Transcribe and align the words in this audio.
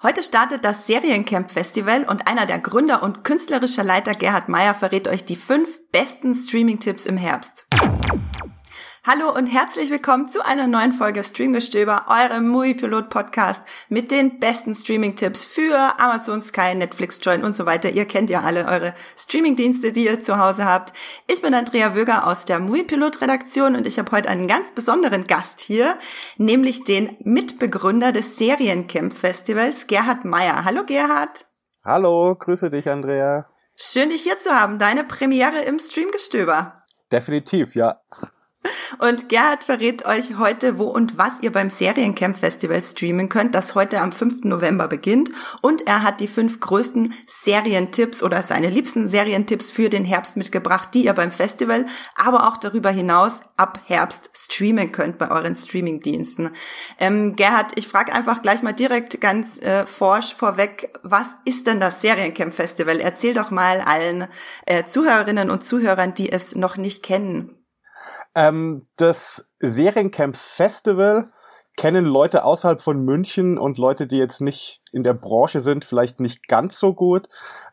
Heute 0.00 0.22
startet 0.22 0.64
das 0.64 0.86
Seriencamp 0.86 1.50
Festival 1.50 2.04
und 2.04 2.28
einer 2.28 2.46
der 2.46 2.60
Gründer 2.60 3.02
und 3.02 3.24
künstlerischer 3.24 3.82
Leiter 3.82 4.12
Gerhard 4.12 4.48
Meyer 4.48 4.76
verrät 4.76 5.08
euch 5.08 5.24
die 5.24 5.34
fünf 5.34 5.80
besten 5.90 6.36
Streaming-Tipps 6.36 7.04
im 7.04 7.16
Herbst. 7.16 7.66
Hallo 9.04 9.32
und 9.32 9.46
herzlich 9.46 9.90
willkommen 9.90 10.28
zu 10.28 10.44
einer 10.44 10.66
neuen 10.66 10.92
Folge 10.92 11.22
Streamgestöber, 11.22 12.06
eurem 12.08 12.48
Movie 12.48 12.74
Pilot 12.74 13.08
Podcast 13.08 13.62
mit 13.88 14.10
den 14.10 14.40
besten 14.40 14.74
Streaming-Tipps 14.74 15.44
für 15.44 15.98
Amazon, 15.98 16.40
Sky, 16.40 16.74
Netflix, 16.74 17.20
Join 17.22 17.44
und 17.44 17.54
so 17.54 17.64
weiter. 17.64 17.90
Ihr 17.90 18.06
kennt 18.06 18.28
ja 18.28 18.40
alle 18.42 18.66
eure 18.66 18.94
Streaming-Dienste, 19.16 19.92
die 19.92 20.06
ihr 20.06 20.20
zu 20.20 20.38
Hause 20.38 20.64
habt. 20.64 20.92
Ich 21.28 21.40
bin 21.40 21.54
Andrea 21.54 21.94
Wöger 21.94 22.26
aus 22.26 22.44
der 22.44 22.58
Movie 22.58 22.82
Pilot 22.82 23.22
Redaktion 23.22 23.76
und 23.76 23.86
ich 23.86 23.98
habe 23.98 24.10
heute 24.10 24.28
einen 24.28 24.48
ganz 24.48 24.72
besonderen 24.72 25.26
Gast 25.28 25.60
hier, 25.60 25.96
nämlich 26.36 26.82
den 26.82 27.16
Mitbegründer 27.20 28.10
des 28.10 28.36
Seriencamp 28.36 29.14
Festivals, 29.14 29.86
Gerhard 29.86 30.24
Meyer. 30.24 30.64
Hallo 30.64 30.84
Gerhard. 30.84 31.46
Hallo, 31.84 32.34
grüße 32.34 32.68
dich 32.68 32.90
Andrea. 32.90 33.46
Schön 33.76 34.10
dich 34.10 34.24
hier 34.24 34.38
zu 34.38 34.50
haben. 34.50 34.78
Deine 34.78 35.04
Premiere 35.04 35.62
im 35.62 35.78
Streamgestöber. 35.78 36.74
Definitiv, 37.12 37.76
ja. 37.76 38.00
Und 38.98 39.28
Gerhard 39.28 39.64
verrät 39.64 40.04
euch 40.06 40.38
heute, 40.38 40.78
wo 40.78 40.84
und 40.84 41.18
was 41.18 41.32
ihr 41.42 41.52
beim 41.52 41.70
Seriencamp 41.70 42.36
Festival 42.36 42.82
streamen 42.82 43.28
könnt, 43.28 43.54
das 43.54 43.74
heute 43.74 44.00
am 44.00 44.12
5. 44.12 44.44
November 44.44 44.88
beginnt. 44.88 45.30
Und 45.60 45.86
er 45.86 46.02
hat 46.02 46.20
die 46.20 46.28
fünf 46.28 46.60
größten 46.60 47.14
Serientipps 47.26 48.22
oder 48.22 48.42
seine 48.42 48.70
liebsten 48.70 49.08
Serientipps 49.08 49.70
für 49.70 49.88
den 49.88 50.04
Herbst 50.04 50.36
mitgebracht, 50.36 50.90
die 50.94 51.04
ihr 51.04 51.12
beim 51.12 51.30
Festival, 51.30 51.86
aber 52.16 52.48
auch 52.48 52.56
darüber 52.56 52.90
hinaus 52.90 53.42
ab 53.56 53.80
Herbst 53.86 54.30
streamen 54.34 54.92
könnt 54.92 55.18
bei 55.18 55.30
euren 55.30 55.56
Streamingdiensten. 55.56 56.50
Ähm, 56.98 57.36
Gerhard, 57.36 57.72
ich 57.76 57.88
frage 57.88 58.12
einfach 58.12 58.42
gleich 58.42 58.62
mal 58.62 58.72
direkt 58.72 59.20
ganz 59.20 59.60
äh, 59.60 59.86
forsch 59.86 60.34
vorweg, 60.34 60.90
was 61.02 61.28
ist 61.44 61.66
denn 61.66 61.80
das 61.80 62.00
Seriencamp 62.00 62.54
Festival? 62.54 63.00
Erzähl 63.00 63.34
doch 63.34 63.50
mal 63.50 63.80
allen 63.80 64.28
äh, 64.66 64.84
Zuhörerinnen 64.84 65.50
und 65.50 65.64
Zuhörern, 65.64 66.14
die 66.14 66.30
es 66.30 66.54
noch 66.54 66.76
nicht 66.76 67.02
kennen. 67.02 67.57
Ähm, 68.34 68.86
das 68.96 69.50
Seriencamp 69.60 70.36
Festival 70.36 71.30
kennen 71.78 72.06
Leute 72.06 72.44
außerhalb 72.44 72.80
von 72.80 73.04
München 73.04 73.56
und 73.56 73.78
Leute, 73.78 74.08
die 74.08 74.18
jetzt 74.18 74.40
nicht 74.40 74.82
in 74.90 75.04
der 75.04 75.14
Branche 75.14 75.60
sind, 75.60 75.84
vielleicht 75.84 76.18
nicht 76.18 76.48
ganz 76.48 76.76
so 76.80 76.92
gut. 76.92 77.28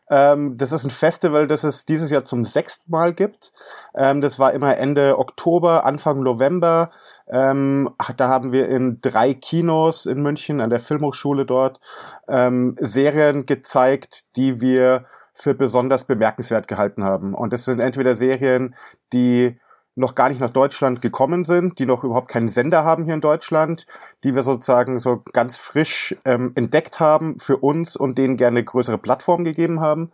Ähm, 0.08 0.56
das 0.56 0.70
ist 0.70 0.84
ein 0.84 0.92
Festival, 0.92 1.48
das 1.48 1.64
es 1.64 1.86
dieses 1.86 2.10
Jahr 2.12 2.24
zum 2.24 2.44
sechsten 2.44 2.88
Mal 2.92 3.12
gibt. 3.14 3.52
Ähm, 3.96 4.20
das 4.20 4.38
war 4.38 4.52
immer 4.52 4.76
Ende 4.76 5.18
Oktober, 5.18 5.84
Anfang 5.84 6.22
November. 6.22 6.90
Ähm, 7.28 7.90
da 8.16 8.28
haben 8.28 8.52
wir 8.52 8.68
in 8.68 9.00
drei 9.00 9.34
Kinos 9.34 10.06
in 10.06 10.22
München 10.22 10.60
an 10.60 10.70
der 10.70 10.78
Filmhochschule 10.78 11.44
dort 11.44 11.80
ähm, 12.28 12.76
Serien 12.78 13.44
gezeigt, 13.44 14.36
die 14.36 14.60
wir 14.60 15.04
für 15.34 15.54
besonders 15.54 16.04
bemerkenswert 16.04 16.68
gehalten 16.68 17.02
haben. 17.02 17.34
Und 17.34 17.52
das 17.52 17.64
sind 17.64 17.80
entweder 17.80 18.14
Serien, 18.14 18.76
die 19.12 19.58
noch 19.96 20.14
gar 20.14 20.28
nicht 20.28 20.42
nach 20.42 20.50
Deutschland 20.50 21.00
gekommen 21.00 21.42
sind, 21.42 21.78
die 21.78 21.86
noch 21.86 22.04
überhaupt 22.04 22.28
keinen 22.28 22.48
Sender 22.48 22.84
haben 22.84 23.04
hier 23.04 23.14
in 23.14 23.22
Deutschland, 23.22 23.86
die 24.24 24.34
wir 24.34 24.42
sozusagen 24.42 25.00
so 25.00 25.22
ganz 25.32 25.56
frisch 25.56 26.14
ähm, 26.26 26.52
entdeckt 26.54 27.00
haben 27.00 27.40
für 27.40 27.56
uns 27.56 27.96
und 27.96 28.18
denen 28.18 28.36
gerne 28.36 28.62
größere 28.62 28.98
Plattformen 28.98 29.44
gegeben 29.44 29.80
haben. 29.80 30.12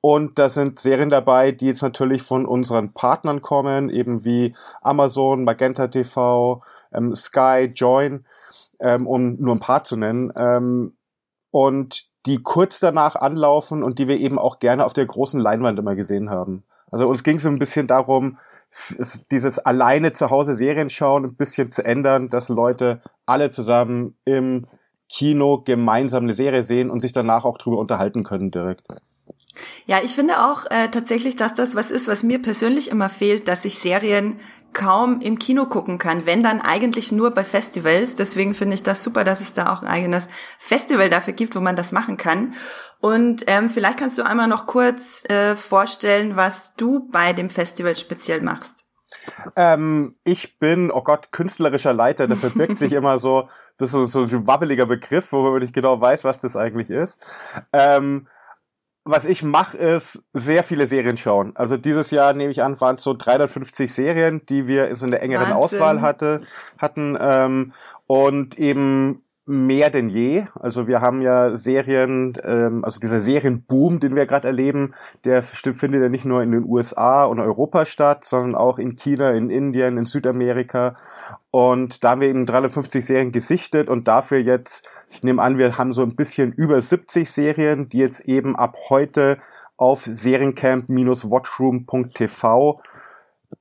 Und 0.00 0.38
da 0.40 0.48
sind 0.48 0.80
Serien 0.80 1.10
dabei, 1.10 1.52
die 1.52 1.66
jetzt 1.66 1.82
natürlich 1.82 2.22
von 2.22 2.44
unseren 2.44 2.92
Partnern 2.92 3.40
kommen, 3.40 3.88
eben 3.88 4.24
wie 4.24 4.56
Amazon, 4.82 5.44
Magenta 5.44 5.86
TV, 5.86 6.60
ähm, 6.92 7.14
Sky, 7.14 7.70
Join, 7.72 8.26
ähm, 8.80 9.06
um 9.06 9.36
nur 9.36 9.54
ein 9.54 9.60
paar 9.60 9.84
zu 9.84 9.96
nennen. 9.96 10.32
Ähm, 10.36 10.92
und 11.52 12.06
die 12.26 12.42
kurz 12.42 12.80
danach 12.80 13.14
anlaufen 13.14 13.84
und 13.84 14.00
die 14.00 14.08
wir 14.08 14.18
eben 14.18 14.40
auch 14.40 14.58
gerne 14.58 14.84
auf 14.84 14.92
der 14.92 15.06
großen 15.06 15.40
Leinwand 15.40 15.78
immer 15.78 15.94
gesehen 15.94 16.30
haben. 16.30 16.64
Also 16.90 17.06
uns 17.06 17.22
ging 17.22 17.36
es 17.36 17.46
ein 17.46 17.60
bisschen 17.60 17.86
darum, 17.86 18.38
dieses 19.30 19.58
alleine 19.58 20.12
zu 20.12 20.30
Hause 20.30 20.54
Serien 20.54 20.90
schauen 20.90 21.24
ein 21.24 21.36
bisschen 21.36 21.72
zu 21.72 21.84
ändern, 21.84 22.28
dass 22.28 22.48
Leute 22.48 23.02
alle 23.26 23.50
zusammen 23.50 24.16
im 24.24 24.66
Kino 25.08 25.62
gemeinsam 25.62 26.24
eine 26.24 26.34
Serie 26.34 26.62
sehen 26.62 26.88
und 26.88 27.00
sich 27.00 27.12
danach 27.12 27.44
auch 27.44 27.58
drüber 27.58 27.78
unterhalten 27.78 28.22
können 28.22 28.50
direkt. 28.50 28.86
Ja, 29.86 29.98
ich 30.04 30.14
finde 30.14 30.44
auch 30.44 30.66
äh, 30.70 30.88
tatsächlich, 30.88 31.34
dass 31.34 31.54
das 31.54 31.74
was 31.74 31.90
ist, 31.90 32.06
was 32.06 32.22
mir 32.22 32.40
persönlich 32.40 32.90
immer 32.90 33.08
fehlt, 33.08 33.48
dass 33.48 33.64
ich 33.64 33.78
Serien 33.78 34.36
kaum 34.72 35.20
im 35.20 35.38
Kino 35.38 35.66
gucken 35.66 35.98
kann, 35.98 36.26
wenn 36.26 36.42
dann 36.42 36.60
eigentlich 36.60 37.12
nur 37.12 37.30
bei 37.32 37.44
Festivals. 37.44 38.14
Deswegen 38.14 38.54
finde 38.54 38.74
ich 38.74 38.82
das 38.82 39.02
super, 39.02 39.24
dass 39.24 39.40
es 39.40 39.52
da 39.52 39.72
auch 39.72 39.82
ein 39.82 39.88
eigenes 39.88 40.28
Festival 40.58 41.10
dafür 41.10 41.32
gibt, 41.32 41.56
wo 41.56 41.60
man 41.60 41.76
das 41.76 41.92
machen 41.92 42.16
kann. 42.16 42.54
Und 43.00 43.44
ähm, 43.46 43.70
vielleicht 43.70 43.98
kannst 43.98 44.18
du 44.18 44.22
einmal 44.22 44.48
noch 44.48 44.66
kurz 44.66 45.24
äh, 45.30 45.56
vorstellen, 45.56 46.36
was 46.36 46.74
du 46.74 47.08
bei 47.10 47.32
dem 47.32 47.50
Festival 47.50 47.96
speziell 47.96 48.42
machst. 48.42 48.86
Ähm, 49.56 50.16
ich 50.24 50.58
bin, 50.58 50.90
oh 50.90 51.02
Gott, 51.02 51.32
künstlerischer 51.32 51.92
Leiter. 51.92 52.26
Da 52.28 52.36
verbirgt 52.36 52.78
sich 52.78 52.92
immer 52.94 53.18
so, 53.18 53.48
das 53.78 53.94
ist 53.94 54.12
so, 54.12 54.26
so 54.26 54.36
ein 54.36 54.46
wabbeliger 54.46 54.86
Begriff, 54.86 55.32
wo 55.32 55.42
man 55.42 55.60
nicht 55.60 55.74
genau 55.74 56.00
weiß, 56.00 56.24
was 56.24 56.40
das 56.40 56.56
eigentlich 56.56 56.90
ist. 56.90 57.24
Ähm, 57.72 58.28
was 59.10 59.24
ich 59.24 59.42
mache, 59.42 59.76
ist 59.76 60.24
sehr 60.32 60.62
viele 60.62 60.86
Serien 60.86 61.16
schauen. 61.16 61.52
Also 61.56 61.76
dieses 61.76 62.10
Jahr 62.10 62.32
nehme 62.32 62.52
ich 62.52 62.62
an, 62.62 62.80
waren 62.80 62.96
es 62.96 63.02
so 63.02 63.14
350 63.14 63.92
Serien, 63.92 64.44
die 64.46 64.66
wir 64.66 64.88
in 64.88 64.96
so 64.96 65.06
einer 65.06 65.20
engeren 65.20 65.50
Wahnsinn. 65.50 65.56
Auswahl 65.56 66.00
hatte, 66.00 66.42
hatten 66.78 67.16
ähm, 67.20 67.72
und 68.06 68.58
eben 68.58 69.22
mehr 69.50 69.90
denn 69.90 70.08
je. 70.08 70.44
Also 70.54 70.86
wir 70.86 71.00
haben 71.00 71.22
ja 71.22 71.56
Serien, 71.56 72.38
ähm, 72.44 72.84
also 72.84 73.00
dieser 73.00 73.20
Serienboom, 73.20 73.98
den 73.98 74.14
wir 74.14 74.26
gerade 74.26 74.46
erleben, 74.46 74.94
der 75.24 75.42
findet 75.42 76.02
ja 76.02 76.08
nicht 76.08 76.24
nur 76.24 76.42
in 76.42 76.52
den 76.52 76.64
USA 76.64 77.24
und 77.24 77.40
Europa 77.40 77.84
statt, 77.84 78.24
sondern 78.24 78.54
auch 78.54 78.78
in 78.78 78.96
China, 78.96 79.32
in 79.32 79.50
Indien, 79.50 79.98
in 79.98 80.06
Südamerika. 80.06 80.96
Und 81.50 82.04
da 82.04 82.10
haben 82.10 82.20
wir 82.20 82.28
eben 82.28 82.46
350 82.46 83.04
Serien 83.04 83.32
gesichtet 83.32 83.88
und 83.88 84.06
dafür 84.06 84.38
jetzt, 84.38 84.88
ich 85.10 85.22
nehme 85.22 85.42
an, 85.42 85.58
wir 85.58 85.76
haben 85.76 85.92
so 85.92 86.00
ein 86.02 86.14
bisschen 86.14 86.52
über 86.52 86.80
70 86.80 87.28
Serien, 87.30 87.88
die 87.88 87.98
jetzt 87.98 88.20
eben 88.20 88.56
ab 88.56 88.76
heute 88.88 89.38
auf 89.76 90.06
seriencamp-watchroom.tv 90.06 92.80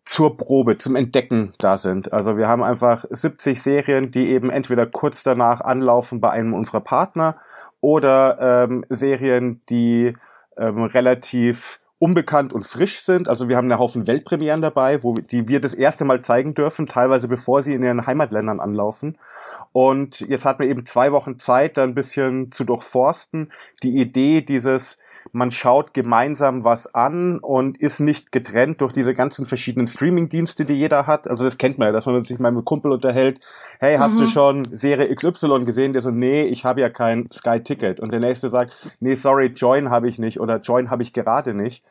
zur 0.05 0.37
Probe, 0.37 0.77
zum 0.77 0.95
Entdecken 0.95 1.53
da 1.57 1.79
sind. 1.79 2.13
Also 2.13 2.37
wir 2.37 2.47
haben 2.47 2.63
einfach 2.63 3.05
70 3.09 3.59
Serien, 3.61 4.11
die 4.11 4.29
eben 4.29 4.51
entweder 4.51 4.85
kurz 4.85 5.23
danach 5.23 5.61
anlaufen 5.61 6.21
bei 6.21 6.29
einem 6.29 6.53
unserer 6.53 6.81
Partner 6.81 7.37
oder 7.81 8.66
ähm, 8.66 8.85
Serien, 8.89 9.61
die 9.69 10.13
ähm, 10.57 10.83
relativ 10.83 11.79
unbekannt 11.99 12.53
und 12.53 12.65
frisch 12.65 13.01
sind. 13.01 13.27
Also 13.27 13.49
wir 13.49 13.57
haben 13.57 13.69
einen 13.69 13.79
Haufen 13.79 14.07
Weltpremieren 14.07 14.61
dabei, 14.61 15.03
wo 15.03 15.15
die 15.15 15.47
wir 15.49 15.59
das 15.59 15.73
erste 15.73 16.05
Mal 16.05 16.21
zeigen 16.21 16.53
dürfen, 16.53 16.85
teilweise 16.85 17.27
bevor 17.27 17.61
sie 17.61 17.73
in 17.73 17.83
ihren 17.83 18.07
Heimatländern 18.07 18.61
anlaufen. 18.61 19.17
Und 19.73 20.21
jetzt 20.21 20.45
hat 20.45 20.59
man 20.59 20.69
eben 20.69 20.85
zwei 20.85 21.11
Wochen 21.11 21.37
Zeit, 21.39 21.77
da 21.77 21.83
ein 21.83 21.95
bisschen 21.95 22.51
zu 22.53 22.63
durchforsten. 22.63 23.51
Die 23.83 23.99
Idee 23.99 24.41
dieses 24.41 24.97
man 25.31 25.51
schaut 25.51 25.94
gemeinsam 25.94 26.63
was 26.63 26.94
an 26.94 27.40
und 27.40 27.79
ist 27.79 28.00
nicht 28.00 28.31
getrennt 28.31 28.81
durch 28.81 28.94
diese 28.94 29.13
ganzen 29.13 29.45
verschiedenen 29.45 29.88
Streaming-Dienste, 29.88 30.66
die 30.66 30.73
jeder 30.73 31.07
hat. 31.07 31.28
Also 31.28 31.44
das 31.44 31.57
kennt 31.57 31.78
man 31.78 31.88
ja, 31.88 31.91
dass 31.91 32.06
man 32.06 32.22
sich 32.23 32.40
mal 32.40 32.51
mit 32.51 32.66
Kumpel 32.66 32.91
unterhält. 32.91 33.40
Hey, 33.79 33.97
hast 33.97 34.16
mhm. 34.16 34.19
du 34.19 34.28
schon 34.28 34.67
Serie 34.72 35.13
XY 35.13 35.66
gesehen? 35.66 35.94
Der 35.94 36.01
so, 36.01 36.12
nee, 36.12 36.44
ich 36.44 36.66
habe 36.66 36.81
ja 36.81 36.90
kein 36.90 37.29
Sky-Ticket. 37.31 38.00
Und 38.00 38.12
der 38.12 38.19
nächste 38.19 38.50
sagt, 38.50 38.75
nee, 39.00 39.16
sorry, 39.16 39.47
Join 39.47 39.90
habe 39.90 40.09
ich 40.09 40.19
nicht 40.19 40.40
oder 40.40 40.57
Join 40.57 40.90
habe 40.90 41.03
ich 41.03 41.13
gerade 41.13 41.53
nicht. 41.53 41.84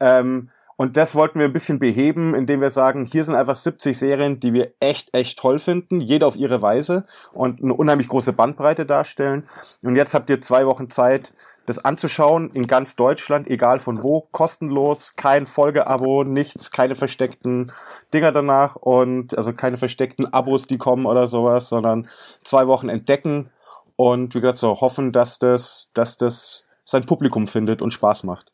Ähm, 0.00 0.50
und 0.80 0.96
das 0.96 1.14
wollten 1.14 1.38
wir 1.38 1.44
ein 1.44 1.52
bisschen 1.52 1.78
beheben, 1.78 2.34
indem 2.34 2.62
wir 2.62 2.70
sagen, 2.70 3.04
hier 3.04 3.22
sind 3.22 3.34
einfach 3.34 3.56
70 3.56 3.98
Serien, 3.98 4.40
die 4.40 4.54
wir 4.54 4.72
echt, 4.80 5.12
echt 5.12 5.38
toll 5.38 5.58
finden, 5.58 6.00
jeder 6.00 6.26
auf 6.26 6.36
ihre 6.36 6.62
Weise 6.62 7.04
und 7.34 7.62
eine 7.62 7.74
unheimlich 7.74 8.08
große 8.08 8.32
Bandbreite 8.32 8.86
darstellen. 8.86 9.46
Und 9.82 9.96
jetzt 9.96 10.14
habt 10.14 10.30
ihr 10.30 10.40
zwei 10.40 10.64
Wochen 10.64 10.88
Zeit, 10.88 11.34
das 11.70 11.84
anzuschauen 11.84 12.50
in 12.52 12.66
ganz 12.66 12.96
Deutschland, 12.96 13.48
egal 13.48 13.80
von 13.80 14.02
wo, 14.02 14.28
kostenlos, 14.32 15.14
kein 15.16 15.46
Folgeabo, 15.46 16.24
nichts, 16.24 16.70
keine 16.70 16.96
versteckten 16.96 17.72
Dinger 18.12 18.32
danach 18.32 18.76
und 18.76 19.38
also 19.38 19.52
keine 19.52 19.78
versteckten 19.78 20.32
Abos, 20.32 20.66
die 20.66 20.78
kommen 20.78 21.06
oder 21.06 21.28
sowas, 21.28 21.68
sondern 21.68 22.08
zwei 22.44 22.66
Wochen 22.66 22.88
entdecken 22.88 23.50
und 23.96 24.34
wie 24.34 24.40
gesagt 24.40 24.58
so 24.58 24.80
hoffen, 24.80 25.12
dass 25.12 25.38
das, 25.38 25.90
dass 25.94 26.16
das 26.16 26.64
sein 26.84 27.06
Publikum 27.06 27.46
findet 27.46 27.82
und 27.82 27.92
Spaß 27.92 28.24
macht. 28.24 28.52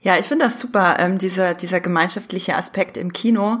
Ja, 0.00 0.18
ich 0.18 0.26
finde 0.26 0.46
das 0.46 0.58
super, 0.58 0.96
ähm, 0.98 1.18
dieser, 1.18 1.54
dieser 1.54 1.80
gemeinschaftliche 1.80 2.56
Aspekt 2.56 2.96
im 2.96 3.12
Kino. 3.12 3.60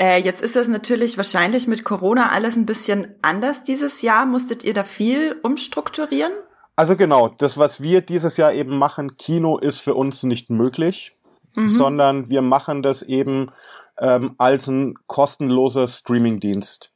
Äh, 0.00 0.20
jetzt 0.22 0.42
ist 0.42 0.56
das 0.56 0.66
natürlich 0.66 1.16
wahrscheinlich 1.16 1.68
mit 1.68 1.84
Corona 1.84 2.30
alles 2.30 2.56
ein 2.56 2.66
bisschen 2.66 3.14
anders 3.22 3.62
dieses 3.62 4.02
Jahr. 4.02 4.26
Musstet 4.26 4.64
ihr 4.64 4.74
da 4.74 4.82
viel 4.82 5.38
umstrukturieren? 5.42 6.32
Also 6.76 6.96
genau, 6.96 7.28
das, 7.28 7.56
was 7.56 7.82
wir 7.82 8.00
dieses 8.00 8.36
Jahr 8.36 8.52
eben 8.52 8.78
machen, 8.78 9.16
Kino 9.16 9.58
ist 9.58 9.78
für 9.78 9.94
uns 9.94 10.22
nicht 10.24 10.50
möglich, 10.50 11.16
mhm. 11.56 11.68
sondern 11.68 12.28
wir 12.28 12.42
machen 12.42 12.82
das 12.82 13.02
eben 13.02 13.52
ähm, 13.98 14.34
als 14.38 14.66
ein 14.66 14.94
kostenloser 15.06 15.86
Streamingdienst. 15.86 16.92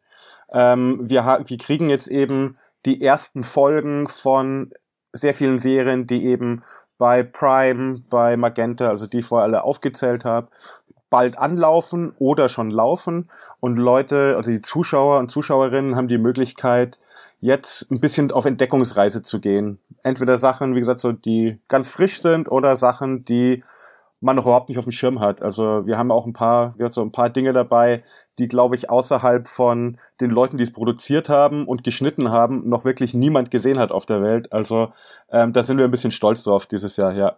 Ähm, 0.53 1.09
wir, 1.09 1.45
wir 1.47 1.59
kriegen 1.59 1.91
jetzt 1.91 2.09
eben 2.09 2.57
die 2.87 3.03
ersten 3.03 3.45
Folgen 3.45 4.09
von 4.09 4.73
sehr 5.13 5.35
vielen 5.35 5.59
Serien, 5.59 6.07
die 6.07 6.25
eben 6.25 6.63
bei 6.97 7.23
Prime, 7.23 8.03
bei 8.11 8.37
Magenta, 8.37 8.89
also 8.89 9.07
die 9.07 9.21
ich 9.21 9.27
vorher 9.27 9.45
alle 9.45 9.63
aufgezählt 9.63 10.25
habe, 10.25 10.49
bald 11.11 11.39
anlaufen 11.39 12.13
oder 12.19 12.49
schon 12.49 12.71
laufen 12.71 13.31
und 13.61 13.79
Leute, 13.79 14.35
also 14.37 14.51
die 14.51 14.61
Zuschauer 14.61 15.19
und 15.19 15.31
Zuschauerinnen 15.31 15.97
haben 15.97 16.09
die 16.09 16.19
Möglichkeit, 16.19 16.99
jetzt 17.41 17.91
ein 17.91 18.01
bisschen 18.01 18.31
auf 18.33 18.45
Entdeckungsreise 18.45 19.23
zu 19.23 19.41
gehen. 19.41 19.79
Entweder 20.03 20.39
Sachen, 20.39 20.75
wie 20.75 20.81
gesagt, 20.81 21.01
so 21.01 21.13
die 21.13 21.59
ganz 21.69 21.89
frisch 21.89 22.21
sind 22.21 22.51
oder 22.51 22.77
Sachen, 22.77 23.25
die 23.25 23.63
man 24.21 24.37
noch 24.37 24.47
überhaupt 24.47 24.69
nicht 24.69 24.79
auf 24.79 24.85
dem 24.85 24.93
Schirm 24.93 25.21
hat. 25.21 25.43
Also 25.43 25.87
wir 25.87 25.97
haben 25.97 26.11
auch 26.11 26.27
ein 26.27 26.33
paar, 26.33 26.75
wir 26.77 26.87
haben 26.87 26.93
so 26.93 27.03
ein 27.03 27.13
paar 27.13 27.31
Dinge 27.31 27.53
dabei, 27.53 28.03
die, 28.39 28.49
glaube 28.49 28.75
ich, 28.75 28.91
außerhalb 28.91 29.47
von 29.47 29.99
den 30.21 30.31
Leuten, 30.31 30.59
die 30.59 30.65
es 30.65 30.73
produziert 30.73 31.29
haben 31.29 31.67
und 31.67 31.85
geschnitten 31.85 32.31
haben, 32.31 32.69
noch 32.69 32.85
wirklich 32.85 33.15
niemand 33.15 33.51
gesehen 33.51 33.79
hat 33.79 33.93
auf 33.93 34.07
der 34.07 34.23
Welt. 34.23 34.53
Also 34.53 34.93
ähm, 35.31 35.53
da 35.53 35.63
sind 35.63 35.79
wir 35.79 35.85
ein 35.85 35.91
bisschen 35.93 36.11
stolz 36.11 36.43
drauf 36.43 36.67
dieses 36.67 36.97
Jahr, 36.97 37.13
ja. 37.13 37.37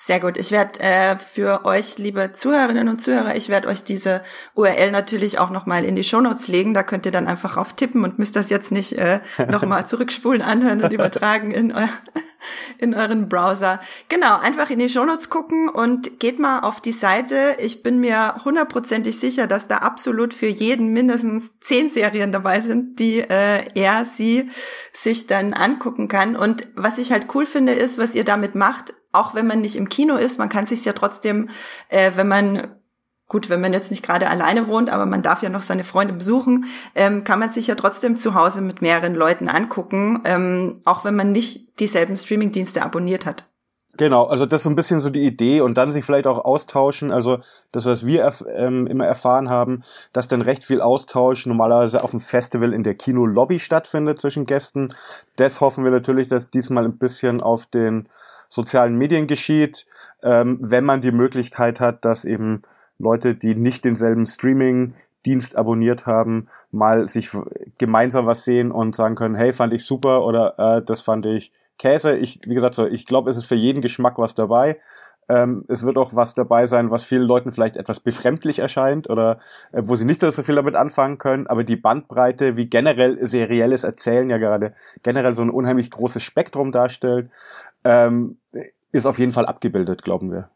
Sehr 0.01 0.22
gut. 0.22 0.38
Ich 0.38 0.51
werde 0.51 0.80
äh, 0.80 1.18
für 1.18 1.66
euch, 1.66 1.98
liebe 1.98 2.31
Zuhörerinnen 2.31 2.88
und 2.88 3.01
Zuhörer, 3.01 3.36
ich 3.36 3.50
werde 3.50 3.68
euch 3.68 3.84
diese 3.84 4.22
URL 4.56 4.92
natürlich 4.92 5.40
auch 5.40 5.50
nochmal 5.50 5.84
in 5.84 5.98
die 5.98 6.06
Shownotes 6.06 6.48
legen. 6.48 6.74
Da 6.74 6.84
könnt 6.84 7.06
ihr 7.06 7.12
dann 7.12 7.28
einfach 7.28 7.57
auf 7.57 7.74
tippen 7.74 8.06
und 8.06 8.18
müsst 8.18 8.38
das 8.38 8.50
jetzt 8.50 8.72
nicht 8.72 8.94
äh, 8.94 9.19
nochmal 9.50 9.88
zurückspulen, 9.88 10.42
anhören 10.42 10.81
und 10.81 10.94
übertragen 10.94 11.51
in, 11.51 11.75
eu 11.75 11.86
in 12.78 12.96
euren 12.96 13.28
Browser. 13.28 13.81
Genau, 14.07 14.40
einfach 14.40 14.69
in 14.69 14.80
die 14.80 14.88
Shownotes 14.88 15.30
gucken 15.30 15.68
und 15.68 16.22
geht 16.22 16.40
mal 16.40 16.62
auf 16.62 16.80
die 16.80 16.94
Seite. 16.94 17.57
Ich 17.60 17.84
bin 17.84 18.00
mir 18.00 18.36
hundertprozentig 18.45 19.19
sicher, 19.19 19.48
dass 19.48 19.68
da 19.68 19.80
absolut 19.80 20.34
für 20.34 20.48
jeden 20.48 20.94
mindestens 20.94 21.60
zehn 21.60 21.90
Serien 21.90 22.31
dabei 22.31 22.62
sind, 22.62 23.02
die 23.02 23.19
äh, 23.19 23.66
er, 23.75 24.06
sie 24.06 24.50
sich 24.94 25.28
dann 25.28 25.54
angucken 25.54 26.07
kann. 26.07 26.38
Und 26.38 26.69
was 26.75 27.00
ich 27.00 27.12
halt 27.12 27.28
cool 27.36 27.45
finde, 27.45 27.74
ist, 27.74 27.98
was 27.98 28.16
ihr 28.16 28.24
damit 28.24 28.56
macht, 28.56 28.94
auch 29.12 29.36
wenn 29.36 29.48
man 29.48 29.62
nicht 29.62 29.76
im 29.76 29.90
Kino 29.90 30.16
ist, 30.16 30.40
man 30.40 30.50
kann 30.50 30.66
sich 30.66 30.86
ja 30.86 30.94
trotzdem, 30.94 31.50
äh, 31.90 32.12
wenn 32.16 32.28
man 32.28 32.68
gut, 33.30 33.50
wenn 33.50 33.62
man 33.62 33.74
jetzt 33.74 33.92
nicht 33.92 34.04
gerade 34.04 34.30
alleine 34.30 34.68
wohnt, 34.68 34.90
aber 34.90 35.06
man 35.06 35.22
darf 35.22 35.44
ja 35.44 35.50
noch 35.50 35.62
seine 35.62 35.84
Freunde 35.84 36.14
besuchen, 36.14 36.66
ähm, 36.96 37.24
kann 37.24 37.40
man 37.40 37.52
sich 37.52 37.68
ja 37.68 37.76
trotzdem 37.76 38.18
zu 38.18 38.34
Hause 38.34 38.62
mit 38.62 38.82
mehreren 38.82 39.16
Leuten 39.16 39.48
angucken, 39.48 40.22
ähm, 40.26 40.74
auch 40.84 41.06
wenn 41.06 41.16
man 41.16 41.32
nicht 41.32 41.80
dieselben 41.80 42.18
Streamingdienste 42.18 42.82
abonniert 42.82 43.26
hat. 43.26 43.46
Genau, 43.98 44.26
also 44.26 44.46
das 44.46 44.62
ist 44.62 44.64
so 44.64 44.70
ein 44.70 44.76
bisschen 44.76 45.00
so 45.00 45.10
die 45.10 45.26
Idee 45.26 45.62
und 45.62 45.78
dann 45.78 45.92
sich 45.92 46.06
vielleicht 46.06 46.26
auch 46.26 46.46
austauschen. 46.46 47.12
Also 47.12 47.40
das, 47.72 47.86
was 47.86 48.06
wir 48.06 48.22
erf 48.22 48.44
ähm, 48.48 48.88
immer 48.88 49.06
erfahren 49.06 49.50
haben, 49.50 49.84
dass 50.14 50.28
dann 50.28 50.42
recht 50.42 50.64
viel 50.64 50.80
Austausch 50.80 51.46
normalerweise 51.46 52.04
auf 52.04 52.12
dem 52.12 52.22
Festival 52.22 52.74
in 52.74 52.84
der 52.84 52.96
Kino-Lobby 52.96 53.60
stattfindet 53.60 54.22
zwischen 54.22 54.46
Gästen. 54.46 54.94
Das 55.36 55.60
hoffen 55.60 55.84
wir 55.84 55.92
natürlich, 55.92 56.30
dass 56.30 56.50
diesmal 56.50 56.86
ein 56.86 56.98
bisschen 56.98 57.42
auf 57.42 57.66
den 57.66 58.08
sozialen 58.50 58.98
Medien 58.98 59.28
geschieht, 59.28 59.86
ähm, 60.24 60.57
wenn 60.62 60.84
man 60.84 61.01
die 61.01 61.12
Möglichkeit 61.12 61.80
hat, 61.80 62.04
dass 62.04 62.25
eben 62.25 62.63
Leute, 62.98 63.36
die 63.36 63.56
nicht 63.56 63.86
denselben 63.86 64.25
Streaming-Dienst 64.25 65.56
abonniert 65.56 66.06
haben, 66.06 66.50
mal 66.72 67.07
sich 67.07 67.30
gemeinsam 67.78 68.25
was 68.25 68.44
sehen 68.44 68.72
und 68.72 68.96
sagen 68.96 69.16
können, 69.16 69.36
hey, 69.36 69.54
fand 69.54 69.74
ich 69.74 69.86
super 69.86 70.25
oder 70.25 70.56
äh, 70.57 70.81
das 70.84 71.01
fand 71.01 71.25
ich 71.25 71.51
Käse. 71.78 72.18
Ich, 72.18 72.42
wie 72.46 72.56
gesagt, 72.56 72.75
so, 72.75 72.86
ich 72.86 73.06
glaube, 73.06 73.30
es 73.30 73.38
ist 73.38 73.46
für 73.46 73.56
jeden 73.56 73.81
Geschmack 73.81 74.18
was 74.18 74.36
dabei. 74.36 74.80
Ähm, 75.30 75.63
es 75.68 75.86
wird 75.86 75.98
auch 75.98 76.16
was 76.16 76.34
dabei 76.34 76.66
sein, 76.66 76.90
was 76.90 77.06
vielen 77.06 77.24
Leuten 77.24 77.52
vielleicht 77.52 77.78
etwas 77.78 78.00
befremdlich 78.00 78.60
erscheint 78.60 79.10
oder 79.10 79.40
äh, 79.72 79.84
wo 79.86 79.95
sie 79.95 80.06
nicht 80.06 80.22
so 80.22 80.31
viel 80.31 80.56
damit 80.56 80.75
anfangen 80.75 81.19
können. 81.19 81.48
Aber 81.48 81.63
die 81.63 81.75
Bandbreite, 81.75 82.57
wie 82.57 82.68
generell 82.68 83.24
serielles 83.25 83.84
Erzählen 83.84 84.30
ja 84.30 84.38
gerade 84.38 84.74
generell 85.04 85.36
so 85.36 85.44
ein 85.44 85.52
unheimlich 85.52 85.92
großes 85.92 86.24
Spektrum 86.24 86.72
darstellt, 86.72 87.30
ähm, 87.84 88.39
ist 88.92 89.06
auf 89.06 89.20
jeden 89.20 89.34
Fall 89.34 89.46
abgebildet, 89.46 90.04
glauben 90.04 90.32
wir. 90.32 90.50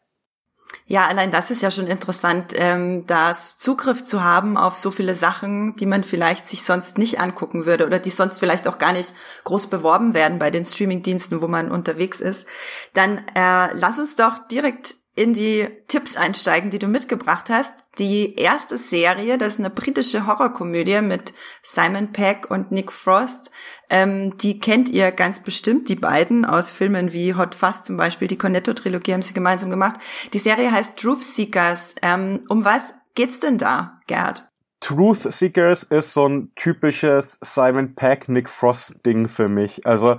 Ja, 0.86 1.08
allein 1.08 1.32
das 1.32 1.50
ist 1.50 1.62
ja 1.62 1.72
schon 1.72 1.88
interessant, 1.88 2.54
ähm, 2.56 3.06
da 3.08 3.34
Zugriff 3.34 4.04
zu 4.04 4.24
haben 4.24 4.58
auf 4.58 4.76
so 4.78 4.92
viele 4.92 5.16
Sachen, 5.16 5.76
die 5.78 5.86
man 5.86 6.04
vielleicht 6.04 6.46
sich 6.46 6.64
sonst 6.64 6.98
nicht 6.98 7.20
angucken 7.20 7.66
würde 7.66 7.86
oder 7.86 8.00
die 8.00 8.10
sonst 8.10 8.40
vielleicht 8.40 8.68
auch 8.68 8.80
gar 8.80 8.92
nicht 8.92 9.14
groß 9.46 9.68
beworben 9.68 10.14
werden 10.14 10.40
bei 10.40 10.52
den 10.52 10.66
Streamingdiensten, 10.66 11.42
wo 11.42 11.48
man 11.48 11.72
unterwegs 11.72 12.20
ist. 12.20 12.46
Dann 12.94 13.20
äh, 13.36 13.74
lass 13.74 14.00
uns 14.00 14.16
doch 14.16 14.48
direkt 14.48 14.96
in 15.16 15.34
die 15.34 15.68
Tipps 15.88 16.16
einsteigen, 16.16 16.72
die 16.72 16.80
du 16.80 16.88
mitgebracht 16.88 17.50
hast. 17.50 17.74
Die 18.00 18.36
erste 18.36 18.80
Serie, 18.80 19.38
das 19.38 19.54
ist 19.54 19.60
eine 19.60 19.70
britische 19.70 20.26
Horrorkomödie 20.26 21.02
mit 21.02 21.34
Simon 21.62 22.12
Peck 22.12 22.50
und 22.50 22.72
Nick 22.72 22.92
Frost. 22.92 23.52
Ähm, 23.92 24.38
die 24.38 24.60
kennt 24.60 24.90
ihr 24.90 25.12
ganz 25.12 25.42
bestimmt, 25.42 25.90
die 25.90 25.96
beiden, 25.96 26.46
aus 26.46 26.72
Filmen 26.72 27.14
wie 27.14 27.36
Hot 27.36 27.54
Fuzz 27.54 27.84
zum 27.84 27.96
Beispiel. 27.96 28.28
Die 28.28 28.40
Cornetto-Trilogie 28.40 29.14
haben 29.14 29.22
sie 29.22 29.36
gemeinsam 29.36 29.70
gemacht. 29.70 30.00
Die 30.34 30.40
Serie 30.40 30.72
heißt 30.72 30.98
Truth 30.98 31.24
Seekers. 31.24 31.94
Ähm, 32.02 32.44
um 32.50 32.66
was 32.66 32.94
geht's 33.14 33.40
denn 33.40 33.60
da, 33.60 34.00
Gerd? 34.08 34.50
Truth 34.80 35.32
Seekers 35.32 35.84
ist 35.84 36.14
so 36.14 36.28
ein 36.28 36.52
typisches 36.56 37.38
Simon 37.42 37.94
Peck, 37.94 38.28
Nick 38.28 38.50
Frost 38.50 39.06
Ding 39.06 39.28
für 39.28 39.48
mich. 39.48 39.86
Also 39.86 40.18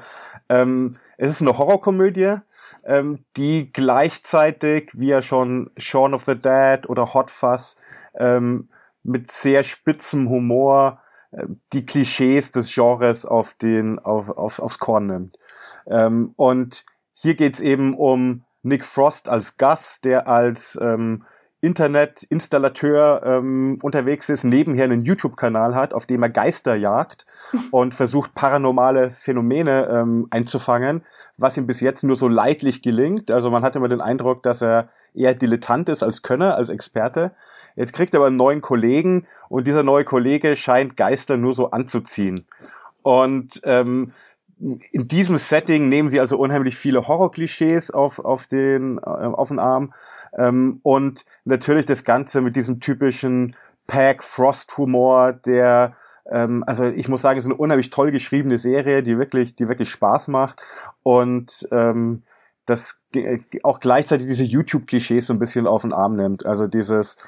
ähm, 0.48 0.96
es 1.18 1.32
ist 1.32 1.42
eine 1.42 1.58
Horrorkomödie 1.58 2.36
ähm, 2.86 3.24
die 3.36 3.72
gleichzeitig, 3.72 4.90
wie 4.94 5.08
ja 5.08 5.22
schon 5.22 5.70
Shaun 5.76 6.14
of 6.14 6.24
the 6.24 6.34
Dead 6.34 6.88
oder 6.88 7.14
Hot 7.14 7.30
Fuzz, 7.30 7.76
ähm, 8.14 8.68
mit 9.02 9.30
sehr 9.30 9.62
spitzem 9.62 10.28
Humor 10.28 11.00
äh, 11.32 11.46
die 11.72 11.84
Klischees 11.84 12.52
des 12.52 12.72
Genres 12.74 13.26
auf 13.26 13.54
den, 13.54 13.98
auf, 13.98 14.28
aufs, 14.30 14.60
aufs 14.60 14.78
Korn 14.78 15.06
nimmt. 15.06 15.38
Ähm, 15.86 16.32
und 16.36 16.84
hier 17.14 17.34
geht's 17.34 17.60
eben 17.60 17.96
um 17.96 18.44
Nick 18.62 18.84
Frost 18.84 19.28
als 19.28 19.56
Gus, 19.58 20.00
der 20.02 20.26
als 20.26 20.78
ähm, 20.80 21.24
Internetinstallateur 21.64 23.22
ähm, 23.24 23.78
unterwegs 23.82 24.28
ist, 24.28 24.44
nebenher 24.44 24.84
einen 24.84 25.04
YouTube-Kanal 25.04 25.74
hat, 25.74 25.94
auf 25.94 26.04
dem 26.04 26.22
er 26.22 26.28
Geister 26.28 26.74
jagt 26.74 27.24
und 27.70 27.94
versucht, 27.94 28.34
paranormale 28.34 29.10
Phänomene 29.10 29.88
ähm, 29.90 30.26
einzufangen, 30.30 31.02
was 31.38 31.56
ihm 31.56 31.66
bis 31.66 31.80
jetzt 31.80 32.04
nur 32.04 32.16
so 32.16 32.28
leidlich 32.28 32.82
gelingt. 32.82 33.30
Also 33.30 33.50
man 33.50 33.62
hat 33.62 33.76
immer 33.76 33.88
den 33.88 34.02
Eindruck, 34.02 34.42
dass 34.42 34.62
er 34.62 34.90
eher 35.14 35.34
Dilettant 35.34 35.88
ist 35.88 36.02
als 36.02 36.22
Könner, 36.22 36.56
als 36.56 36.68
Experte. 36.68 37.32
Jetzt 37.76 37.94
kriegt 37.94 38.12
er 38.12 38.20
aber 38.20 38.26
einen 38.26 38.36
neuen 38.36 38.60
Kollegen 38.60 39.26
und 39.48 39.66
dieser 39.66 39.82
neue 39.82 40.04
Kollege 40.04 40.56
scheint 40.56 40.96
Geister 40.96 41.38
nur 41.38 41.54
so 41.54 41.70
anzuziehen. 41.70 42.46
Und 43.02 43.60
ähm, 43.64 44.12
in 44.58 45.08
diesem 45.08 45.38
Setting 45.38 45.88
nehmen 45.88 46.10
sie 46.10 46.20
also 46.20 46.38
unheimlich 46.38 46.76
viele 46.76 47.08
Horror-Klischees 47.08 47.90
auf, 47.90 48.18
auf, 48.18 48.46
den, 48.46 48.98
äh, 48.98 49.00
auf 49.00 49.48
den 49.48 49.58
Arm 49.58 49.92
ähm, 50.36 50.80
und 50.82 51.24
natürlich 51.44 51.86
das 51.86 52.04
Ganze 52.04 52.40
mit 52.40 52.56
diesem 52.56 52.80
typischen 52.80 53.56
Pack-Frost-Humor, 53.86 55.32
der 55.32 55.94
ähm, 56.30 56.64
also 56.66 56.84
ich 56.84 57.08
muss 57.08 57.22
sagen, 57.22 57.38
es 57.38 57.44
ist 57.44 57.50
eine 57.50 57.58
unheimlich 57.58 57.90
toll 57.90 58.10
geschriebene 58.10 58.58
Serie, 58.58 59.02
die 59.02 59.18
wirklich, 59.18 59.56
die 59.56 59.68
wirklich 59.68 59.90
Spaß 59.90 60.28
macht 60.28 60.62
und 61.02 61.68
ähm, 61.70 62.22
das 62.66 63.00
auch 63.62 63.78
gleichzeitig 63.78 64.26
diese 64.26 64.42
YouTube-Klischees 64.42 65.26
so 65.26 65.34
ein 65.34 65.38
bisschen 65.38 65.66
auf 65.66 65.82
den 65.82 65.92
Arm 65.92 66.16
nimmt. 66.16 66.46
Also 66.46 66.66
dieses 66.66 67.18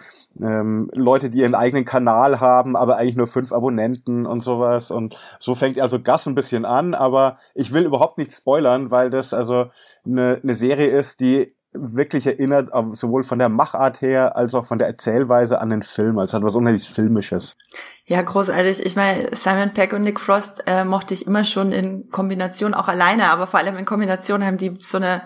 ähm, 0.40 0.90
Leute, 0.94 1.28
die 1.28 1.40
ihren 1.40 1.54
eigenen 1.54 1.84
Kanal 1.84 2.40
haben, 2.40 2.74
aber 2.74 2.96
eigentlich 2.96 3.16
nur 3.16 3.26
fünf 3.26 3.52
Abonnenten 3.52 4.24
und 4.24 4.40
sowas. 4.40 4.90
Und 4.90 5.14
so 5.38 5.54
fängt 5.54 5.78
also 5.78 6.00
Gas 6.00 6.26
ein 6.26 6.34
bisschen 6.34 6.64
an, 6.64 6.94
aber 6.94 7.38
ich 7.54 7.72
will 7.72 7.84
überhaupt 7.84 8.16
nicht 8.16 8.32
spoilern, 8.32 8.90
weil 8.90 9.10
das 9.10 9.34
also 9.34 9.66
eine, 10.06 10.40
eine 10.42 10.54
Serie 10.54 10.88
ist, 10.88 11.20
die 11.20 11.52
wirklich 11.78 12.26
erinnert, 12.26 12.70
sowohl 12.92 13.22
von 13.22 13.38
der 13.38 13.48
Machart 13.48 14.00
her 14.00 14.36
als 14.36 14.54
auch 14.54 14.66
von 14.66 14.78
der 14.78 14.88
Erzählweise 14.88 15.60
an 15.60 15.70
den 15.70 15.82
Film. 15.82 16.18
Also 16.18 16.30
es 16.30 16.34
hat 16.34 16.42
was 16.42 16.54
unheimlich 16.54 16.88
Filmisches. 16.88 17.56
Ja, 18.04 18.22
großartig. 18.22 18.84
Ich 18.84 18.96
meine, 18.96 19.28
Simon 19.34 19.72
Peck 19.72 19.92
und 19.92 20.02
Nick 20.02 20.20
Frost 20.20 20.62
äh, 20.66 20.84
mochte 20.84 21.14
ich 21.14 21.26
immer 21.26 21.44
schon 21.44 21.72
in 21.72 22.10
Kombination, 22.10 22.74
auch 22.74 22.88
alleine, 22.88 23.30
aber 23.30 23.46
vor 23.46 23.60
allem 23.60 23.76
in 23.76 23.84
Kombination 23.84 24.44
haben 24.44 24.58
die 24.58 24.76
so 24.80 24.98
eine 24.98 25.22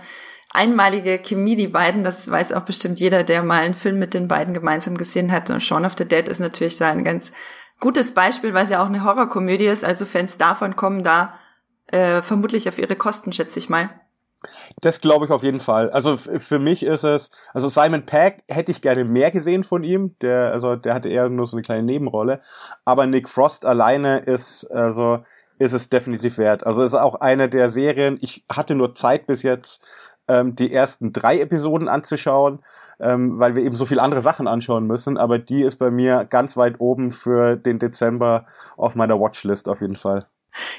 einmalige 0.52 1.18
Chemie, 1.18 1.56
die 1.56 1.68
beiden. 1.68 2.04
Das 2.04 2.30
weiß 2.30 2.52
auch 2.52 2.62
bestimmt 2.62 2.98
jeder, 2.98 3.22
der 3.22 3.42
mal 3.42 3.62
einen 3.62 3.74
Film 3.74 3.98
mit 3.98 4.14
den 4.14 4.28
beiden 4.28 4.54
gemeinsam 4.54 4.96
gesehen 4.96 5.32
hat. 5.32 5.50
Und 5.50 5.62
Shaun 5.62 5.84
of 5.84 5.94
the 5.96 6.06
Dead 6.06 6.28
ist 6.28 6.40
natürlich 6.40 6.76
da 6.78 6.90
ein 6.90 7.04
ganz 7.04 7.32
gutes 7.80 8.12
Beispiel, 8.12 8.54
weil 8.54 8.64
es 8.64 8.70
ja 8.70 8.82
auch 8.82 8.86
eine 8.86 9.04
Horrorkomödie 9.04 9.66
ist. 9.66 9.84
Also 9.84 10.06
Fans 10.06 10.38
davon 10.38 10.76
kommen 10.76 11.02
da 11.04 11.34
äh, 11.86 12.22
vermutlich 12.22 12.68
auf 12.68 12.78
ihre 12.78 12.96
Kosten, 12.96 13.32
schätze 13.32 13.58
ich 13.58 13.68
mal. 13.68 13.90
Das 14.80 15.00
glaube 15.00 15.26
ich 15.26 15.30
auf 15.30 15.42
jeden 15.42 15.60
Fall. 15.60 15.90
Also 15.90 16.16
für 16.16 16.58
mich 16.58 16.82
ist 16.82 17.04
es, 17.04 17.30
also 17.52 17.68
Simon 17.68 18.06
Pegg 18.06 18.42
hätte 18.48 18.72
ich 18.72 18.80
gerne 18.80 19.04
mehr 19.04 19.30
gesehen 19.30 19.64
von 19.64 19.84
ihm. 19.84 20.16
Der, 20.20 20.52
also 20.52 20.76
der 20.76 20.94
hatte 20.94 21.08
eher 21.08 21.28
nur 21.28 21.46
so 21.46 21.56
eine 21.56 21.62
kleine 21.62 21.82
Nebenrolle. 21.82 22.40
Aber 22.84 23.06
Nick 23.06 23.28
Frost 23.28 23.66
alleine 23.66 24.20
ist, 24.20 24.64
also 24.70 25.22
ist 25.58 25.74
es 25.74 25.90
definitiv 25.90 26.38
wert. 26.38 26.66
Also 26.66 26.82
ist 26.82 26.94
auch 26.94 27.16
eine 27.16 27.48
der 27.48 27.68
Serien. 27.68 28.18
Ich 28.22 28.44
hatte 28.50 28.74
nur 28.74 28.94
Zeit 28.94 29.26
bis 29.26 29.42
jetzt, 29.42 29.84
ähm, 30.26 30.56
die 30.56 30.72
ersten 30.72 31.12
drei 31.12 31.40
Episoden 31.40 31.88
anzuschauen, 31.88 32.60
ähm, 32.98 33.38
weil 33.38 33.56
wir 33.56 33.62
eben 33.62 33.76
so 33.76 33.84
viele 33.84 34.02
andere 34.02 34.22
Sachen 34.22 34.48
anschauen 34.48 34.86
müssen. 34.86 35.18
Aber 35.18 35.38
die 35.38 35.62
ist 35.62 35.76
bei 35.76 35.90
mir 35.90 36.24
ganz 36.24 36.56
weit 36.56 36.80
oben 36.80 37.10
für 37.10 37.56
den 37.56 37.78
Dezember 37.78 38.46
auf 38.76 38.94
meiner 38.94 39.20
Watchlist 39.20 39.68
auf 39.68 39.82
jeden 39.82 39.96
Fall. 39.96 40.26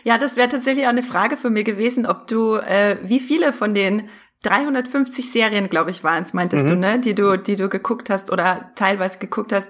Ja, 0.04 0.18
das 0.18 0.36
wäre 0.36 0.50
tatsächlich 0.50 0.86
auch 0.86 0.90
eine 0.90 1.04
Frage 1.04 1.38
für 1.38 1.50
mir 1.50 1.63
gewesen, 1.63 2.06
ob 2.06 2.28
du, 2.28 2.56
äh, 2.56 2.98
wie 3.04 3.20
viele 3.20 3.54
von 3.54 3.74
den 3.74 4.10
350 4.44 5.32
Serien, 5.32 5.70
glaube 5.70 5.92
ich, 5.92 6.04
waren 6.04 6.24
es, 6.24 6.34
meintest 6.34 6.66
mhm. 6.66 6.70
du, 6.70 6.75
ne, 6.75 7.00
die 7.00 7.13
du, 7.13 7.38
die 7.38 7.56
du 7.56 7.70
geguckt 7.70 8.10
hast 8.10 8.32
oder 8.32 8.72
teilweise 8.75 9.20
geguckt 9.20 9.54
hast. 9.54 9.70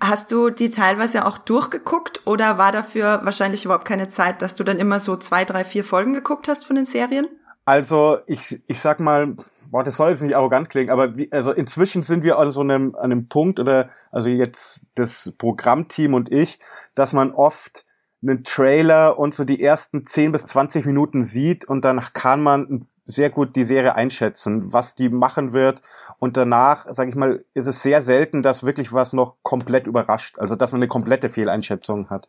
Hast 0.00 0.30
du 0.30 0.50
die 0.50 0.70
teilweise 0.70 1.26
auch 1.26 1.38
durchgeguckt 1.38 2.22
oder 2.24 2.56
war 2.56 2.70
dafür 2.70 3.20
wahrscheinlich 3.24 3.64
überhaupt 3.64 3.84
keine 3.84 4.08
Zeit, 4.08 4.42
dass 4.42 4.54
du 4.54 4.62
dann 4.62 4.78
immer 4.78 5.00
so 5.00 5.16
zwei, 5.16 5.44
drei, 5.44 5.64
vier 5.64 5.82
Folgen 5.82 6.12
geguckt 6.12 6.46
hast 6.48 6.64
von 6.64 6.76
den 6.76 6.86
Serien? 6.86 7.26
Also 7.64 8.18
ich, 8.26 8.62
ich 8.66 8.80
sag 8.80 9.00
mal, 9.00 9.34
boah, 9.70 9.84
das 9.84 9.96
soll 9.96 10.10
jetzt 10.10 10.22
nicht 10.22 10.36
arrogant 10.36 10.70
klingen, 10.70 10.90
aber 10.90 11.16
wie, 11.16 11.30
also 11.32 11.52
inzwischen 11.52 12.02
sind 12.02 12.24
wir 12.24 12.38
an 12.38 12.50
so 12.50 12.60
einem, 12.60 12.94
an 12.94 13.12
einem 13.12 13.28
Punkt 13.28 13.60
oder 13.60 13.90
also 14.10 14.30
jetzt 14.30 14.86
das 14.94 15.34
Programmteam 15.36 16.14
und 16.14 16.32
ich, 16.32 16.60
dass 16.94 17.12
man 17.12 17.32
oft 17.32 17.84
einen 18.22 18.44
Trailer 18.44 19.18
und 19.18 19.34
so 19.34 19.44
die 19.44 19.62
ersten 19.62 20.06
10 20.06 20.32
bis 20.32 20.46
20 20.46 20.84
Minuten 20.86 21.24
sieht 21.24 21.64
und 21.64 21.84
dann 21.84 22.02
kann 22.12 22.42
man 22.42 22.86
sehr 23.08 23.30
gut 23.30 23.56
die 23.56 23.64
Serie 23.64 23.94
einschätzen, 23.94 24.72
was 24.72 24.94
die 24.94 25.08
machen 25.08 25.54
wird. 25.54 25.80
Und 26.18 26.36
danach, 26.36 26.86
sage 26.90 27.08
ich 27.08 27.16
mal, 27.16 27.42
ist 27.54 27.66
es 27.66 27.82
sehr 27.82 28.02
selten, 28.02 28.42
dass 28.42 28.66
wirklich 28.66 28.92
was 28.92 29.14
noch 29.14 29.36
komplett 29.42 29.86
überrascht. 29.86 30.38
Also 30.38 30.56
dass 30.56 30.72
man 30.72 30.80
eine 30.80 30.88
komplette 30.88 31.30
Fehleinschätzung 31.30 32.10
hat. 32.10 32.28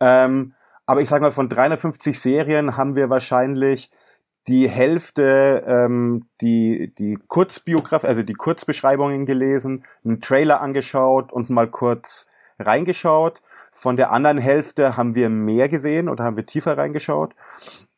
Ähm, 0.00 0.52
aber 0.84 1.00
ich 1.00 1.08
sage 1.08 1.22
mal, 1.22 1.30
von 1.30 1.48
350 1.48 2.20
Serien 2.20 2.76
haben 2.76 2.94
wir 2.94 3.08
wahrscheinlich 3.08 3.90
die 4.48 4.68
Hälfte 4.68 5.64
ähm, 5.66 6.26
die 6.40 6.92
die 6.98 7.18
Kurzbiografie, 7.28 8.06
also 8.06 8.22
die 8.22 8.34
Kurzbeschreibungen 8.34 9.24
gelesen, 9.24 9.84
einen 10.04 10.20
Trailer 10.20 10.60
angeschaut 10.60 11.32
und 11.32 11.48
mal 11.48 11.68
kurz 11.68 12.28
reingeschaut. 12.58 13.40
Von 13.72 13.96
der 13.96 14.12
anderen 14.12 14.38
Hälfte 14.38 14.96
haben 14.96 15.14
wir 15.14 15.28
mehr 15.28 15.68
gesehen 15.68 16.08
oder 16.08 16.24
haben 16.24 16.36
wir 16.36 16.46
tiefer 16.46 16.76
reingeschaut. 16.76 17.34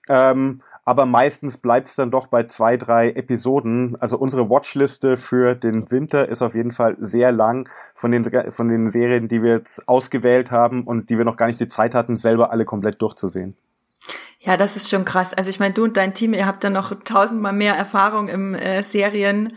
Ähm, 0.08 0.60
aber 0.86 1.06
meistens 1.06 1.56
bleibt 1.58 1.88
es 1.88 1.96
dann 1.96 2.10
doch 2.10 2.26
bei 2.26 2.44
zwei, 2.44 2.76
drei 2.76 3.10
Episoden. 3.10 3.96
Also 4.00 4.18
unsere 4.18 4.50
Watchliste 4.50 5.16
für 5.16 5.54
den 5.54 5.90
Winter 5.90 6.28
ist 6.28 6.42
auf 6.42 6.54
jeden 6.54 6.72
Fall 6.72 6.96
sehr 7.00 7.32
lang 7.32 7.68
von 7.94 8.10
den, 8.10 8.30
von 8.50 8.68
den 8.68 8.90
Serien, 8.90 9.28
die 9.28 9.42
wir 9.42 9.52
jetzt 9.52 9.88
ausgewählt 9.88 10.50
haben 10.50 10.84
und 10.84 11.08
die 11.08 11.16
wir 11.16 11.24
noch 11.24 11.36
gar 11.36 11.46
nicht 11.46 11.60
die 11.60 11.68
Zeit 11.68 11.94
hatten, 11.94 12.18
selber 12.18 12.50
alle 12.50 12.66
komplett 12.66 13.00
durchzusehen. 13.00 13.56
Ja, 14.40 14.58
das 14.58 14.76
ist 14.76 14.90
schon 14.90 15.06
krass. 15.06 15.32
Also 15.32 15.48
ich 15.48 15.58
meine, 15.58 15.72
du 15.72 15.84
und 15.84 15.96
dein 15.96 16.12
Team, 16.12 16.34
ihr 16.34 16.46
habt 16.46 16.62
da 16.64 16.68
noch 16.68 16.92
tausendmal 17.02 17.54
mehr 17.54 17.74
Erfahrung 17.74 18.28
im 18.28 18.54
äh, 18.54 18.82
Serien 18.82 19.48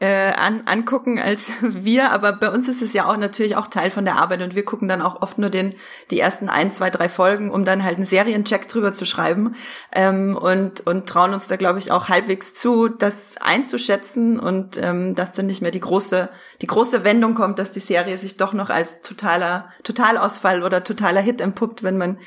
äh, 0.00 0.32
an, 0.32 0.62
angucken 0.66 1.20
als 1.20 1.52
wir, 1.60 2.10
aber 2.10 2.32
bei 2.32 2.50
uns 2.50 2.68
ist 2.68 2.82
es 2.82 2.92
ja 2.92 3.06
auch 3.06 3.16
natürlich 3.16 3.56
auch 3.56 3.68
Teil 3.68 3.90
von 3.90 4.04
der 4.04 4.16
Arbeit 4.16 4.42
und 4.42 4.54
wir 4.54 4.64
gucken 4.64 4.88
dann 4.88 5.00
auch 5.00 5.22
oft 5.22 5.38
nur 5.38 5.50
den 5.50 5.74
die 6.10 6.18
ersten 6.18 6.48
ein, 6.48 6.72
zwei, 6.72 6.90
drei 6.90 7.08
Folgen, 7.08 7.50
um 7.50 7.64
dann 7.64 7.84
halt 7.84 7.96
einen 7.96 8.06
Seriencheck 8.06 8.68
drüber 8.68 8.92
zu 8.92 9.06
schreiben 9.06 9.54
ähm, 9.92 10.36
und 10.36 10.86
und 10.86 11.08
trauen 11.08 11.32
uns 11.32 11.46
da 11.46 11.56
glaube 11.56 11.78
ich 11.78 11.92
auch 11.92 12.08
halbwegs 12.08 12.54
zu, 12.54 12.88
das 12.88 13.36
einzuschätzen 13.40 14.40
und 14.40 14.76
ähm, 14.82 15.14
dass 15.14 15.32
dann 15.32 15.46
nicht 15.46 15.62
mehr 15.62 15.70
die 15.70 15.80
große 15.80 16.28
die 16.60 16.66
große 16.66 17.04
Wendung 17.04 17.34
kommt, 17.34 17.60
dass 17.60 17.70
die 17.70 17.80
Serie 17.80 18.18
sich 18.18 18.36
doch 18.36 18.52
noch 18.52 18.70
als 18.70 19.00
totaler 19.02 19.70
Totalausfall 19.84 20.64
oder 20.64 20.82
totaler 20.82 21.20
Hit 21.20 21.40
empuppt, 21.40 21.84
wenn 21.84 21.98
man 21.98 22.18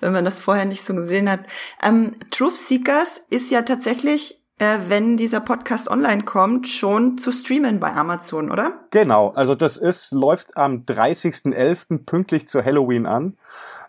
wenn 0.00 0.12
man 0.12 0.26
das 0.26 0.40
vorher 0.40 0.66
nicht 0.66 0.84
so 0.84 0.94
gesehen 0.94 1.30
hat. 1.30 1.40
Ähm, 1.82 2.12
Truth 2.30 2.58
Seekers 2.58 3.22
ist 3.30 3.50
ja 3.50 3.62
tatsächlich 3.62 4.43
äh, 4.58 4.78
wenn 4.88 5.16
dieser 5.16 5.40
Podcast 5.40 5.90
online 5.90 6.22
kommt, 6.22 6.68
schon 6.68 7.18
zu 7.18 7.32
streamen 7.32 7.80
bei 7.80 7.92
Amazon, 7.92 8.50
oder? 8.50 8.72
Genau, 8.90 9.30
also 9.30 9.54
das 9.54 9.76
ist, 9.76 10.12
läuft 10.12 10.56
am 10.56 10.84
30.11. 10.84 12.04
pünktlich 12.04 12.46
zu 12.46 12.64
Halloween 12.64 13.06
an. 13.06 13.36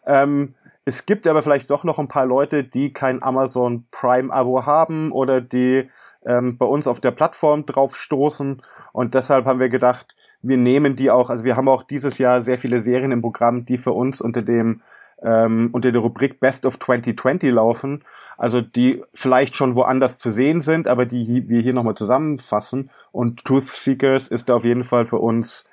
Ähm, 0.06 0.56
es 0.86 1.06
gibt 1.06 1.28
aber 1.28 1.42
vielleicht 1.42 1.70
doch 1.70 1.84
noch 1.84 2.00
ein 2.00 2.08
paar 2.08 2.26
Leute, 2.26 2.64
die 2.64 2.94
kein 2.94 3.24
Amazon 3.24 3.86
Prime-Abo 3.92 4.66
haben 4.66 5.12
oder 5.12 5.42
die 5.42 5.90
ähm, 6.26 6.58
bei 6.58 6.66
uns 6.66 6.88
auf 6.88 7.00
der 7.00 7.12
Plattform 7.12 7.66
drauf 7.66 7.96
stoßen. 7.96 8.62
Und 8.92 9.14
deshalb 9.14 9.46
haben 9.46 9.60
wir 9.60 9.70
gedacht, 9.70 10.16
wir 10.42 10.58
nehmen 10.58 10.96
die 10.96 11.10
auch, 11.10 11.30
also 11.30 11.44
wir 11.44 11.56
haben 11.56 11.68
auch 11.68 11.84
dieses 11.84 12.18
Jahr 12.18 12.44
sehr 12.44 12.58
viele 12.58 12.82
Serien 12.82 13.12
im 13.12 13.22
Programm, 13.22 13.66
die 13.66 13.78
für 13.78 13.92
uns 13.92 14.22
unter 14.22 14.42
dem 14.42 14.82
ähm, 15.22 15.70
unter 15.72 15.92
der 15.92 16.02
Rubrik 16.02 16.40
Best 16.40 16.66
of 16.66 16.80
2020 16.80 17.52
laufen, 17.52 18.04
also 18.38 18.62
die 18.62 19.04
vielleicht 19.14 19.56
schon 19.56 19.76
woanders 19.76 20.18
zu 20.18 20.30
sehen 20.32 20.62
sind, 20.62 20.88
aber 20.88 21.06
die 21.06 21.48
wir 21.48 21.62
hier 21.62 21.74
nochmal 21.74 21.96
zusammenfassen. 21.96 22.90
Und 23.12 23.46
Truth 23.46 23.70
Seekers 23.70 24.28
ist 24.28 24.50
da 24.50 24.56
auf 24.56 24.66
jeden 24.66 24.84
Fall 24.84 25.06
für 25.06 25.20
uns 25.20 25.68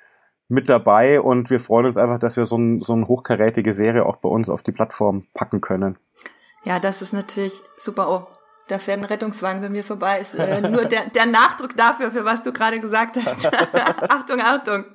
mit 0.47 0.69
dabei 0.69 1.19
und 1.19 1.49
wir 1.49 1.59
freuen 1.59 1.87
uns 1.87 1.97
einfach, 1.97 2.19
dass 2.19 2.37
wir 2.37 2.45
so, 2.45 2.57
ein, 2.57 2.81
so 2.81 2.93
eine 2.93 3.07
hochkarätige 3.07 3.73
Serie 3.73 4.05
auch 4.05 4.17
bei 4.17 4.29
uns 4.29 4.49
auf 4.49 4.61
die 4.61 4.71
Plattform 4.71 5.25
packen 5.33 5.61
können. 5.61 5.97
Ja, 6.63 6.79
das 6.79 7.01
ist 7.01 7.13
natürlich 7.13 7.61
super. 7.75 8.27
Da 8.67 8.79
fährt 8.79 8.99
ein 8.99 9.05
Rettungswagen 9.05 9.61
bei 9.61 9.69
mir 9.69 9.83
vorbei. 9.83 10.19
Ist 10.19 10.35
äh, 10.35 10.61
nur 10.69 10.85
der, 10.85 11.09
der 11.09 11.25
Nachdruck 11.25 11.75
dafür, 11.75 12.11
für 12.11 12.23
was 12.23 12.43
du 12.43 12.53
gerade 12.53 12.79
gesagt 12.79 13.17
hast. 13.23 13.51
Achtung, 14.09 14.39
Achtung. 14.39 14.85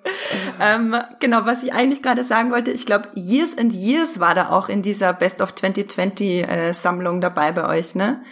Ähm, 0.60 0.96
genau, 1.20 1.44
was 1.44 1.62
ich 1.62 1.72
eigentlich 1.74 2.02
gerade 2.02 2.24
sagen 2.24 2.50
wollte, 2.50 2.70
ich 2.70 2.86
glaube, 2.86 3.08
Years 3.14 3.58
and 3.58 3.72
Years 3.72 4.20
war 4.20 4.34
da 4.34 4.50
auch 4.50 4.68
in 4.68 4.80
dieser 4.80 5.12
Best 5.12 5.42
of 5.42 5.54
2020 5.54 6.48
äh, 6.48 6.72
Sammlung 6.72 7.20
dabei 7.20 7.52
bei 7.52 7.68
euch, 7.68 7.94
ne? 7.94 8.22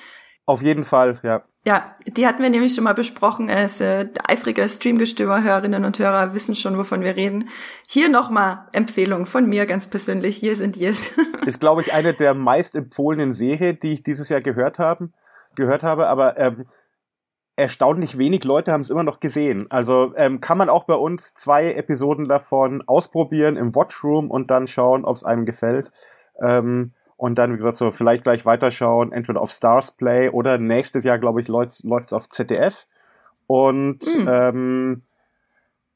Auf 0.47 0.63
jeden 0.63 0.85
Fall, 0.85 1.19
ja. 1.23 1.43
Ja, 1.67 1.97
die 2.07 2.29
hatten 2.29 2.43
wir 2.43 2.49
nämlich 2.49 2.77
schon 2.77 2.85
mal 2.85 2.95
besprochen. 2.95 3.49
Es, 3.49 3.81
äh, 3.81 4.07
eifrige 4.29 4.69
Streamgestöber-Hörerinnen 4.69 5.85
und 5.85 5.99
Hörer 5.99 6.33
wissen 6.33 6.55
schon, 6.55 6.79
wovon 6.79 7.03
wir 7.03 7.17
reden. 7.17 7.49
Hier 7.89 8.09
nochmal 8.09 8.69
Empfehlung 8.73 9.27
von 9.27 9.47
mir 9.47 9.67
ganz 9.67 9.89
persönlich. 9.89 10.43
Years 10.43 10.61
and 10.61 10.77
Years. 10.77 11.11
Ist, 11.45 11.59
glaube 11.59 11.83
ich, 11.83 11.93
eine 11.93 12.15
der 12.15 12.35
meist 12.35 12.77
empfohlenen 12.77 13.35
Serien, 13.35 13.81
die 13.83 13.95
ich 13.95 14.05
dieses 14.05 14.29
Jahr 14.29 14.41
gehört 14.41 14.79
haben 14.79 15.13
gehört 15.57 15.83
habe, 15.83 16.07
aber 16.07 16.39
ähm, 16.39 16.67
erstaunlich 17.57 18.19
wenig 18.19 18.45
Leute 18.45 18.73
haben 18.73 18.83
es 18.83 18.91
immer 18.91 19.03
noch 19.03 19.19
gesehen. 19.19 19.67
Also 19.71 20.13
ähm, 20.17 20.41
kann 20.41 20.59
man 20.59 20.69
auch 20.69 20.85
bei 20.85 20.95
uns 20.95 21.35
zwei 21.35 21.73
Episoden 21.73 22.29
davon 22.29 22.83
ausprobieren 22.87 23.57
im 23.57 23.75
Watchroom 23.75 24.31
und 24.31 24.51
dann 24.51 24.69
schauen, 24.69 25.05
ob 25.05 25.17
es 25.17 25.25
einem 25.25 25.47
gefällt. 25.47 25.91
Ähm, 26.41 26.93
und 27.17 27.37
dann, 27.37 27.53
wie 27.53 27.57
gesagt, 27.57 27.77
so 27.77 27.91
vielleicht 27.91 28.25
gleich 28.25 28.45
weiterschauen, 28.45 29.11
entweder 29.13 29.41
auf 29.41 29.51
Stars 29.51 29.93
Play 29.93 30.29
oder 30.29 30.59
nächstes 30.59 31.03
Jahr, 31.05 31.19
glaube 31.19 31.41
ich, 31.41 31.49
läuft 31.49 31.83
es 31.83 32.13
auf 32.13 32.29
ZDF. 32.29 32.87
Und 33.47 34.01
mhm. 34.05 34.29
ähm, 34.29 35.03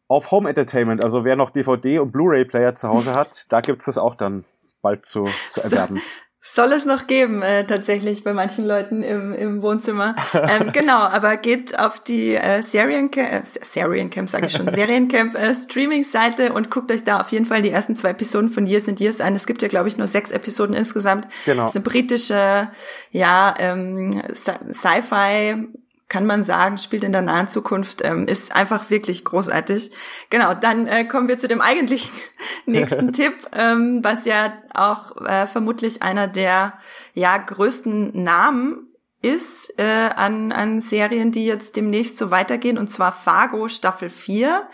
auf 0.09 0.31
Home 0.31 0.49
Entertainment, 0.49 1.05
also 1.05 1.25
wer 1.25 1.37
noch 1.37 1.50
DVD 1.50 1.99
und 1.99 2.11
Blu-ray-Player 2.11 2.75
zu 2.75 2.88
Hause 2.88 3.14
hat, 3.14 3.52
da 3.52 3.61
gibt 3.61 3.81
es 3.81 3.87
das 3.87 3.99
auch 3.99 4.14
dann 4.14 4.45
bald 4.81 5.05
zu, 5.05 5.25
zu 5.50 5.61
erwerben. 5.62 6.00
Soll 6.42 6.73
es 6.73 6.87
noch 6.87 7.06
geben, 7.06 7.42
äh, 7.42 7.66
tatsächlich 7.66 8.25
bei 8.25 8.32
manchen 8.32 8.66
Leuten 8.66 9.02
im, 9.02 9.35
im 9.35 9.61
Wohnzimmer. 9.61 10.16
Ähm, 10.32 10.70
genau, 10.73 10.99
aber 10.99 11.37
geht 11.37 11.78
auf 11.78 12.00
die 12.00 12.35
äh, 12.35 12.62
Seriencamp, 12.62 13.30
äh, 13.30 13.42
Seriencamp 13.61 14.30
sage 14.30 14.47
ich 14.47 14.52
schon, 14.52 14.66
Seriencamp 14.75 15.35
äh, 15.35 15.54
Streaming-Seite 15.54 16.54
und 16.54 16.70
guckt 16.70 16.90
euch 16.90 17.04
da 17.04 17.20
auf 17.20 17.28
jeden 17.28 17.44
Fall 17.44 17.61
die 17.61 17.70
ersten 17.70 17.94
zwei 17.94 18.11
Episoden 18.11 18.49
von 18.49 18.66
Years 18.66 18.88
and 18.88 19.00
Years 19.00 19.20
an. 19.20 19.35
Es 19.35 19.47
gibt 19.47 19.61
ja, 19.61 19.68
glaube 19.68 19.88
ich, 19.88 19.99
nur 19.99 20.06
sechs 20.06 20.30
Episoden 20.30 20.75
insgesamt. 20.75 21.28
Genau. 21.44 21.62
Das 21.62 21.73
ist 21.73 21.76
eine 21.76 21.85
britische, 21.85 22.68
ja, 23.11 23.54
ähm, 23.59 24.23
Sci-Fi 24.35 25.68
kann 26.11 26.26
man 26.26 26.43
sagen, 26.43 26.76
spielt 26.76 27.05
in 27.05 27.12
der 27.12 27.23
nahen 27.23 27.49
Zukunft, 27.49 28.02
ähm, 28.05 28.26
ist 28.26 28.55
einfach 28.55 28.90
wirklich 28.90 29.25
großartig. 29.25 29.93
Genau, 30.29 30.52
dann 30.52 30.87
äh, 30.87 31.05
kommen 31.05 31.29
wir 31.29 31.38
zu 31.38 31.49
dem 31.49 31.62
eigentlichen 31.62 32.12
nächsten 32.67 33.12
Tipp, 33.14 33.35
ähm, 33.57 34.00
was 34.02 34.26
ja 34.26 34.52
auch 34.75 35.17
äh, 35.25 35.47
vermutlich 35.47 36.02
einer 36.02 36.26
der 36.26 36.75
ja 37.14 37.38
größten 37.38 38.23
Namen 38.23 38.88
ist 39.23 39.75
äh, 39.79 40.11
an, 40.17 40.50
an 40.50 40.81
Serien, 40.81 41.31
die 41.31 41.47
jetzt 41.47 41.76
demnächst 41.76 42.19
so 42.19 42.31
weitergehen, 42.31 42.76
und 42.76 42.90
zwar 42.90 43.12
Fargo 43.12 43.69
Staffel 43.69 44.11
4. 44.11 44.69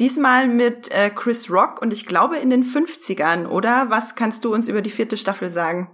Diesmal 0.00 0.48
mit 0.48 0.90
äh, 0.90 1.10
Chris 1.10 1.50
Rock 1.50 1.80
und 1.80 1.92
ich 1.92 2.04
glaube 2.04 2.36
in 2.36 2.50
den 2.50 2.64
50ern, 2.64 3.46
oder? 3.46 3.86
Was 3.88 4.16
kannst 4.16 4.44
du 4.44 4.52
uns 4.52 4.68
über 4.68 4.82
die 4.82 4.90
vierte 4.90 5.16
Staffel 5.16 5.48
sagen? 5.48 5.93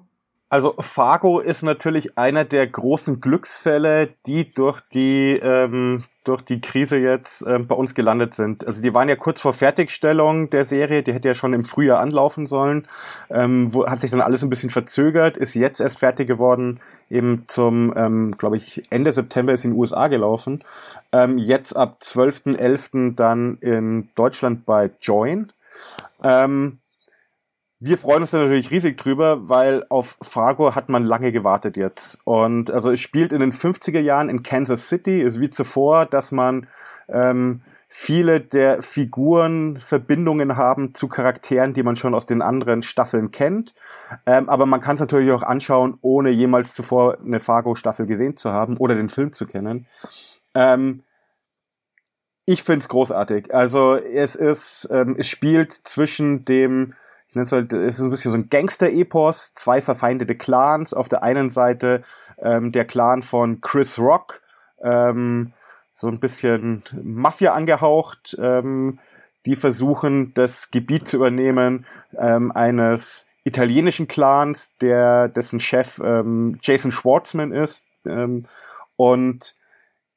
Also 0.50 0.75
Fargo 0.80 1.38
ist 1.38 1.62
natürlich 1.62 2.19
einer 2.19 2.45
der 2.45 2.66
großen 2.66 3.21
Glücksfälle, 3.21 4.09
die 4.26 4.52
durch 4.52 4.80
die 4.92 5.38
ähm, 5.40 6.02
durch 6.25 6.42
die 6.42 6.61
Krise 6.61 6.99
jetzt 6.99 7.42
ähm, 7.47 7.69
bei 7.69 7.75
uns 7.76 7.95
gelandet 7.95 8.35
sind. 8.35 8.66
Also 8.66 8.83
die 8.83 8.92
waren 8.92 9.09
ja 9.09 9.16
kurz 9.16 9.40
vor 9.40 9.52
Fertigstellung 9.52 10.50
der 10.50 10.64
Serie, 10.64 11.02
die 11.04 11.14
hätte 11.14 11.28
ja 11.28 11.35
schon 11.37 11.54
im 11.54 11.64
Frühjahr 11.64 12.00
anlaufen 12.00 12.47
sollen, 12.47 12.88
ähm, 13.30 13.73
wo, 13.73 13.87
hat 13.87 14.00
sich 14.00 14.11
dann 14.11 14.21
alles 14.21 14.42
ein 14.42 14.50
bisschen 14.50 14.71
verzögert, 14.71 15.37
ist 15.37 15.54
jetzt 15.54 15.80
erst 15.80 16.00
fertig 16.00 16.26
geworden, 16.26 16.80
eben 17.09 17.45
zum, 17.47 17.95
ähm, 17.97 18.37
glaube 18.37 18.59
ich, 18.59 18.83
Ende 18.90 19.12
September 19.12 19.52
ist 19.52 19.64
in 19.64 19.71
den 19.71 19.78
USA 19.78 20.09
gelaufen. 20.09 20.62
Ähm, 21.12 21.38
jetzt 21.38 21.75
ab 21.75 21.99
12.11. 22.02 23.14
dann 23.14 23.57
in 23.61 24.09
Deutschland 24.14 24.66
bei 24.66 24.90
Join. 25.00 25.52
Ähm, 26.23 26.80
wir 27.83 27.97
freuen 27.97 28.21
uns 28.21 28.33
natürlich 28.33 28.71
riesig 28.71 28.99
drüber, 28.99 29.49
weil 29.49 29.87
auf 29.89 30.19
Fargo 30.21 30.75
hat 30.75 30.91
man 30.91 31.03
lange 31.03 31.33
gewartet 31.33 31.79
jetzt. 31.79 32.21
Und 32.25 32.71
also 32.71 32.91
es 32.91 33.01
spielt 33.01 33.33
in 33.33 33.41
den 33.41 33.55
50er 33.55 34.01
Jahren 34.01 34.29
in 34.29 34.43
Kansas 34.43 34.89
City, 34.89 35.23
ist 35.23 35.41
wie 35.41 35.49
zuvor, 35.49 36.05
dass 36.05 36.31
man 36.31 36.67
ähm, 37.09 37.63
viele 37.89 38.43
der 38.43 38.83
Figuren 38.83 39.81
Verbindungen 39.81 40.59
haben 40.59 40.95
zu 40.95 41.09
Charakteren, 41.09 41.73
die 41.73 41.83
man 41.83 41.97
schon 41.97 42.15
aus 42.15 42.27
den 42.27 42.43
anderen 42.43 42.83
Staffeln 42.83 43.31
kennt. 43.31 43.75
Ähm, 44.27 44.51
aber 44.51 44.67
man 44.67 44.83
kann 44.83 44.97
es 44.97 45.01
natürlich 45.01 45.33
auch 45.33 45.43
anschauen, 45.43 45.97
ohne 46.03 46.29
jemals 46.31 46.75
zuvor 46.75 47.19
eine 47.19 47.41
Fargo-Staffel 47.41 48.07
gesehen 48.07 48.37
zu 48.37 48.53
haben 48.53 48.77
oder 48.77 48.95
den 48.95 49.09
Film 49.09 49.33
zu 49.33 49.47
kennen. 49.47 49.87
Ähm, 50.55 51.03
ich 52.45 52.63
finde 52.63 52.81
es 52.81 52.89
großartig. 52.89 53.55
Also 53.55 53.95
es 53.97 54.37
ist, 54.37 54.87
ähm, 54.93 55.17
es 55.19 55.29
spielt 55.29 55.73
zwischen 55.73 56.45
dem 56.45 56.95
ich 57.31 57.37
nenne 57.37 57.45
es 57.45 57.53
halt, 57.53 57.73
es 57.73 58.01
ist 58.01 58.05
ein 58.05 58.11
bisschen 58.11 58.33
so 58.33 58.39
ein 58.39 58.49
Gangster-Epos, 58.49 59.55
zwei 59.55 59.81
verfeindete 59.81 60.35
Clans. 60.35 60.93
Auf 60.93 61.09
der 61.09 61.23
einen 61.23 61.51
Seite 61.51 62.03
ähm, 62.39 62.73
der 62.73 62.85
Clan 62.85 63.23
von 63.23 63.61
Chris 63.61 64.01
Rock, 64.01 64.43
ähm, 64.83 65.53
so 65.95 66.09
ein 66.09 66.19
bisschen 66.19 66.83
Mafia 67.03 67.55
angehaucht, 67.55 68.37
ähm, 68.41 68.99
die 69.47 69.55
versuchen, 69.55 70.35
das 70.35 70.73
Gebiet 70.73 71.07
zu 71.07 71.19
übernehmen 71.19 71.87
ähm, 72.19 72.51
eines 72.51 73.27
italienischen 73.45 74.09
Clans, 74.09 74.77
der 74.79 75.29
dessen 75.29 75.61
Chef 75.61 76.01
ähm, 76.03 76.59
Jason 76.63 76.91
Schwartzman 76.91 77.53
ist 77.53 77.87
ähm, 78.07 78.47
und 78.97 79.55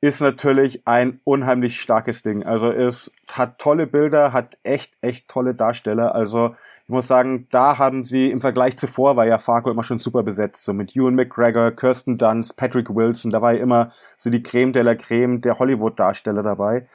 ist 0.01 0.19
natürlich 0.19 0.85
ein 0.85 1.21
unheimlich 1.23 1.79
starkes 1.79 2.23
Ding. 2.23 2.43
Also 2.43 2.71
es 2.71 3.13
hat 3.31 3.59
tolle 3.59 3.87
Bilder, 3.87 4.33
hat 4.33 4.57
echt 4.63 4.93
echt 5.01 5.29
tolle 5.29 5.53
Darsteller. 5.55 6.13
Also 6.13 6.55
ich 6.85 6.89
muss 6.89 7.07
sagen, 7.07 7.47
da 7.49 7.77
haben 7.77 8.03
sie 8.03 8.29
im 8.29 8.41
Vergleich 8.41 8.77
zuvor 8.77 9.15
war 9.15 9.25
ja 9.25 9.37
Fargo 9.37 9.71
immer 9.71 9.83
schon 9.83 9.99
super 9.99 10.21
besetzt, 10.21 10.65
so 10.65 10.73
mit 10.73 10.95
Ewan 10.95 11.15
McGregor, 11.15 11.71
Kirsten 11.71 12.17
Dunst, 12.17 12.57
Patrick 12.57 12.93
Wilson, 12.93 13.31
da 13.31 13.41
war 13.41 13.53
ja 13.53 13.61
immer 13.61 13.91
so 14.17 14.29
die 14.29 14.43
Creme 14.43 14.73
de 14.73 14.81
la 14.81 14.95
Creme 14.95 15.39
der 15.39 15.59
Hollywood-Darsteller 15.59 16.43
dabei. 16.43 16.87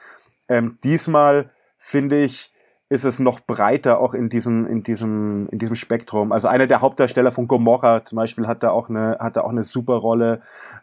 Ähm, 0.47 0.77
diesmal 0.83 1.49
finde 1.77 2.19
ich, 2.19 2.53
ist 2.89 3.05
es 3.05 3.19
noch 3.19 3.39
breiter 3.39 3.99
auch 3.99 4.15
in 4.15 4.29
diesem 4.29 4.65
in 4.65 4.81
diesem 4.81 5.47
in 5.51 5.59
diesem 5.59 5.75
Spektrum. 5.75 6.31
Also 6.31 6.47
einer 6.47 6.65
der 6.65 6.81
Hauptdarsteller 6.81 7.31
von 7.31 7.47
Gomorra 7.47 8.03
zum 8.03 8.15
Beispiel 8.15 8.47
hat 8.47 8.63
da 8.63 8.71
auch 8.71 8.89
eine 8.89 9.17
hat 9.19 9.37
da 9.37 9.41
auch 9.41 9.51
eine 9.51 9.63
super 9.63 9.93
Rolle. 9.93 10.41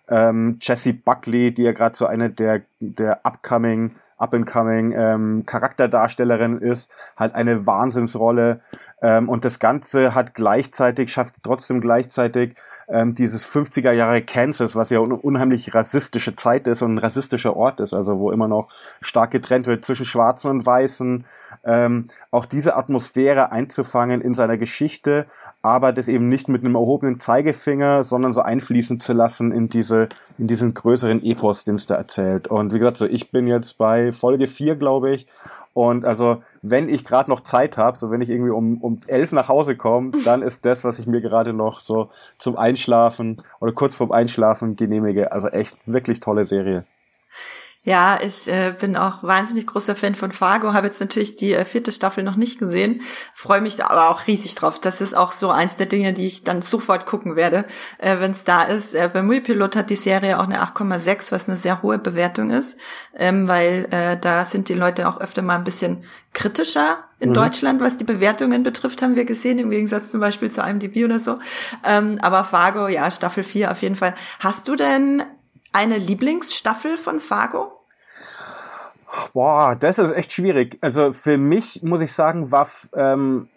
Ähm, 0.09 0.59
Jesse 0.61 0.93
Buckley, 0.93 1.53
die 1.53 1.65
ja 1.65 1.73
gerade 1.73 1.97
so 1.97 2.07
eine 2.07 2.31
der 2.31 2.63
der 2.79 3.27
upcoming 3.27 3.97
up-and-coming 4.19 4.93
ähm, 4.93 5.45
Charakterdarstellerin 5.47 6.59
ist, 6.59 6.95
halt 7.17 7.35
eine 7.35 7.67
Wahnsinnsrolle. 7.67 8.61
Ähm, 9.03 9.29
und 9.29 9.45
das 9.45 9.59
Ganze 9.59 10.15
hat 10.15 10.35
gleichzeitig, 10.35 11.13
schafft 11.13 11.43
trotzdem 11.43 11.81
gleichzeitig 11.81 12.57
ähm, 12.89 13.15
dieses 13.15 13.47
50er 13.47 13.93
Jahre 13.93 14.23
Kansas, 14.23 14.77
was 14.77 14.91
ja 14.91 15.03
eine 15.03 15.17
unheimlich 15.17 15.75
rassistische 15.75 16.37
Zeit 16.37 16.67
ist 16.67 16.83
und 16.83 16.95
ein 16.95 16.99
rassistischer 16.99 17.57
Ort 17.57 17.81
ist, 17.81 17.95
also 17.95 18.19
wo 18.19 18.31
immer 18.31 18.49
noch 18.49 18.69
stark 19.01 19.33
getrennt 19.33 19.67
wird 19.67 19.85
zwischen 19.85 20.07
Schwarzen 20.07 20.51
und 20.51 20.67
Weißen, 20.67 21.25
ähm, 21.65 22.07
auch 22.31 22.47
diese 22.47 22.77
Atmosphäre 22.77 23.51
einzufangen 23.51 24.21
in 24.21 24.35
seiner 24.35 24.57
Geschichte, 24.57 25.27
aber 25.63 25.93
das 25.93 26.07
eben 26.07 26.29
nicht 26.29 26.49
mit 26.49 26.65
einem 26.65 26.77
erhobenen 26.77 27.19
Zeigefinger, 27.19 28.05
sondern 28.05 28.33
so 28.33 28.41
einfließen 28.41 29.01
zu 29.01 29.13
lassen 29.13 29.51
in 29.51 29.69
diese, 29.69 30.09
in 30.39 30.47
diesen 30.47 30.75
größeren 30.75 31.25
Epos, 31.25 31.65
den 31.65 31.75
es 31.75 31.87
da 31.87 31.97
erzählt. 31.97 32.47
Und 32.47 32.73
wie 32.73 32.79
gesagt, 32.79 32.99
so 32.99 33.07
ich 33.07 33.33
bin 33.33 33.49
jetzt 33.49 33.79
bei 33.79 34.13
Folge 34.13 34.47
4, 34.47 34.77
glaube 34.77 35.13
ich, 35.13 35.27
und 35.77 36.07
also, 36.07 36.43
wenn 36.63 36.89
ich 36.89 37.05
gerade 37.05 37.29
noch 37.29 37.41
Zeit 37.41 37.77
habe, 37.77 37.99
so 37.99 38.11
wenn 38.11 38.23
ich 38.23 38.31
irgendwie 38.31 38.51
um, 38.51 38.79
um 38.79 39.03
elf 39.09 39.33
nach 39.33 39.49
Hause 39.49 39.77
komme, 39.77 40.13
dann 40.25 40.41
ist 40.41 40.65
das, 40.65 40.85
was 40.85 40.99
ich 40.99 41.07
mir 41.07 41.21
gerade 41.21 41.53
noch 41.53 41.81
so 41.81 42.09
zum 42.39 42.57
Einschlafen 42.57 43.43
oder 43.61 43.73
kurz 43.73 43.95
vorm 43.95 44.11
Einschlafen 44.11 44.77
genehmige. 44.77 45.33
Also 45.33 45.49
echt 45.49 45.77
wirklich 45.85 46.21
tolle 46.21 46.47
Serie. 46.47 46.87
Ja, 47.87 48.19
ich 48.21 48.49
äh, 48.49 48.75
bin 48.77 48.97
auch 48.97 49.23
wahnsinnig 49.23 49.69
großer 49.69 49.95
Fan 49.95 50.17
von 50.17 50.33
Fargo, 50.33 50.73
habe 50.73 50.89
jetzt 50.89 50.99
natürlich 50.99 51.37
die 51.37 51.53
äh, 51.53 51.65
vierte 51.65 51.93
Staffel 51.93 52.25
noch 52.25 52.35
nicht 52.35 52.59
gesehen, 52.59 53.01
freue 53.33 53.61
mich 53.61 53.83
aber 53.85 54.11
auch 54.11 54.27
riesig 54.27 54.57
drauf. 54.57 54.81
Das 54.81 55.01
ist 55.01 55.15
auch 55.15 55.31
so 55.31 55.51
eins 55.51 55.77
der 55.77 55.87
Dinge, 55.87 56.13
die 56.13 56.27
ich 56.27 56.43
dann 56.43 56.63
sofort 56.63 57.07
gucken 57.07 57.37
werde, 57.37 57.65
äh, 57.99 58.19
wenn 58.19 58.33
es 58.33 58.43
da 58.43 58.63
ist. 58.63 58.93
Äh, 58.93 59.09
bei 59.13 59.23
Muipilot 59.23 59.77
hat 59.77 59.89
die 59.89 59.95
Serie 59.95 60.41
auch 60.41 60.49
eine 60.49 60.65
8,6, 60.65 61.31
was 61.31 61.49
eine 61.49 61.57
sehr 61.57 61.81
hohe 61.81 62.01
Bewertung 62.01 62.51
ist, 62.51 62.77
ähm, 63.15 63.47
weil 63.47 63.87
äh, 63.93 64.17
da 64.17 64.45
sind 64.45 64.69
die 64.69 64.75
Leute 64.75 65.09
auch 65.09 65.21
öfter 65.21 65.43
mal 65.43 65.55
ein 65.55 65.63
bisschen 65.63 66.03
kritischer 66.33 66.99
in 67.21 67.29
mhm. 67.29 67.35
Deutschland, 67.35 67.81
was 67.81 67.97
die 67.99 68.05
Bewertungen 68.05 68.65
betrifft, 68.65 69.01
haben 69.01 69.15
wir 69.15 69.27
gesehen, 69.27 69.61
im 69.61 69.71
Gegensatz 69.71 70.11
zum 70.11 70.19
Beispiel 70.19 70.51
zu 70.51 70.61
einem 70.61 70.81
Debüt 70.81 71.05
oder 71.05 71.21
so. 71.21 71.39
Ähm, 71.85 72.19
aber 72.21 72.43
Fargo, 72.43 72.89
ja, 72.89 73.09
Staffel 73.13 73.45
4 73.45 73.71
auf 73.71 73.81
jeden 73.83 73.95
Fall. 73.95 74.17
Hast 74.41 74.67
du 74.67 74.75
denn 74.75 75.23
eine 75.73 75.99
Lieblingsstaffel 75.99 76.97
von 76.97 77.21
Fargo? 77.21 77.76
Boah, 79.33 79.77
das 79.79 79.99
ist 79.99 80.13
echt 80.13 80.33
schwierig. 80.33 80.79
Also 80.81 81.13
für 81.13 81.39
mich 81.39 81.83
muss 81.83 82.01
ich 82.01 82.13
sagen, 82.13 82.51
war 82.51 82.69
ähm, 82.95 83.49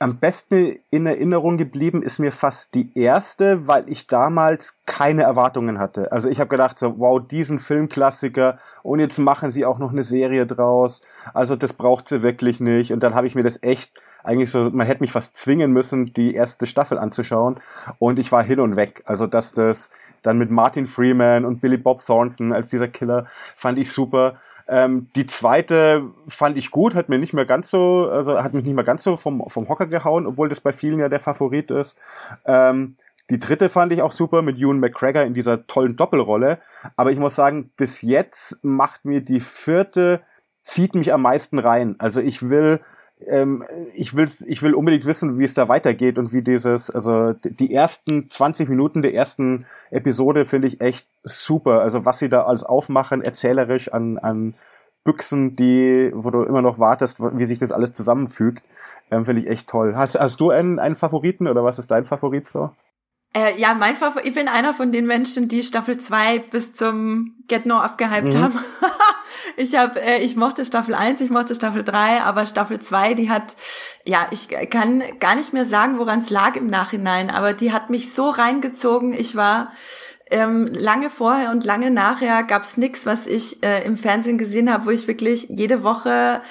am 0.00 0.18
besten 0.18 0.78
in 0.90 1.06
Erinnerung 1.06 1.56
geblieben 1.56 2.02
ist 2.02 2.18
mir 2.18 2.30
fast 2.30 2.74
die 2.74 2.90
erste, 2.96 3.66
weil 3.66 3.88
ich 3.88 4.06
damals 4.06 4.78
keine 4.86 5.22
Erwartungen 5.22 5.78
hatte. 5.78 6.12
Also 6.12 6.28
ich 6.28 6.40
habe 6.40 6.48
gedacht 6.48 6.78
so, 6.78 6.98
wow, 6.98 7.20
diesen 7.26 7.58
Filmklassiker 7.58 8.58
und 8.82 9.00
jetzt 9.00 9.18
machen 9.18 9.50
sie 9.50 9.64
auch 9.64 9.78
noch 9.78 9.90
eine 9.90 10.02
Serie 10.02 10.46
draus. 10.46 11.02
Also 11.32 11.56
das 11.56 11.72
braucht 11.72 12.08
sie 12.08 12.22
wirklich 12.22 12.60
nicht. 12.60 12.92
Und 12.92 13.02
dann 13.02 13.14
habe 13.14 13.26
ich 13.26 13.34
mir 13.34 13.42
das 13.42 13.62
echt 13.62 13.92
eigentlich 14.22 14.50
so, 14.50 14.70
man 14.70 14.86
hätte 14.86 15.02
mich 15.02 15.12
fast 15.12 15.36
zwingen 15.36 15.72
müssen, 15.72 16.12
die 16.12 16.34
erste 16.34 16.66
Staffel 16.66 16.98
anzuschauen. 16.98 17.58
Und 17.98 18.18
ich 18.18 18.30
war 18.30 18.42
hin 18.42 18.60
und 18.60 18.76
weg. 18.76 19.02
Also 19.06 19.26
dass 19.26 19.52
das 19.52 19.90
dann 20.22 20.38
mit 20.38 20.50
Martin 20.50 20.86
Freeman 20.86 21.44
und 21.44 21.60
Billy 21.60 21.76
Bob 21.76 22.04
Thornton 22.04 22.52
als 22.52 22.68
dieser 22.68 22.88
Killer 22.88 23.26
fand 23.56 23.78
ich 23.78 23.90
super. 23.90 24.36
Ähm, 24.68 25.08
die 25.16 25.26
zweite 25.26 26.10
fand 26.28 26.58
ich 26.58 26.70
gut, 26.70 26.94
hat 26.94 27.08
mir 27.08 27.18
nicht 27.18 27.32
mehr 27.32 27.46
ganz 27.46 27.70
so, 27.70 28.08
also 28.10 28.42
hat 28.42 28.52
mich 28.52 28.64
nicht 28.64 28.74
mehr 28.74 28.84
ganz 28.84 29.02
so 29.02 29.16
vom, 29.16 29.42
vom 29.48 29.68
Hocker 29.68 29.86
gehauen, 29.86 30.26
obwohl 30.26 30.48
das 30.48 30.60
bei 30.60 30.72
vielen 30.72 31.00
ja 31.00 31.08
der 31.08 31.20
Favorit 31.20 31.70
ist. 31.70 31.98
Ähm, 32.44 32.96
die 33.30 33.38
dritte 33.38 33.68
fand 33.68 33.92
ich 33.92 34.02
auch 34.02 34.12
super 34.12 34.42
mit 34.42 34.58
Ewan 34.58 34.80
McGregor 34.80 35.22
in 35.22 35.34
dieser 35.34 35.66
tollen 35.66 35.96
Doppelrolle. 35.96 36.58
Aber 36.96 37.12
ich 37.12 37.18
muss 37.18 37.34
sagen, 37.34 37.70
bis 37.76 38.02
jetzt 38.02 38.58
macht 38.62 39.04
mir 39.04 39.20
die 39.20 39.40
vierte, 39.40 40.20
zieht 40.62 40.94
mich 40.94 41.12
am 41.12 41.22
meisten 41.22 41.58
rein. 41.58 41.96
Also 41.98 42.20
ich 42.20 42.48
will, 42.48 42.80
ähm, 43.26 43.64
ich 43.94 44.16
will, 44.16 44.28
ich 44.46 44.62
will 44.62 44.74
unbedingt 44.74 45.04
wissen, 45.04 45.38
wie 45.38 45.44
es 45.44 45.54
da 45.54 45.68
weitergeht 45.68 46.18
und 46.18 46.32
wie 46.32 46.42
dieses, 46.42 46.90
also 46.90 47.32
die 47.32 47.74
ersten 47.74 48.30
20 48.30 48.68
Minuten 48.68 49.02
der 49.02 49.14
ersten 49.14 49.66
Episode 49.90 50.44
finde 50.44 50.68
ich 50.68 50.80
echt 50.80 51.08
super. 51.24 51.80
Also 51.80 52.04
was 52.04 52.18
sie 52.18 52.28
da 52.28 52.44
als 52.44 52.62
aufmachen, 52.62 53.22
erzählerisch 53.22 53.92
an, 53.92 54.18
an 54.18 54.54
Büchsen, 55.04 55.56
die, 55.56 56.10
wo 56.14 56.30
du 56.30 56.42
immer 56.42 56.62
noch 56.62 56.78
wartest, 56.78 57.18
wie 57.20 57.46
sich 57.46 57.58
das 57.58 57.72
alles 57.72 57.92
zusammenfügt, 57.92 58.62
ähm, 59.10 59.24
finde 59.24 59.42
ich 59.42 59.48
echt 59.48 59.68
toll. 59.68 59.94
Hast, 59.96 60.18
hast 60.18 60.40
du 60.40 60.50
einen, 60.50 60.78
einen 60.78 60.96
Favoriten 60.96 61.48
oder 61.48 61.64
was 61.64 61.78
ist 61.78 61.90
dein 61.90 62.04
Favorit 62.04 62.48
so? 62.48 62.70
Äh, 63.34 63.58
ja, 63.58 63.74
mein 63.74 63.94
Favorit, 63.94 64.26
ich 64.26 64.34
bin 64.34 64.48
einer 64.48 64.74
von 64.74 64.92
den 64.92 65.06
Menschen, 65.06 65.48
die 65.48 65.62
Staffel 65.62 65.98
2 65.98 66.38
bis 66.50 66.72
zum 66.72 67.34
Get 67.46 67.66
No 67.66 67.78
abgehypt 67.78 68.34
mhm. 68.34 68.42
haben. 68.42 68.58
Ich 69.56 69.76
habe, 69.76 70.00
äh, 70.00 70.18
ich 70.18 70.36
mochte 70.36 70.64
Staffel 70.64 70.94
1, 70.94 71.20
ich 71.20 71.30
mochte 71.30 71.54
Staffel 71.54 71.84
3, 71.84 72.22
aber 72.22 72.46
Staffel 72.46 72.78
2, 72.78 73.14
die 73.14 73.30
hat, 73.30 73.56
ja, 74.04 74.26
ich 74.30 74.48
kann 74.70 75.02
gar 75.20 75.34
nicht 75.34 75.52
mehr 75.52 75.64
sagen, 75.64 75.98
woran 75.98 76.20
es 76.20 76.30
lag 76.30 76.56
im 76.56 76.66
Nachhinein, 76.66 77.30
aber 77.30 77.52
die 77.52 77.72
hat 77.72 77.90
mich 77.90 78.12
so 78.12 78.30
reingezogen. 78.30 79.12
Ich 79.12 79.36
war 79.36 79.72
ähm, 80.30 80.66
lange 80.66 81.10
vorher 81.10 81.50
und 81.50 81.64
lange 81.64 81.90
nachher 81.90 82.42
gab's 82.42 82.76
nix, 82.76 83.06
was 83.06 83.26
ich 83.26 83.62
äh, 83.62 83.84
im 83.84 83.96
Fernsehen 83.96 84.38
gesehen 84.38 84.72
habe, 84.72 84.86
wo 84.86 84.90
ich 84.90 85.08
wirklich 85.08 85.46
jede 85.48 85.82
Woche 85.82 86.42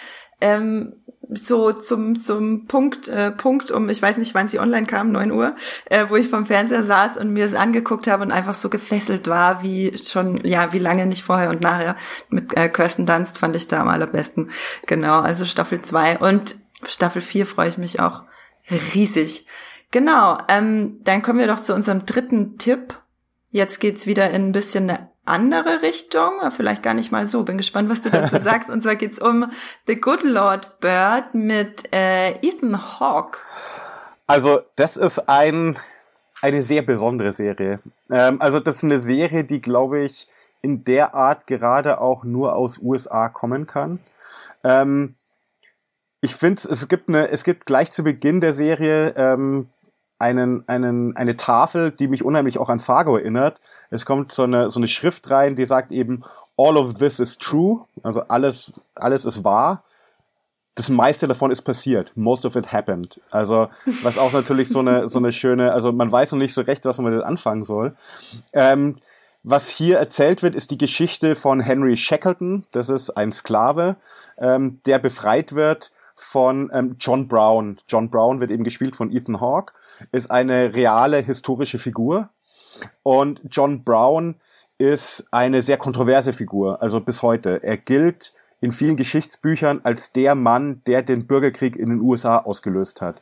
ähm, 0.41 0.93
so 1.29 1.73
zum 1.73 2.21
zum 2.21 2.65
Punkt 2.67 3.07
äh, 3.07 3.31
Punkt 3.31 3.71
um 3.71 3.89
ich 3.89 4.01
weiß 4.01 4.17
nicht 4.17 4.33
wann 4.33 4.47
sie 4.47 4.59
online 4.59 4.85
kam 4.85 5.11
9 5.11 5.31
Uhr 5.31 5.55
äh, 5.85 6.05
wo 6.09 6.15
ich 6.15 6.29
vom 6.29 6.45
Fernseher 6.45 6.83
saß 6.83 7.17
und 7.17 7.33
mir 7.33 7.45
es 7.45 7.55
angeguckt 7.55 8.07
habe 8.07 8.23
und 8.23 8.31
einfach 8.31 8.53
so 8.53 8.69
gefesselt 8.69 9.27
war 9.27 9.63
wie 9.63 9.97
schon 9.97 10.45
ja 10.45 10.73
wie 10.73 10.79
lange 10.79 11.05
nicht 11.05 11.23
vorher 11.23 11.49
und 11.49 11.61
nachher 11.61 11.95
mit 12.29 12.55
äh, 12.55 12.69
Kirsten 12.69 13.05
Dunst 13.05 13.37
fand 13.37 13.55
ich 13.55 13.67
da 13.67 13.81
am 13.81 13.89
allerbesten 13.89 14.51
genau 14.85 15.19
also 15.19 15.45
Staffel 15.45 15.81
2 15.81 16.19
und 16.19 16.55
Staffel 16.87 17.21
4 17.21 17.45
freue 17.45 17.69
ich 17.69 17.77
mich 17.77 17.99
auch 17.99 18.23
riesig 18.93 19.47
Genau, 19.91 20.37
ähm, 20.49 20.99
dann 21.03 21.21
kommen 21.21 21.39
wir 21.39 21.47
doch 21.47 21.61
zu 21.61 21.73
unserem 21.73 22.05
dritten 22.05 22.57
Tipp. 22.57 22.95
Jetzt 23.49 23.79
geht's 23.79 24.05
wieder 24.05 24.29
in 24.31 24.49
ein 24.49 24.51
bisschen 24.51 24.89
eine 24.89 25.09
andere 25.27 25.81
Richtung, 25.81 26.31
vielleicht 26.51 26.83
gar 26.83 26.93
nicht 26.93 27.11
mal 27.11 27.25
so. 27.25 27.43
Bin 27.43 27.57
gespannt, 27.57 27.89
was 27.89 28.01
du 28.01 28.09
dazu 28.09 28.37
sagst. 28.41 28.69
Und 28.69 28.81
zwar 28.81 28.95
geht's 28.95 29.19
um 29.19 29.51
The 29.85 29.99
Good 29.99 30.23
Lord 30.23 30.79
Bird 30.79 31.33
mit 31.33 31.93
äh, 31.93 32.31
Ethan 32.41 32.99
Hawke. 32.99 33.39
Also 34.27 34.61
das 34.75 34.97
ist 34.97 35.29
ein 35.29 35.77
eine 36.41 36.61
sehr 36.61 36.81
besondere 36.81 37.31
Serie. 37.31 37.79
Ähm, 38.09 38.41
also 38.41 38.59
das 38.59 38.77
ist 38.77 38.83
eine 38.83 38.99
Serie, 38.99 39.43
die 39.43 39.61
glaube 39.61 39.99
ich 40.03 40.27
in 40.61 40.83
der 40.83 41.13
Art 41.15 41.47
gerade 41.47 42.01
auch 42.01 42.23
nur 42.23 42.55
aus 42.55 42.79
USA 42.79 43.29
kommen 43.29 43.67
kann. 43.67 43.99
Ähm, 44.63 45.15
ich 46.21 46.35
finde, 46.35 46.61
es 46.69 46.87
gibt 46.87 47.09
eine, 47.09 47.29
es 47.29 47.43
gibt 47.43 47.65
gleich 47.65 47.91
zu 47.91 48.03
Beginn 48.03 48.41
der 48.41 48.53
Serie 48.53 49.13
ähm, 49.15 49.67
einen, 50.19 50.67
einen, 50.67 51.15
eine 51.15 51.35
Tafel, 51.35 51.91
die 51.91 52.07
mich 52.07 52.23
unheimlich 52.25 52.57
auch 52.57 52.69
an 52.69 52.79
Fargo 52.79 53.17
erinnert. 53.17 53.59
Es 53.89 54.06
kommt 54.06 54.32
so 54.32 54.43
eine, 54.43 54.71
so 54.71 54.80
eine 54.80 54.88
Schrift 54.88 55.30
rein, 55.30 55.56
die 55.56 55.65
sagt 55.65 55.91
eben, 55.91 56.23
all 56.58 56.78
of 56.78 56.95
this 56.95 57.19
is 57.19 57.38
true, 57.38 57.86
also 58.04 58.21
alles, 58.28 58.73
alles 58.95 59.26
ist 59.26 59.43
wahr. 59.43 59.84
Das 60.76 60.89
meiste 60.89 61.28
davon 61.28 61.50
ist 61.50 61.63
passiert. 61.63 62.12
Most 62.15 62.45
of 62.45 62.56
it 62.56 62.71
happened. 62.71 63.19
Also, 63.32 63.67
was 64.04 64.19
auch 64.19 64.32
natürlich 64.32 64.69
so 64.69 64.80
eine, 64.80 65.10
so 65.10 65.17
eine 65.17 65.32
schöne, 65.32 65.73
also 65.73 65.91
man 65.91 66.12
weiß 66.12 66.32
noch 66.32 66.39
nicht 66.39 66.54
so 66.54 66.62
recht, 66.62 66.86
was 66.86 67.00
man 67.00 67.12
damit 67.12 67.26
anfangen 67.26 67.63
soll. 67.63 67.95
Ähm, 68.54 68.97
was 69.43 69.69
hier 69.69 69.97
erzählt 69.97 70.43
wird, 70.43 70.56
ist 70.56 70.71
die 70.71 70.78
Geschichte 70.78 71.36
von 71.36 71.62
Henry 71.62 71.97
Shackleton. 71.97 72.65
Das 72.71 72.89
ist 72.89 73.12
ein 73.12 73.32
Sklave, 73.32 73.95
ähm, 74.38 74.82
der 74.86 75.00
befreit 75.00 75.56
wird 75.56 75.91
von 76.15 76.69
ähm, 76.73 76.97
John 77.00 77.28
Brown. 77.28 77.80
John 77.88 78.10
Brown 78.10 78.41
wird 78.41 78.52
eben 78.52 78.63
gespielt 78.63 78.95
von 78.95 79.12
Ethan 79.12 79.39
Hawke, 79.39 79.73
ist 80.12 80.30
eine 80.30 80.73
reale 80.73 81.21
historische 81.21 81.78
Figur. 81.78 82.30
Und 83.03 83.41
John 83.49 83.84
Brown 83.84 84.36
ist 84.77 85.27
eine 85.32 85.62
sehr 85.62 85.77
kontroverse 85.77 86.34
Figur, 86.34 86.82
also 86.82 86.99
bis 86.99 87.21
heute. 87.21 87.63
Er 87.63 87.77
gilt 87.77 88.34
in 88.62 88.71
vielen 88.71 88.95
Geschichtsbüchern 88.95 89.82
als 89.84 90.12
der 90.13 90.36
Mann, 90.36 90.82
der 90.88 91.03
den 91.03 91.27
Bürgerkrieg 91.27 91.75
in 91.75 91.89
den 91.89 92.01
USA 92.01 92.38
ausgelöst 92.38 93.01
hat. 93.01 93.17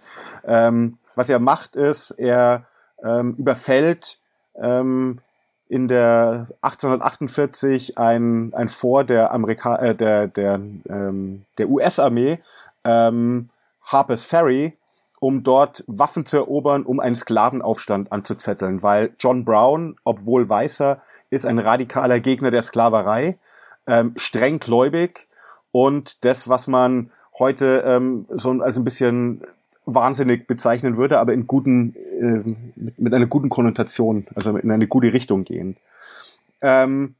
Ähm, 0.45 0.97
was 1.15 1.29
er 1.29 1.39
macht, 1.39 1.75
ist, 1.75 2.11
er 2.11 2.65
ähm, 3.03 3.35
überfällt 3.37 4.19
ähm, 4.55 5.19
in 5.67 5.87
der 5.87 6.47
1848 6.61 7.97
ein, 7.97 8.53
ein 8.53 8.69
Fort 8.69 9.09
der 9.09 9.33
Amerika 9.33 9.75
äh, 9.77 9.95
der 9.95 10.27
der 10.27 10.55
ähm, 10.55 11.45
der 11.57 11.69
US-Armee 11.69 12.39
ähm, 12.83 13.49
Harper's 13.85 14.23
Ferry, 14.23 14.73
um 15.19 15.43
dort 15.43 15.83
Waffen 15.87 16.25
zu 16.25 16.37
erobern, 16.37 16.83
um 16.83 16.99
einen 16.99 17.15
Sklavenaufstand 17.15 18.11
anzuzetteln, 18.11 18.83
weil 18.83 19.13
John 19.19 19.45
Brown, 19.45 19.97
obwohl 20.03 20.49
Weißer, 20.49 21.01
ist 21.29 21.45
ein 21.45 21.59
radikaler 21.59 22.19
Gegner 22.19 22.51
der 22.51 22.61
Sklaverei, 22.61 23.37
ähm, 23.87 24.13
streng 24.15 24.59
gläubig 24.59 25.27
und 25.71 26.23
das, 26.25 26.47
was 26.47 26.67
man 26.67 27.11
heute 27.37 27.83
ähm, 27.85 28.25
so 28.29 28.51
als 28.51 28.77
ein 28.77 28.83
bisschen 28.83 29.41
wahnsinnig 29.85 30.47
bezeichnen 30.47 30.97
würde, 30.97 31.19
aber 31.19 31.33
in 31.33 31.47
guten, 31.47 31.95
äh, 31.95 32.91
mit, 32.97 33.13
einer 33.13 33.27
guten 33.27 33.49
Konnotation, 33.49 34.25
also 34.35 34.57
in 34.57 34.71
eine 34.71 34.87
gute 34.87 35.13
Richtung 35.13 35.43
gehen. 35.43 35.77
Ähm, 36.61 37.15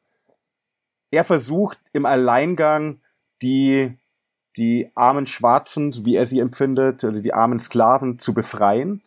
er 1.12 1.24
versucht 1.24 1.80
im 1.94 2.06
Alleingang 2.06 3.00
die 3.42 3.94
die 4.58 4.90
armen 4.96 5.28
Schwarzen, 5.28 6.06
wie 6.06 6.16
er 6.16 6.26
sie 6.26 6.40
empfindet, 6.40 7.04
oder 7.04 7.20
die 7.20 7.34
armen 7.34 7.60
Sklaven 7.60 8.20
zu 8.20 8.34
befreien. 8.34 9.02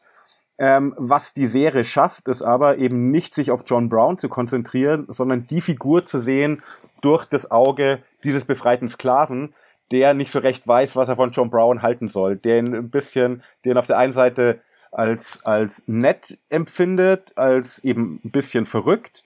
Ähm, 0.58 0.94
was 0.98 1.32
die 1.32 1.46
Serie 1.46 1.84
schafft, 1.84 2.26
ist 2.26 2.42
aber 2.42 2.78
eben 2.78 3.10
nicht 3.10 3.34
sich 3.34 3.50
auf 3.50 3.62
John 3.66 3.88
Brown 3.88 4.18
zu 4.18 4.28
konzentrieren, 4.28 5.06
sondern 5.08 5.46
die 5.46 5.60
Figur 5.60 6.04
zu 6.04 6.18
sehen 6.18 6.62
durch 7.00 7.24
das 7.24 7.50
Auge 7.50 8.02
dieses 8.24 8.44
befreiten 8.44 8.88
Sklaven, 8.88 9.54
der 9.92 10.14
nicht 10.14 10.32
so 10.32 10.40
recht 10.40 10.66
weiß, 10.66 10.96
was 10.96 11.08
er 11.08 11.16
von 11.16 11.30
John 11.30 11.50
Brown 11.50 11.82
halten 11.82 12.08
soll, 12.08 12.36
den 12.36 12.74
ein 12.74 12.90
bisschen, 12.90 13.42
den 13.64 13.78
auf 13.78 13.86
der 13.86 13.98
einen 13.98 14.12
Seite 14.12 14.60
als, 14.90 15.44
als 15.44 15.82
nett 15.86 16.38
empfindet, 16.48 17.36
als 17.36 17.82
eben 17.84 18.20
ein 18.24 18.30
bisschen 18.30 18.66
verrückt, 18.66 19.24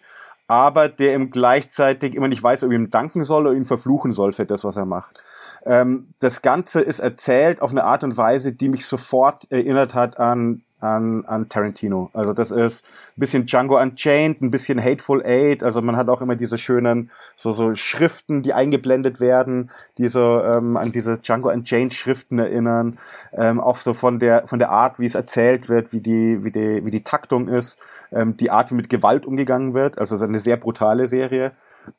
aber 0.48 0.88
der 0.88 1.14
ihm 1.14 1.30
gleichzeitig 1.30 2.14
immer 2.14 2.28
nicht 2.28 2.42
weiß, 2.42 2.64
ob 2.64 2.72
ihm 2.72 2.90
danken 2.90 3.24
soll 3.24 3.46
oder 3.46 3.56
ihn 3.56 3.64
verfluchen 3.64 4.12
soll 4.12 4.32
für 4.32 4.44
das, 4.44 4.64
was 4.64 4.76
er 4.76 4.87
macht. 4.87 5.22
Ähm, 5.64 6.09
das 6.18 6.42
Ganze 6.42 6.81
ist 6.81 7.01
erzählt 7.01 7.62
auf 7.62 7.70
eine 7.70 7.85
Art 7.85 8.05
und 8.05 8.16
Weise, 8.16 8.53
die 8.53 8.68
mich 8.68 8.87
sofort 8.87 9.51
erinnert 9.51 9.94
hat 9.94 10.18
an 10.18 10.62
an, 10.83 11.25
an 11.27 11.48
Tarantino. 11.48 12.11
Also 12.12 12.33
das 12.33 12.51
ist 12.51 12.85
ein 13.16 13.20
bisschen 13.20 13.46
Django 13.46 13.81
Unchained, 13.81 14.42
ein 14.42 14.51
bisschen 14.51 14.83
Hateful 14.83 15.25
Eight. 15.25 15.62
Also 15.62 15.81
man 15.81 15.96
hat 15.96 16.09
auch 16.09 16.20
immer 16.20 16.35
diese 16.35 16.59
schönen 16.59 17.11
so 17.37 17.53
so 17.53 17.75
Schriften, 17.75 18.42
die 18.42 18.53
eingeblendet 18.53 19.20
werden, 19.20 19.70
die 19.98 20.09
so 20.09 20.42
ähm, 20.42 20.77
an 20.77 20.90
diese 20.90 21.18
Django 21.18 21.51
Unchained 21.51 21.94
Schriften 21.94 22.40
erinnern. 22.40 22.98
Ähm, 23.33 23.61
auch 23.61 23.77
so 23.77 23.94
von 23.94 24.18
der 24.18 24.48
von 24.48 24.59
der 24.59 24.70
Art, 24.70 24.98
wie 24.98 25.07
es 25.07 25.14
erzählt 25.14 25.68
wird, 25.68 25.92
wie 25.92 26.01
die 26.01 26.42
wie 26.42 26.51
die 26.51 26.85
wie 26.85 26.90
die 26.90 27.05
Taktung 27.05 27.48
ist, 27.48 27.79
ähm, 28.11 28.37
die 28.37 28.51
Art, 28.51 28.72
wie 28.72 28.75
mit 28.75 28.90
Gewalt 28.90 29.25
umgegangen 29.25 29.75
wird. 29.75 29.98
Also 29.98 30.16
es 30.16 30.22
ist 30.22 30.29
eine 30.29 30.40
sehr 30.40 30.57
brutale 30.57 31.07
Serie. 31.07 31.53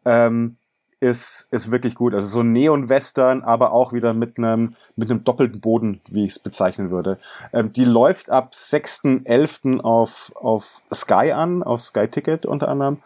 Ähm, 0.04 0.58
ist, 1.04 1.50
ist 1.52 1.70
wirklich 1.70 1.96
gut. 1.96 2.14
Also 2.14 2.28
so 2.28 2.44
Neon-Western, 2.44 3.44
aber 3.44 3.74
auch 3.74 3.92
wieder 3.92 4.14
mit 4.14 4.38
einem, 4.38 4.74
mit 4.96 5.12
einem 5.12 5.26
doppelten 5.26 5.60
Boden, 5.60 6.00
wie 6.10 6.24
ich 6.24 6.32
es 6.32 6.40
bezeichnen 6.40 6.92
würde. 6.92 7.20
Ähm, 7.52 7.74
die 7.74 7.84
läuft 7.84 8.30
ab 8.30 8.54
6.11. 8.54 9.82
auf, 9.82 10.32
auf 10.36 10.82
Sky 10.94 11.34
an, 11.34 11.62
auf 11.62 11.82
Sky 11.82 12.08
Ticket 12.08 12.46
unter 12.46 12.70
anderem. 12.70 13.00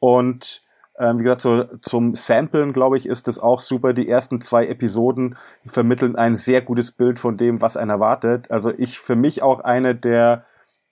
Und 0.00 0.62
ähm, 0.98 1.20
wie 1.20 1.22
gesagt, 1.22 1.42
so 1.42 1.64
zum 1.80 2.16
Samplen, 2.16 2.72
glaube 2.72 2.98
ich, 2.98 3.06
ist 3.06 3.28
es 3.28 3.38
auch 3.38 3.60
super. 3.60 3.92
Die 3.92 4.08
ersten 4.08 4.40
zwei 4.40 4.66
Episoden 4.66 5.36
vermitteln 5.64 6.16
ein 6.16 6.34
sehr 6.34 6.60
gutes 6.60 6.90
Bild 6.90 7.20
von 7.20 7.36
dem, 7.36 7.62
was 7.62 7.76
einen 7.76 7.90
erwartet. 7.90 8.50
Also 8.50 8.72
ich 8.76 8.98
für 8.98 9.16
mich 9.16 9.42
auch 9.42 9.60
eine 9.60 9.94
der, 9.94 10.44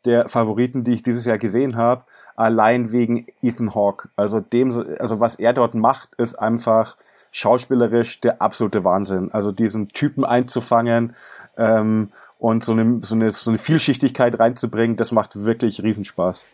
der 0.05 0.29
Favoriten, 0.29 0.85
die 0.85 0.93
ich 0.93 1.03
dieses 1.03 1.25
Jahr 1.25 1.39
gesehen 1.39 1.75
habe 1.75 2.05
allein 2.37 2.93
wegen 2.93 3.27
Ethan 3.43 3.75
Hawke. 3.75 4.09
Also 4.17 4.41
dem, 4.41 4.71
also 4.99 5.21
was 5.21 5.37
er 5.37 5.53
dort 5.53 5.75
macht, 5.75 6.15
ist 6.17 6.35
einfach 6.35 6.97
schauspielerisch 7.31 8.21
der 8.21 8.43
absolute 8.43 8.85
Wahnsinn. 8.85 9.31
Also 9.33 9.53
diesen 9.53 9.89
Typen 9.89 10.25
einzufangen 10.25 11.17
ähm, 11.57 12.13
und 12.39 12.63
so 12.65 12.73
eine, 12.73 13.01
so, 13.03 13.15
eine, 13.15 13.33
so 13.33 13.51
eine 13.51 13.59
Vielschichtigkeit 13.59 14.39
reinzubringen, 14.39 14.97
das 14.97 15.13
macht 15.13 15.45
wirklich 15.45 15.83
Riesenspaß. 15.83 16.45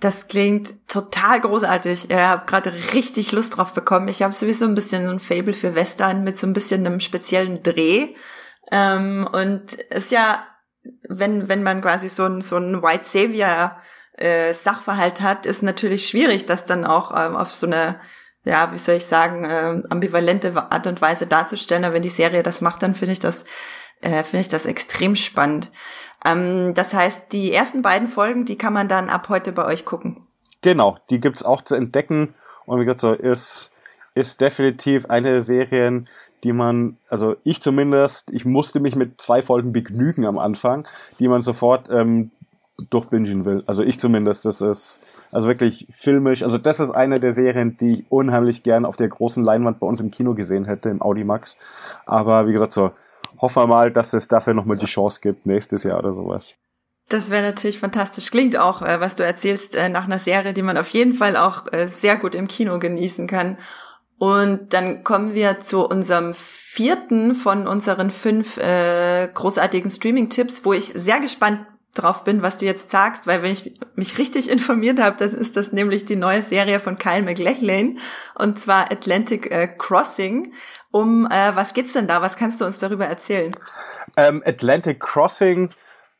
Das 0.00 0.28
klingt 0.28 0.74
total 0.88 1.40
großartig. 1.40 2.10
Ich 2.10 2.16
habe 2.16 2.44
gerade 2.46 2.72
richtig 2.92 3.32
Lust 3.32 3.56
drauf 3.56 3.72
bekommen. 3.72 4.08
Ich 4.08 4.22
habe 4.22 4.34
sowieso 4.34 4.66
ein 4.66 4.74
bisschen 4.74 5.06
so 5.06 5.12
ein 5.12 5.20
Fable 5.20 5.54
für 5.54 5.74
Western 5.74 6.24
mit 6.24 6.36
so 6.36 6.46
ein 6.46 6.52
bisschen 6.52 6.86
einem 6.86 7.00
speziellen 7.00 7.62
Dreh. 7.62 8.08
Ähm, 8.70 9.26
und 9.32 9.74
ist 9.74 10.10
ja, 10.10 10.42
wenn, 11.08 11.48
wenn 11.48 11.62
man 11.62 11.80
quasi 11.80 12.08
so 12.08 12.24
ein, 12.24 12.42
so 12.42 12.56
White 12.56 13.04
Savior 13.04 13.76
äh, 14.16 14.52
Sachverhalt 14.54 15.20
hat, 15.20 15.46
ist 15.46 15.62
natürlich 15.62 16.08
schwierig, 16.08 16.46
das 16.46 16.64
dann 16.64 16.84
auch 16.84 17.10
ähm, 17.10 17.36
auf 17.36 17.52
so 17.52 17.66
eine, 17.66 17.96
ja, 18.44 18.72
wie 18.72 18.78
soll 18.78 18.96
ich 18.96 19.06
sagen, 19.06 19.44
äh, 19.44 19.80
ambivalente 19.90 20.54
Art 20.70 20.86
und 20.86 21.00
Weise 21.02 21.26
darzustellen. 21.26 21.84
Aber 21.84 21.94
wenn 21.94 22.02
die 22.02 22.10
Serie 22.10 22.42
das 22.42 22.60
macht, 22.60 22.82
dann 22.82 22.94
finde 22.94 23.12
ich 23.12 23.20
das, 23.20 23.44
äh, 24.00 24.22
finde 24.22 24.42
ich 24.42 24.48
das 24.48 24.66
extrem 24.66 25.16
spannend. 25.16 25.70
Ähm, 26.24 26.74
das 26.74 26.94
heißt, 26.94 27.32
die 27.32 27.52
ersten 27.52 27.82
beiden 27.82 28.08
Folgen, 28.08 28.44
die 28.44 28.56
kann 28.56 28.72
man 28.72 28.88
dann 28.88 29.10
ab 29.10 29.28
heute 29.28 29.52
bei 29.52 29.64
euch 29.64 29.84
gucken. 29.84 30.26
Genau, 30.62 30.98
die 31.10 31.20
gibt's 31.20 31.42
auch 31.42 31.62
zu 31.62 31.74
entdecken. 31.74 32.34
Und 32.66 32.80
wie 32.80 32.84
gesagt, 32.84 33.00
so 33.00 33.12
ist, 33.12 33.70
ist 34.14 34.40
definitiv 34.40 35.06
eine 35.06 35.30
der 35.30 35.40
Serien, 35.42 36.08
die 36.44 36.52
man, 36.52 36.98
also 37.08 37.36
ich 37.44 37.60
zumindest, 37.62 38.30
ich 38.30 38.44
musste 38.44 38.80
mich 38.80 38.96
mit 38.96 39.20
zwei 39.20 39.42
Folgen 39.42 39.72
begnügen 39.72 40.26
am 40.26 40.38
Anfang, 40.38 40.86
die 41.18 41.28
man 41.28 41.42
sofort 41.42 41.88
ähm, 41.90 42.30
durchbingen 42.90 43.44
will. 43.44 43.62
Also 43.66 43.82
ich 43.82 44.00
zumindest. 44.00 44.44
Das 44.44 44.60
ist 44.60 45.00
also 45.30 45.48
wirklich 45.48 45.86
filmisch. 45.90 46.42
Also 46.42 46.58
das 46.58 46.80
ist 46.80 46.90
eine 46.90 47.20
der 47.20 47.32
Serien, 47.32 47.76
die 47.76 48.00
ich 48.00 48.04
unheimlich 48.08 48.62
gern 48.62 48.84
auf 48.84 48.96
der 48.96 49.08
großen 49.08 49.44
Leinwand 49.44 49.80
bei 49.80 49.86
uns 49.86 50.00
im 50.00 50.10
Kino 50.10 50.34
gesehen 50.34 50.64
hätte, 50.64 50.88
im 50.88 51.02
Audimax. 51.02 51.56
Aber 52.06 52.46
wie 52.46 52.52
gesagt, 52.52 52.72
so 52.72 52.90
hoffen 53.38 53.62
wir 53.62 53.66
mal, 53.66 53.92
dass 53.92 54.12
es 54.12 54.28
dafür 54.28 54.54
nochmal 54.54 54.76
die 54.76 54.86
Chance 54.86 55.20
gibt, 55.20 55.46
nächstes 55.46 55.82
Jahr 55.84 55.98
oder 55.98 56.14
sowas. 56.14 56.54
Das 57.08 57.30
wäre 57.30 57.42
natürlich 57.42 57.78
fantastisch. 57.78 58.30
Klingt 58.30 58.58
auch, 58.58 58.82
äh, 58.82 59.00
was 59.00 59.14
du 59.14 59.24
erzählst, 59.24 59.76
äh, 59.76 59.88
nach 59.88 60.04
einer 60.04 60.18
Serie, 60.18 60.54
die 60.54 60.62
man 60.62 60.78
auf 60.78 60.88
jeden 60.88 61.14
Fall 61.14 61.36
auch 61.36 61.70
äh, 61.72 61.86
sehr 61.86 62.16
gut 62.16 62.34
im 62.34 62.48
Kino 62.48 62.78
genießen 62.78 63.26
kann. 63.26 63.58
Und 64.18 64.72
dann 64.72 65.04
kommen 65.04 65.34
wir 65.34 65.60
zu 65.60 65.86
unserem 65.86 66.32
vierten 66.34 67.34
von 67.34 67.66
unseren 67.66 68.10
fünf 68.10 68.56
äh, 68.56 69.28
großartigen 69.32 69.90
Streaming-Tipps, 69.90 70.64
wo 70.64 70.72
ich 70.72 70.86
sehr 70.86 71.20
gespannt 71.20 71.66
drauf 71.94 72.24
bin, 72.24 72.42
was 72.42 72.56
du 72.56 72.66
jetzt 72.66 72.90
sagst, 72.90 73.26
weil 73.26 73.42
wenn 73.42 73.52
ich 73.52 73.78
mich 73.94 74.18
richtig 74.18 74.50
informiert 74.50 75.00
habe, 75.00 75.16
dann 75.18 75.32
ist 75.32 75.56
das 75.56 75.72
nämlich 75.72 76.04
die 76.04 76.16
neue 76.16 76.42
Serie 76.42 76.80
von 76.80 76.98
Kyle 76.98 77.22
McLachlan 77.22 77.98
und 78.34 78.60
zwar 78.60 78.90
Atlantic 78.90 79.50
äh, 79.50 79.68
Crossing. 79.68 80.52
Um 80.90 81.26
äh, 81.26 81.54
was 81.54 81.72
geht's 81.74 81.92
denn 81.92 82.06
da? 82.06 82.22
Was 82.22 82.36
kannst 82.36 82.60
du 82.60 82.64
uns 82.64 82.78
darüber 82.78 83.06
erzählen? 83.06 83.56
Ähm, 84.16 84.42
Atlantic 84.44 85.00
Crossing 85.00 85.70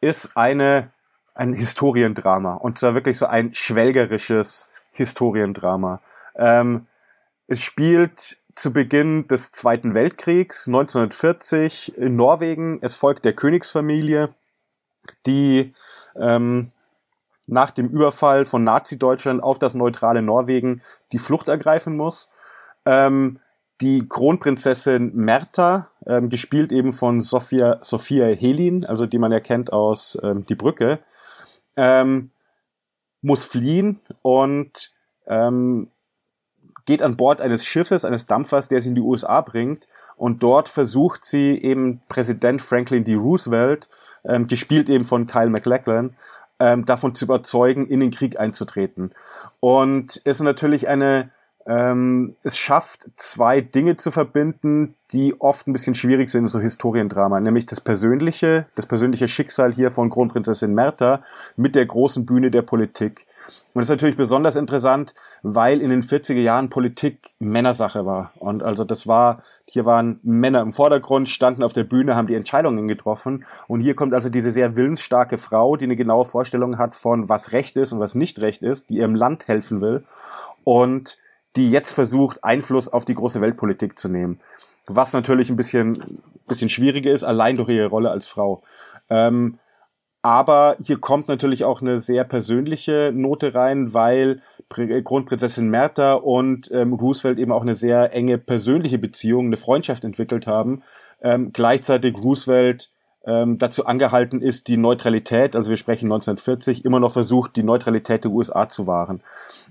ist 0.01 0.37
eine 0.37 0.91
ein 1.35 1.53
Historiendrama. 1.53 2.55
Und 2.55 2.79
zwar 2.79 2.95
wirklich 2.95 3.19
so 3.19 3.27
ein 3.27 3.53
schwelgerisches 3.53 4.69
Historiendrama. 4.93 6.01
Ähm, 6.37 6.87
es 7.47 7.61
spielt 7.61 8.39
zu 8.55 8.73
Beginn 8.73 9.27
des 9.27 9.51
Zweiten 9.51 9.95
Weltkriegs 9.95 10.69
1940 10.69 11.99
in 11.99 12.17
Norwegen. 12.17 12.79
Es 12.83 12.95
folgt 12.95 13.25
der 13.25 13.33
Königsfamilie, 13.33 14.33
die 15.27 15.75
ähm, 16.17 16.73
nach 17.47 17.71
dem 17.71 17.89
Überfall 17.89 18.45
von 18.45 18.65
Nazi-Deutschland 18.65 19.43
auf 19.43 19.59
das 19.59 19.75
neutrale 19.75 20.23
Norwegen 20.23 20.83
die 21.13 21.19
Flucht 21.19 21.49
ergreifen 21.49 21.97
muss. 21.97 22.31
Ähm, 22.87 23.41
die 23.81 24.07
Kronprinzessin 24.09 25.15
Merta, 25.15 25.91
ähm, 26.07 26.31
gespielt 26.31 26.73
eben 26.73 26.93
von 26.93 27.21
Sophia, 27.21 27.79
Sophia 27.83 28.27
Helin, 28.27 28.87
also 28.87 29.07
die 29.07 29.19
man 29.19 29.33
ja 29.33 29.41
kennt 29.41 29.73
aus 29.73 30.19
ähm, 30.23 30.47
Die 30.47 30.55
Brücke, 30.55 31.01
ähm, 31.77 32.31
muss 33.21 33.45
fliehen 33.45 34.01
und 34.23 34.93
ähm, 35.27 35.91
geht 36.87 37.03
an 37.03 37.17
Bord 37.17 37.41
eines 37.41 37.65
Schiffes, 37.65 38.05
eines 38.05 38.27
Dampfers, 38.27 38.69
der 38.69 38.81
sie 38.81 38.91
in 38.91 38.95
die 38.95 39.01
USA 39.01 39.41
bringt. 39.41 39.87
Und 40.17 40.43
dort 40.43 40.69
versucht 40.69 41.25
sie 41.25 41.57
eben 41.57 42.01
Präsident 42.09 42.63
Franklin 42.63 43.05
D. 43.05 43.15
Roosevelt, 43.15 43.89
ähm, 44.25 44.47
gespielt 44.47 44.89
eben 44.89 45.05
von 45.05 45.27
Kyle 45.27 45.51
MacLachlan, 45.51 46.17
ähm, 46.59 46.85
davon 46.85 47.15
zu 47.15 47.25
überzeugen, 47.25 47.87
in 47.87 48.01
den 48.01 48.11
Krieg 48.11 48.39
einzutreten. 48.39 49.13
Und 49.61 50.17
ist 50.17 50.41
natürlich 50.41 50.89
eine, 50.89 51.31
ähm, 51.67 52.37
es 52.43 52.59
schafft 52.59 53.09
zwei 53.17 53.61
Dinge 53.61 53.97
zu 53.97 54.11
verbinden, 54.11 54.95
die 55.13 55.41
oft 55.41 55.67
ein 55.67 55.73
bisschen 55.73 55.95
schwierig 55.95 56.29
sind 56.29 56.45
in 56.45 56.49
so 56.49 56.61
Historiendrama, 56.61 57.41
nämlich 57.41 57.67
das 57.67 57.81
persönliche, 57.81 58.67
das 58.75 58.87
persönliche 58.87 59.29
Schicksal 59.29 59.73
hier 59.73 59.91
von 59.91 60.11
Kronprinzessin 60.11 60.75
Mertha 60.75 61.23
mit 61.57 61.75
der 61.75 61.87
großen 61.87 62.27
Bühne 62.27 62.51
der 62.51 62.63
Politik. 62.63 63.27
Und 63.47 63.81
das 63.81 63.87
ist 63.87 63.91
natürlich 63.91 64.17
besonders 64.17 64.57
interessant, 64.57 65.15
weil 65.43 65.81
in 65.81 65.91
den 65.91 66.03
40er 66.03 66.41
Jahren 66.41 66.71
Politik 66.71 67.35
Männersache 67.39 68.07
war. 68.07 68.33
Und 68.37 68.63
also 68.63 68.85
das 68.85 69.07
war, 69.07 69.43
hier 69.75 69.85
waren 69.85 70.21
Männer 70.23 70.61
im 70.61 70.73
Vordergrund, 70.73 71.29
standen 71.29 71.65
auf 71.65 71.73
der 71.73 71.83
Bühne, 71.83 72.15
haben 72.15 72.29
die 72.29 72.37
Entscheidungen 72.37 72.87
getroffen. 72.87 73.45
Und 73.67 73.81
hier 73.81 73.97
kommt 73.97 74.15
also 74.15 74.29
diese 74.29 74.53
sehr 74.53 74.77
willensstarke 74.77 75.37
Frau, 75.37 75.75
die 75.75 75.85
eine 75.85 75.97
genaue 75.97 76.27
Vorstellung 76.27 76.79
hat 76.79 76.95
von, 76.95 77.29
was 77.29 77.51
Recht 77.51 77.77
ist 77.77 77.91
und 77.91 77.99
was 77.99 78.15
nicht 78.15 78.39
Recht 78.39 78.63
ist, 78.63 78.89
die 78.89 78.99
ihrem 78.99 79.17
Land 79.17 79.49
helfen 79.49 79.81
will. 79.81 80.05
Und 80.63 81.19
die 81.57 81.73
jetzt 81.73 81.91
versucht, 81.91 82.45
Einfluss 82.45 82.87
auf 82.87 83.05
die 83.05 83.17
große 83.17 83.41
Weltpolitik 83.41 83.99
zu 83.99 84.09
nehmen. 84.09 84.39
Was 84.87 85.13
natürlich 85.13 85.51
ein 85.51 85.57
bisschen, 85.57 86.23
bisschen 86.47 86.69
schwieriger 86.69 87.11
ist, 87.11 87.25
allein 87.25 87.57
durch 87.57 87.71
ihre 87.71 87.89
Rolle 87.89 88.13
als 88.13 88.29
Frau. 88.29 88.63
Ähm, 89.11 89.59
aber 90.25 90.79
hier 90.83 90.99
kommt 90.99 91.29
natürlich 91.29 91.65
auch 91.65 91.83
eine 91.83 92.01
sehr 92.01 92.25
persönliche 92.25 93.13
Note 93.15 93.55
rein, 93.55 93.93
weil 93.93 94.41
Kronprinzessin 94.71 95.69
Märtha 95.69 96.15
und 96.15 96.71
ähm, 96.73 96.95
Roosevelt 96.95 97.39
eben 97.39 97.53
auch 97.53 97.61
eine 97.61 97.75
sehr 97.75 98.15
enge 98.15 98.39
persönliche 98.39 98.97
Beziehung, 98.97 99.47
eine 99.47 99.59
Freundschaft 99.59 100.03
entwickelt 100.03 100.47
haben. 100.47 100.83
Ähm, 101.21 101.53
gleichzeitig 101.53 102.17
Roosevelt 102.17 102.89
ähm, 103.27 103.59
dazu 103.59 103.85
angehalten 103.85 104.41
ist, 104.41 104.69
die 104.69 104.79
Neutralität, 104.79 105.55
also 105.55 105.69
wir 105.69 105.77
sprechen 105.77 106.07
1940, 106.07 106.87
immer 106.87 107.01
noch 107.01 107.13
versucht, 107.13 107.55
die 107.57 107.63
Neutralität 107.63 108.25
der 108.25 108.31
USA 108.31 108.71
zu 108.71 108.87
wahren. 108.87 109.21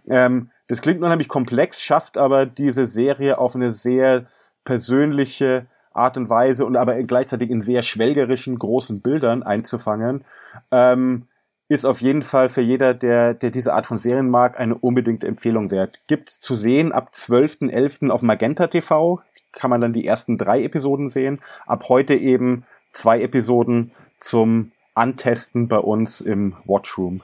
Ähm, 0.07 0.51
das 0.67 0.83
klingt 0.83 1.01
unheimlich 1.01 1.29
komplex, 1.29 1.81
schafft 1.81 2.15
aber 2.15 2.45
diese 2.45 2.85
Serie 2.85 3.39
auf 3.39 3.55
eine 3.55 3.71
sehr 3.71 4.27
persönliche 4.65 5.65
Art 5.93 6.17
und 6.17 6.29
Weise 6.29 6.65
und 6.65 6.75
aber 6.75 7.01
gleichzeitig 7.03 7.49
in 7.49 7.62
sehr 7.62 7.82
schwelgerischen, 7.82 8.58
großen 8.60 9.01
Bildern 9.01 9.43
einzufangen, 9.43 10.25
ähm, 10.71 11.27
ist 11.69 11.86
auf 11.86 12.01
jeden 12.01 12.21
Fall 12.21 12.49
für 12.49 12.62
jeder, 12.62 12.93
der, 12.93 13.34
der 13.34 13.49
diese 13.49 13.73
Art 13.73 13.86
von 13.86 13.97
Serien 13.97 14.29
mag, 14.29 14.60
eine 14.60 14.75
unbedingte 14.75 15.27
Empfehlung 15.27 15.71
wert. 15.71 15.99
Gibt's 16.08 16.39
zu 16.39 16.56
sehen 16.56 16.91
ab 16.91 17.12
12.11. 17.13 18.10
auf 18.10 18.21
Magenta 18.21 18.67
TV, 18.67 19.21
kann 19.51 19.69
man 19.69 19.82
dann 19.82 19.93
die 19.93 20.06
ersten 20.06 20.38
drei 20.38 20.63
Episoden 20.63 21.10
sehen. 21.10 21.39
Ab 21.65 21.86
heute 21.89 22.15
eben 22.15 22.65
zwei 22.91 23.21
Episoden 23.21 23.91
zum 24.19 24.71
Antesten 24.93 25.67
bei 25.67 25.77
uns 25.77 26.21
im 26.21 26.56
Watchroom. 26.65 27.21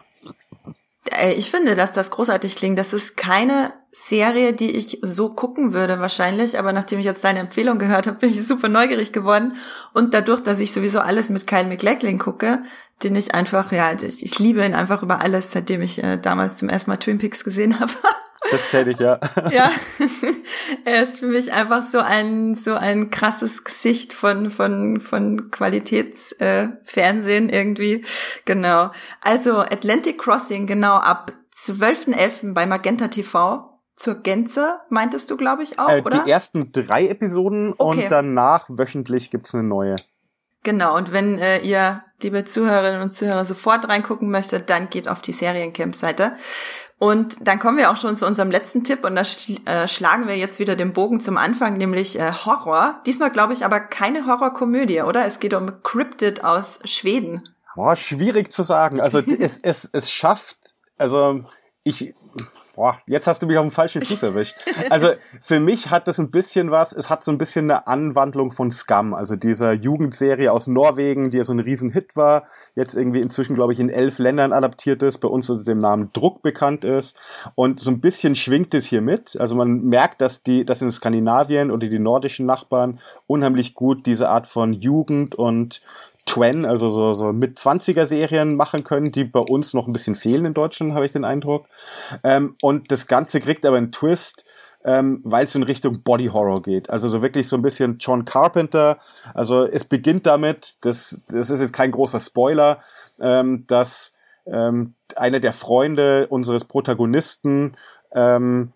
Äh, 1.11 1.33
ich 1.33 1.51
finde, 1.51 1.75
dass 1.75 1.91
das 1.91 2.11
großartig 2.11 2.55
klingt. 2.55 2.79
Das 2.79 2.93
ist 2.93 3.17
keine 3.17 3.73
Serie, 3.91 4.53
die 4.53 4.71
ich 4.71 4.99
so 5.01 5.29
gucken 5.29 5.73
würde 5.73 5.99
wahrscheinlich, 5.99 6.59
aber 6.59 6.73
nachdem 6.73 6.99
ich 6.99 7.05
jetzt 7.05 7.23
deine 7.23 7.39
Empfehlung 7.39 7.79
gehört 7.79 8.05
habe, 8.05 8.17
bin 8.19 8.29
ich 8.29 8.45
super 8.45 8.69
neugierig 8.69 9.11
geworden. 9.11 9.55
Und 9.93 10.13
dadurch, 10.13 10.41
dass 10.41 10.59
ich 10.59 10.71
sowieso 10.71 10.99
alles 10.99 11.29
mit 11.29 11.47
Kyle 11.47 11.65
McLachlan 11.65 12.19
gucke, 12.19 12.61
den 13.03 13.15
ich 13.15 13.33
einfach, 13.33 13.71
ja, 13.71 13.91
ich, 13.93 14.23
ich 14.23 14.37
liebe 14.39 14.63
ihn 14.63 14.75
einfach 14.75 15.01
über 15.01 15.21
alles, 15.21 15.51
seitdem 15.51 15.81
ich 15.81 16.03
äh, 16.03 16.17
damals 16.17 16.57
zum 16.57 16.69
ersten 16.69 16.91
Mal 16.91 16.97
Twin 16.97 17.17
Peaks 17.17 17.43
gesehen 17.43 17.79
habe. 17.79 17.91
Das 18.51 18.73
hätte 18.73 18.91
ich, 18.91 18.99
ja. 18.99 19.19
ja. 19.51 19.71
er 20.85 21.03
ist 21.03 21.19
für 21.19 21.27
mich 21.27 21.51
einfach 21.51 21.83
so 21.83 21.99
ein, 21.99 22.55
so 22.55 22.73
ein 22.73 23.11
krasses 23.11 23.63
Gesicht 23.63 24.13
von, 24.13 24.49
von, 24.49 25.01
von 25.01 25.51
Qualitätsfernsehen 25.51 27.49
äh, 27.49 27.59
irgendwie. 27.59 28.05
Genau. 28.45 28.91
Also 29.21 29.59
Atlantic 29.59 30.17
Crossing, 30.17 30.65
genau, 30.65 30.95
ab 30.95 31.33
12.11. 31.55 32.53
bei 32.53 32.65
Magenta 32.65 33.09
TV. 33.09 33.68
Zur 33.99 34.15
Gänze, 34.15 34.79
meintest 34.87 35.29
du, 35.29 35.35
glaube 35.35 35.61
ich, 35.61 35.77
auch, 35.77 35.89
äh, 35.89 36.01
oder? 36.01 36.23
Die 36.23 36.31
ersten 36.31 36.71
drei 36.71 37.09
Episoden 37.09 37.73
okay. 37.77 38.03
und 38.03 38.09
danach 38.09 38.65
wöchentlich 38.69 39.29
gibt's 39.29 39.53
eine 39.53 39.63
neue. 39.63 39.97
Genau, 40.63 40.95
und 40.95 41.11
wenn 41.11 41.37
äh, 41.37 41.59
ihr, 41.59 42.01
liebe 42.21 42.45
Zuhörerinnen 42.45 43.01
und 43.01 43.13
Zuhörer, 43.13 43.43
sofort 43.43 43.89
reingucken 43.89 44.31
möchtet, 44.31 44.69
dann 44.69 44.89
geht 44.89 45.09
auf 45.09 45.21
die 45.21 45.33
Seriencamp-Seite. 45.33 46.37
Und 46.97 47.45
dann 47.45 47.59
kommen 47.59 47.77
wir 47.77 47.91
auch 47.91 47.97
schon 47.97 48.15
zu 48.15 48.25
unserem 48.25 48.51
letzten 48.51 48.85
Tipp 48.85 49.03
und 49.03 49.17
da 49.17 49.25
schl 49.25 49.57
äh, 49.65 49.87
schlagen 49.89 50.27
wir 50.27 50.37
jetzt 50.37 50.59
wieder 50.59 50.77
den 50.77 50.93
Bogen 50.93 51.19
zum 51.19 51.35
Anfang, 51.35 51.75
nämlich 51.75 52.17
äh, 52.17 52.31
Horror. 52.31 53.01
Diesmal 53.05 53.31
glaube 53.31 53.51
ich 53.51 53.65
aber 53.65 53.81
keine 53.81 54.25
Horrorkomödie, 54.25 55.01
oder? 55.01 55.25
Es 55.25 55.41
geht 55.41 55.53
um 55.53 55.83
Cryptid 55.83 56.45
aus 56.45 56.79
Schweden. 56.85 57.43
Boah, 57.75 57.97
schwierig 57.97 58.53
zu 58.53 58.63
sagen. 58.63 59.01
Also 59.01 59.19
es, 59.39 59.57
es, 59.61 59.89
es 59.91 60.09
schafft, 60.09 60.75
also 60.97 61.43
ich, 61.83 62.13
Boah, 62.79 62.97
jetzt 63.07 63.27
hast 63.27 63.41
du 63.41 63.45
mich 63.45 63.57
auf 63.57 63.65
dem 63.65 63.71
falschen 63.71 64.01
Fuß 64.01 64.23
erwischt. 64.23 64.55
Also 64.89 65.09
für 65.41 65.59
mich 65.59 65.91
hat 65.91 66.07
das 66.07 66.17
ein 66.17 66.31
bisschen 66.31 66.71
was, 66.71 66.93
es 66.93 67.09
hat 67.09 67.25
so 67.25 67.31
ein 67.33 67.37
bisschen 67.37 67.69
eine 67.69 67.87
Anwandlung 67.87 68.51
von 68.51 68.71
Scum, 68.71 69.13
also 69.13 69.35
dieser 69.35 69.73
Jugendserie 69.73 70.49
aus 70.49 70.67
Norwegen, 70.67 71.29
die 71.29 71.39
ja 71.39 71.43
so 71.43 71.51
ein 71.51 71.59
Riesenhit 71.59 72.15
war, 72.15 72.45
jetzt 72.75 72.95
irgendwie 72.95 73.19
inzwischen, 73.19 73.55
glaube 73.55 73.73
ich, 73.73 73.81
in 73.81 73.89
elf 73.89 74.17
Ländern 74.17 74.53
adaptiert 74.53 75.03
ist, 75.03 75.17
bei 75.17 75.27
uns 75.27 75.49
unter 75.49 75.65
dem 75.65 75.79
Namen 75.79 76.11
Druck 76.13 76.41
bekannt 76.41 76.85
ist. 76.85 77.17
Und 77.53 77.81
so 77.81 77.91
ein 77.91 77.99
bisschen 77.99 78.35
schwingt 78.35 78.73
es 78.73 78.85
hier 78.85 79.01
mit. 79.01 79.37
Also 79.37 79.55
man 79.55 79.83
merkt, 79.83 80.21
dass 80.21 80.41
die, 80.41 80.63
dass 80.63 80.81
in 80.81 80.89
Skandinavien 80.89 81.71
oder 81.71 81.85
die 81.85 81.99
nordischen 81.99 82.45
Nachbarn 82.45 83.01
unheimlich 83.27 83.73
gut 83.73 84.05
diese 84.05 84.29
Art 84.29 84.47
von 84.47 84.71
Jugend 84.71 85.35
und 85.35 85.81
Twen, 86.25 86.65
also 86.65 86.89
so, 86.89 87.13
so 87.13 87.33
mit 87.33 87.57
20er 87.57 88.05
Serien 88.05 88.55
machen 88.55 88.83
können, 88.83 89.11
die 89.11 89.23
bei 89.23 89.39
uns 89.39 89.73
noch 89.73 89.87
ein 89.87 89.93
bisschen 89.93 90.15
fehlen 90.15 90.45
in 90.45 90.53
Deutschland, 90.53 90.93
habe 90.93 91.05
ich 91.05 91.11
den 91.11 91.25
Eindruck. 91.25 91.65
Ähm, 92.23 92.55
und 92.61 92.91
das 92.91 93.07
Ganze 93.07 93.39
kriegt 93.39 93.65
aber 93.65 93.77
einen 93.77 93.91
Twist, 93.91 94.45
ähm, 94.85 95.21
weil 95.23 95.45
es 95.45 95.55
in 95.55 95.63
Richtung 95.63 96.03
Body 96.03 96.27
Horror 96.27 96.61
geht. 96.61 96.89
Also 96.89 97.09
so 97.09 97.21
wirklich 97.21 97.47
so 97.47 97.55
ein 97.55 97.61
bisschen 97.61 97.97
John 97.99 98.25
Carpenter. 98.25 98.99
Also 99.33 99.65
es 99.65 99.83
beginnt 99.83 100.25
damit, 100.25 100.77
das, 100.81 101.21
das 101.29 101.49
ist 101.49 101.59
jetzt 101.59 101.73
kein 101.73 101.91
großer 101.91 102.19
Spoiler, 102.19 102.81
ähm, 103.19 103.65
dass 103.67 104.13
ähm, 104.45 104.93
einer 105.15 105.39
der 105.39 105.53
Freunde 105.53 106.27
unseres 106.27 106.65
Protagonisten 106.65 107.75
ähm, 108.13 108.71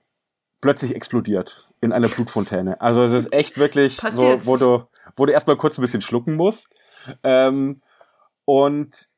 plötzlich 0.62 0.96
explodiert 0.96 1.68
in 1.82 1.92
einer 1.92 2.08
Blutfontäne. 2.08 2.80
Also 2.82 3.04
es 3.04 3.12
ist 3.12 3.34
echt 3.34 3.58
wirklich 3.58 3.98
Passiert. 3.98 4.42
so, 4.42 4.48
wo 4.48 4.58
du, 4.58 4.88
wo 5.16 5.26
du 5.26 5.34
erstmal 5.34 5.58
kurz 5.58 5.78
ein 5.78 5.82
bisschen 5.82 6.02
schlucken 6.02 6.36
musst. 6.36 6.70
Ähm, 7.24 7.82
und 8.46 9.10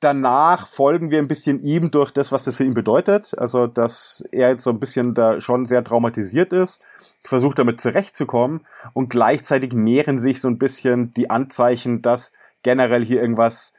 danach 0.00 0.66
folgen 0.66 1.10
wir 1.10 1.18
ein 1.18 1.28
bisschen 1.28 1.62
ihm 1.62 1.90
durch 1.90 2.10
das, 2.10 2.32
was 2.32 2.44
das 2.44 2.54
für 2.54 2.64
ihn 2.64 2.74
bedeutet. 2.74 3.32
Also, 3.38 3.66
dass 3.66 4.24
er 4.30 4.50
jetzt 4.50 4.64
so 4.64 4.70
ein 4.70 4.80
bisschen 4.80 5.14
da 5.14 5.40
schon 5.40 5.64
sehr 5.64 5.82
traumatisiert 5.82 6.52
ist, 6.52 6.82
versucht 7.24 7.58
damit 7.58 7.80
zurechtzukommen 7.80 8.66
und 8.92 9.08
gleichzeitig 9.08 9.72
mehren 9.72 10.20
sich 10.20 10.40
so 10.40 10.48
ein 10.48 10.58
bisschen 10.58 11.14
die 11.14 11.30
Anzeichen, 11.30 12.02
dass 12.02 12.32
generell 12.62 13.04
hier 13.04 13.22
irgendwas 13.22 13.72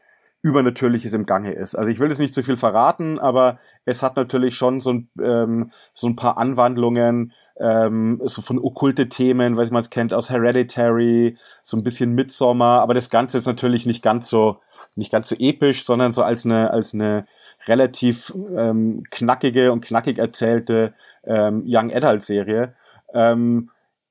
Übernatürliches 0.44 1.14
im 1.14 1.26
Gange 1.26 1.54
ist. 1.54 1.76
Also 1.76 1.92
ich 1.92 2.00
will 2.00 2.10
jetzt 2.10 2.20
nicht 2.20 2.34
zu 2.34 2.44
viel 2.44 2.58
verraten, 2.58 3.20
aber 3.20 3.60
es 3.86 4.02
hat 4.02 4.16
natürlich 4.16 4.56
schon 4.56 4.82
so 4.82 4.94
ein, 4.94 5.10
ähm, 5.22 5.72
so 5.94 6.08
ein 6.08 6.16
paar 6.16 6.38
Anwandlungen 6.38 7.34
ähm, 7.60 8.20
so 8.26 8.42
von 8.42 8.60
okkulte 8.60 9.08
Themen, 9.08 9.56
weil 9.56 9.70
man 9.70 9.82
es 9.82 9.92
kennt 9.92 10.14
aus 10.14 10.30
Hereditary, 10.30 11.38
so 11.64 11.78
ein 11.78 11.84
bisschen 11.84 12.14
Midsommar, 12.14 12.82
aber 12.82 12.94
das 12.94 13.10
Ganze 13.10 13.38
ist 13.38 13.46
natürlich 13.46 13.86
nicht 13.86 14.02
ganz 14.02 14.30
so 14.30 14.60
nicht 14.96 15.12
ganz 15.12 15.30
so 15.30 15.36
episch, 15.38 15.86
sondern 15.86 16.12
so 16.12 16.24
als 16.24 16.44
eine 16.44 16.72
als 16.72 16.94
eine 16.94 17.26
relativ 17.68 18.34
ähm, 18.58 19.04
knackige 19.12 19.72
und 19.72 19.86
knackig 19.86 20.18
erzählte 20.18 20.94
ähm, 21.24 21.64
Young 21.68 21.94
Adult 21.94 22.24
Serie. 22.24 22.74
Ähm, 23.14 23.70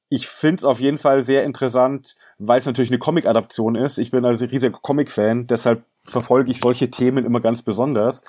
ich 0.09 0.29
finde 0.29 0.57
es 0.57 0.65
auf 0.65 0.81
jeden 0.81 0.99
Fall 0.99 1.25
sehr 1.25 1.45
interessant, 1.45 2.17
weil 2.39 2.59
es 2.59 2.67
natürlich 2.67 2.91
eine 2.91 2.99
Comic-Adaption 2.99 3.77
ist. 3.77 3.99
Ich 3.99 4.11
bin 4.11 4.25
also 4.25 4.45
riesiger 4.45 4.77
Comic-Fan, 4.81 5.47
deshalb 5.47 5.85
verfolge 6.11 6.51
ich 6.51 6.61
solche 6.61 6.91
Themen 6.91 7.25
immer 7.25 7.41
ganz 7.41 7.63
besonders. 7.63 8.25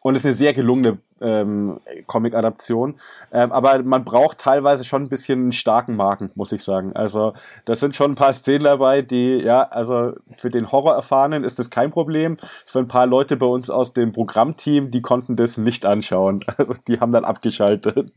Und 0.00 0.14
es 0.14 0.20
ist 0.20 0.26
eine 0.26 0.34
sehr 0.34 0.52
gelungene 0.54 0.98
ähm, 1.20 1.80
Comic-Adaption. 2.06 2.94
Ähm, 3.32 3.52
aber 3.52 3.82
man 3.82 4.04
braucht 4.04 4.38
teilweise 4.38 4.84
schon 4.84 5.02
ein 5.02 5.08
bisschen 5.08 5.40
einen 5.40 5.52
starken 5.52 5.96
Marken, 5.96 6.30
muss 6.34 6.52
ich 6.52 6.62
sagen. 6.62 6.94
Also 6.94 7.34
das 7.64 7.80
sind 7.80 7.96
schon 7.96 8.12
ein 8.12 8.16
paar 8.16 8.32
Szenen 8.32 8.64
dabei, 8.64 9.02
die, 9.02 9.38
ja, 9.38 9.62
also 9.62 10.12
für 10.36 10.50
den 10.50 10.70
Horror-Erfahrenen 10.70 11.44
ist 11.44 11.58
das 11.58 11.70
kein 11.70 11.90
Problem. 11.90 12.36
Für 12.66 12.80
ein 12.80 12.88
paar 12.88 13.06
Leute 13.06 13.36
bei 13.36 13.46
uns 13.46 13.70
aus 13.70 13.92
dem 13.92 14.12
Programmteam, 14.12 14.90
die 14.90 15.02
konnten 15.02 15.36
das 15.36 15.56
nicht 15.56 15.86
anschauen. 15.86 16.44
Also 16.56 16.74
die 16.88 17.00
haben 17.00 17.12
dann 17.12 17.24
abgeschaltet. 17.24 18.10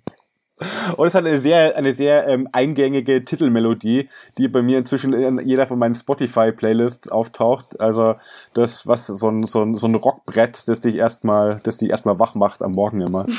Und 0.97 1.07
es 1.07 1.15
hat 1.15 1.25
eine 1.25 1.39
sehr, 1.39 1.77
eine 1.77 1.93
sehr 1.93 2.27
ähm, 2.27 2.49
eingängige 2.51 3.23
Titelmelodie, 3.23 4.09
die 4.37 4.47
bei 4.47 4.61
mir 4.61 4.77
inzwischen 4.77 5.13
in 5.13 5.39
jeder 5.39 5.65
von 5.65 5.79
meinen 5.79 5.95
Spotify-Playlists 5.95 7.09
auftaucht. 7.09 7.79
Also 7.79 8.15
das, 8.53 8.85
was 8.85 9.07
so 9.07 9.29
ein, 9.29 9.45
so 9.45 9.63
ein, 9.63 9.77
so 9.77 9.87
ein 9.87 9.95
Rockbrett, 9.95 10.67
das 10.67 10.81
dich 10.81 10.95
erstmal, 10.95 11.61
das 11.63 11.77
dich 11.77 11.89
erstmal 11.89 12.19
wach 12.19 12.35
macht 12.35 12.61
am 12.61 12.73
Morgen 12.73 13.01
immer. 13.01 13.25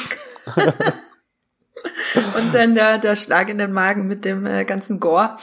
Und 2.37 2.53
dann 2.53 2.75
der, 2.75 2.99
der 2.99 3.17
Schlag 3.17 3.49
in 3.49 3.59
den 3.59 3.73
Magen 3.73 4.07
mit 4.07 4.25
dem 4.25 4.45
äh, 4.45 4.65
ganzen 4.65 5.01
Gore. 5.01 5.37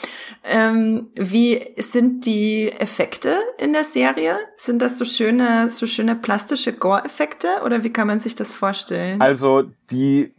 Ähm, 0.44 1.08
wie 1.16 1.66
sind 1.78 2.26
die 2.26 2.72
Effekte 2.72 3.36
in 3.58 3.74
der 3.74 3.84
Serie? 3.84 4.36
Sind 4.56 4.82
das 4.82 4.98
so 4.98 5.06
schöne, 5.06 5.70
so 5.70 5.88
schöne 5.88 6.16
plastische 6.16 6.74
Gore-Effekte 6.74 7.48
oder 7.66 7.84
wie 7.84 7.92
kann 7.92 8.08
man 8.08 8.20
sich 8.20 8.36
das 8.36 8.52
vorstellen? 8.52 9.22
Also 9.22 9.64
die, 9.90 10.34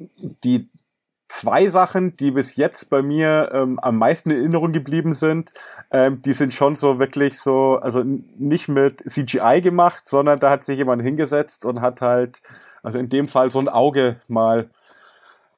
die 0.45 0.69
zwei 1.29 1.69
Sachen, 1.69 2.17
die 2.17 2.31
bis 2.31 2.57
jetzt 2.57 2.91
bei 2.91 3.03
mir 3.03 3.51
ähm, 3.53 3.79
am 3.81 3.99
meisten 3.99 4.31
in 4.31 4.39
Erinnerung 4.39 4.73
geblieben 4.73 5.13
sind. 5.13 5.53
Ähm, 5.91 6.23
die 6.23 6.33
sind 6.33 6.55
schon 6.55 6.75
so 6.75 6.99
wirklich 6.99 7.39
so, 7.39 7.77
also 7.77 8.03
nicht 8.03 8.69
mit 8.69 9.03
CGI 9.09 9.61
gemacht, 9.63 10.07
sondern 10.07 10.41
da 10.41 10.51
hat 10.51 10.65
sich 10.65 10.79
jemand 10.79 11.03
hingesetzt 11.03 11.65
und 11.65 11.81
hat 11.81 12.01
halt, 12.01 12.41
also 12.83 12.99
in 12.99 13.09
dem 13.09 13.29
Fall 13.29 13.51
so 13.51 13.59
ein 13.59 13.69
Auge 13.69 14.21
mal 14.27 14.71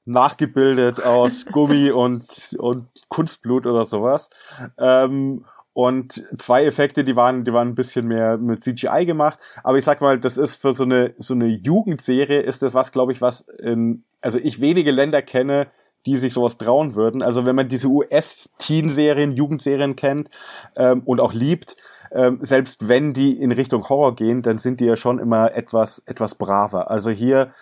nachgebildet 0.05 1.05
aus 1.05 1.47
Gummi 1.47 1.91
und, 1.91 2.57
und 2.59 2.87
Kunstblut 3.09 3.67
oder 3.67 3.85
sowas. 3.85 4.29
Ähm, 4.77 5.45
und 5.73 6.27
zwei 6.39 6.65
Effekte, 6.65 7.05
die 7.05 7.17
waren, 7.17 7.45
die 7.45 7.53
waren 7.53 7.69
ein 7.69 7.75
bisschen 7.75 8.07
mehr 8.07 8.39
mit 8.39 8.65
CGI 8.65 9.07
gemacht. 9.07 9.39
Aber 9.63 9.79
ich 9.79 9.85
sag 9.85 10.01
mal, 10.01 10.19
das 10.19 10.37
ist 10.37 10.61
für 10.61 10.73
so 10.73 10.85
eine, 10.85 11.15
so 11.19 11.35
eine 11.35 11.47
Jugendserie 11.47 12.41
ist 12.41 12.63
das 12.63 12.75
was, 12.75 12.93
glaube 12.93 13.13
ich, 13.13 13.23
was 13.23 13.43
in, 13.43 14.05
also 14.21 14.39
ich 14.39 14.61
wenige 14.61 14.91
Länder 14.91 15.23
kenne, 15.23 15.69
die 16.07 16.17
sich 16.17 16.33
sowas 16.33 16.59
trauen 16.59 16.95
würden. 16.97 17.23
Also 17.23 17.45
wenn 17.45 17.55
man 17.55 17.69
diese 17.69 17.89
US-Teen-Serien, 17.89 19.33
Jugendserien 19.33 19.97
kennt 19.97 20.31
ähm, 20.77 21.03
und 21.05 21.21
auch 21.21 21.33
liebt, 21.33 21.77
ähm, 22.13 22.39
selbst 22.43 22.89
wenn 22.89 23.13
die 23.13 23.39
in 23.39 23.53
Richtung 23.53 23.89
Horror 23.89 24.17
gehen, 24.17 24.43
dann 24.43 24.59
sind 24.59 24.81
die 24.81 24.87
ja 24.87 24.97
schon 24.97 25.19
immer 25.19 25.55
etwas, 25.55 26.03
etwas 26.07 26.35
braver. 26.35 26.91
Also 26.91 27.11
hier 27.11 27.53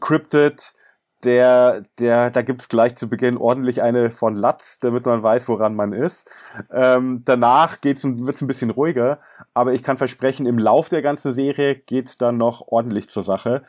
Cryptid, 0.00 0.72
der, 1.24 1.82
der, 1.98 2.30
da 2.30 2.42
gibt's 2.42 2.68
gleich 2.68 2.96
zu 2.96 3.08
Beginn 3.08 3.36
ordentlich 3.36 3.82
eine 3.82 4.10
von 4.10 4.36
Latz, 4.36 4.78
damit 4.78 5.04
man 5.06 5.22
weiß, 5.22 5.48
woran 5.48 5.74
man 5.74 5.92
ist. 5.92 6.28
Ähm, 6.72 7.22
danach 7.24 7.80
geht's, 7.80 8.04
wird's 8.04 8.40
ein 8.40 8.46
bisschen 8.46 8.70
ruhiger, 8.70 9.18
aber 9.54 9.72
ich 9.72 9.82
kann 9.82 9.98
versprechen, 9.98 10.46
im 10.46 10.58
Lauf 10.58 10.88
der 10.88 11.02
ganzen 11.02 11.32
Serie 11.32 11.74
geht's 11.74 12.18
dann 12.18 12.36
noch 12.36 12.68
ordentlich 12.68 13.08
zur 13.10 13.24
Sache. 13.24 13.62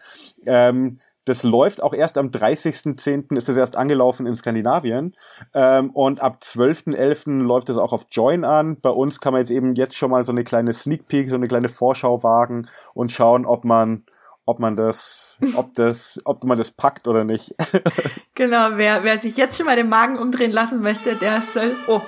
Ähm, 0.45 0.99
das 1.25 1.43
läuft 1.43 1.83
auch 1.83 1.93
erst 1.93 2.17
am 2.17 2.29
30.10. 2.29 3.37
ist 3.37 3.49
es 3.49 3.57
erst 3.57 3.75
angelaufen 3.75 4.25
in 4.25 4.35
Skandinavien. 4.35 5.15
Ähm, 5.53 5.91
und 5.91 6.21
ab 6.21 6.39
12.11. 6.41 7.43
läuft 7.43 7.69
es 7.69 7.77
auch 7.77 7.93
auf 7.93 8.07
Join 8.09 8.43
an. 8.43 8.79
Bei 8.81 8.89
uns 8.89 9.19
kann 9.19 9.33
man 9.33 9.41
jetzt 9.41 9.51
eben 9.51 9.75
jetzt 9.75 9.95
schon 9.95 10.09
mal 10.09 10.25
so 10.25 10.31
eine 10.31 10.43
kleine 10.43 10.73
Sneak 10.73 11.07
Peek, 11.07 11.29
so 11.29 11.35
eine 11.35 11.47
kleine 11.47 11.69
Vorschau 11.69 12.23
wagen 12.23 12.67
und 12.95 13.11
schauen, 13.11 13.45
ob 13.45 13.63
man 13.63 14.05
ob 14.49 14.59
man 14.59 14.73
das, 14.73 15.37
ob 15.55 15.75
das, 15.75 16.19
ob 16.25 16.43
man 16.43 16.57
das 16.57 16.71
packt 16.71 17.07
oder 17.07 17.23
nicht. 17.23 17.53
genau, 18.33 18.69
wer, 18.77 19.03
wer 19.03 19.19
sich 19.19 19.37
jetzt 19.37 19.55
schon 19.55 19.67
mal 19.67 19.75
den 19.75 19.89
Magen 19.89 20.17
umdrehen 20.17 20.51
lassen 20.51 20.81
möchte, 20.81 21.15
der 21.15 21.41
soll, 21.41 21.75
oh, 21.87 22.01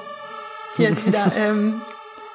hier 0.76 0.90
wieder, 1.06 1.32
ähm, 1.38 1.84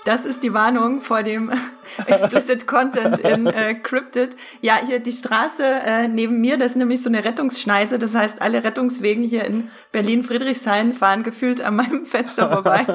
das 0.04 0.24
ist 0.24 0.44
die 0.44 0.54
Warnung 0.54 1.00
vor 1.00 1.24
dem 1.24 1.50
Explicit 2.06 2.68
Content 2.68 3.18
in 3.18 3.48
äh, 3.48 3.74
Cryptid. 3.74 4.36
Ja, 4.60 4.78
hier 4.86 5.00
die 5.00 5.10
Straße 5.10 5.64
äh, 5.64 6.06
neben 6.06 6.40
mir, 6.40 6.56
das 6.56 6.70
ist 6.70 6.76
nämlich 6.76 7.02
so 7.02 7.08
eine 7.08 7.24
Rettungsschneise. 7.24 7.98
Das 7.98 8.14
heißt, 8.14 8.40
alle 8.40 8.62
Rettungswegen 8.62 9.24
hier 9.24 9.44
in 9.44 9.70
Berlin-Friedrichshain 9.90 10.94
fahren 10.94 11.24
gefühlt 11.24 11.60
an 11.62 11.74
meinem 11.74 12.06
Fenster 12.06 12.48
vorbei. 12.48 12.86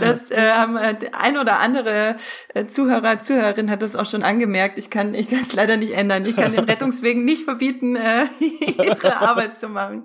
Das 0.00 0.30
äh, 0.30 0.50
haben 0.52 0.76
äh, 0.76 0.94
ein 1.12 1.36
oder 1.36 1.58
andere 1.58 2.16
äh, 2.54 2.66
Zuhörer, 2.66 3.20
Zuhörerin 3.20 3.70
hat 3.70 3.82
das 3.82 3.96
auch 3.96 4.06
schon 4.06 4.22
angemerkt. 4.22 4.78
Ich 4.78 4.90
kann, 4.90 5.14
ich 5.14 5.28
kann 5.28 5.40
es 5.40 5.52
leider 5.54 5.76
nicht 5.76 5.92
ändern. 5.92 6.24
Ich 6.26 6.36
kann 6.36 6.52
den 6.52 6.64
Rettungswegen 6.68 7.24
nicht 7.24 7.44
verbieten, 7.44 7.96
äh, 7.96 8.26
ihre 8.40 9.20
Arbeit 9.20 9.58
zu 9.58 9.68
machen. 9.68 10.04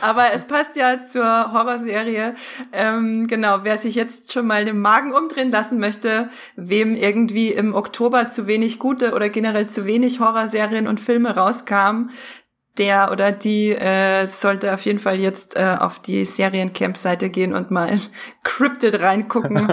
Aber 0.00 0.32
es 0.34 0.46
passt 0.46 0.76
ja 0.76 1.06
zur 1.06 1.52
Horrorserie. 1.52 2.34
Ähm, 2.72 3.26
genau, 3.26 3.60
wer 3.62 3.78
sich 3.78 3.94
jetzt 3.94 4.32
schon 4.32 4.46
mal 4.46 4.64
den 4.64 4.78
Magen 4.78 5.12
umdrehen 5.12 5.50
lassen 5.50 5.78
möchte, 5.78 6.30
wem 6.56 6.96
irgendwie 6.96 7.52
im 7.52 7.74
Oktober 7.74 8.30
zu 8.30 8.46
wenig 8.46 8.78
gute 8.78 9.12
oder 9.12 9.28
generell 9.28 9.68
zu 9.68 9.84
wenig 9.84 10.20
Horrorserien 10.20 10.86
und 10.86 11.00
Filme 11.00 11.34
rauskamen, 11.34 12.10
der 12.78 13.10
oder 13.12 13.32
die 13.32 13.70
äh, 13.70 14.26
sollte 14.28 14.74
auf 14.74 14.82
jeden 14.82 14.98
Fall 14.98 15.18
jetzt 15.18 15.56
äh, 15.56 15.76
auf 15.78 15.98
die 15.98 16.24
Seriencamp-Seite 16.24 17.30
gehen 17.30 17.54
und 17.54 17.70
mal 17.70 17.88
in 17.88 18.00
Cryptid 18.44 19.00
reingucken. 19.00 19.72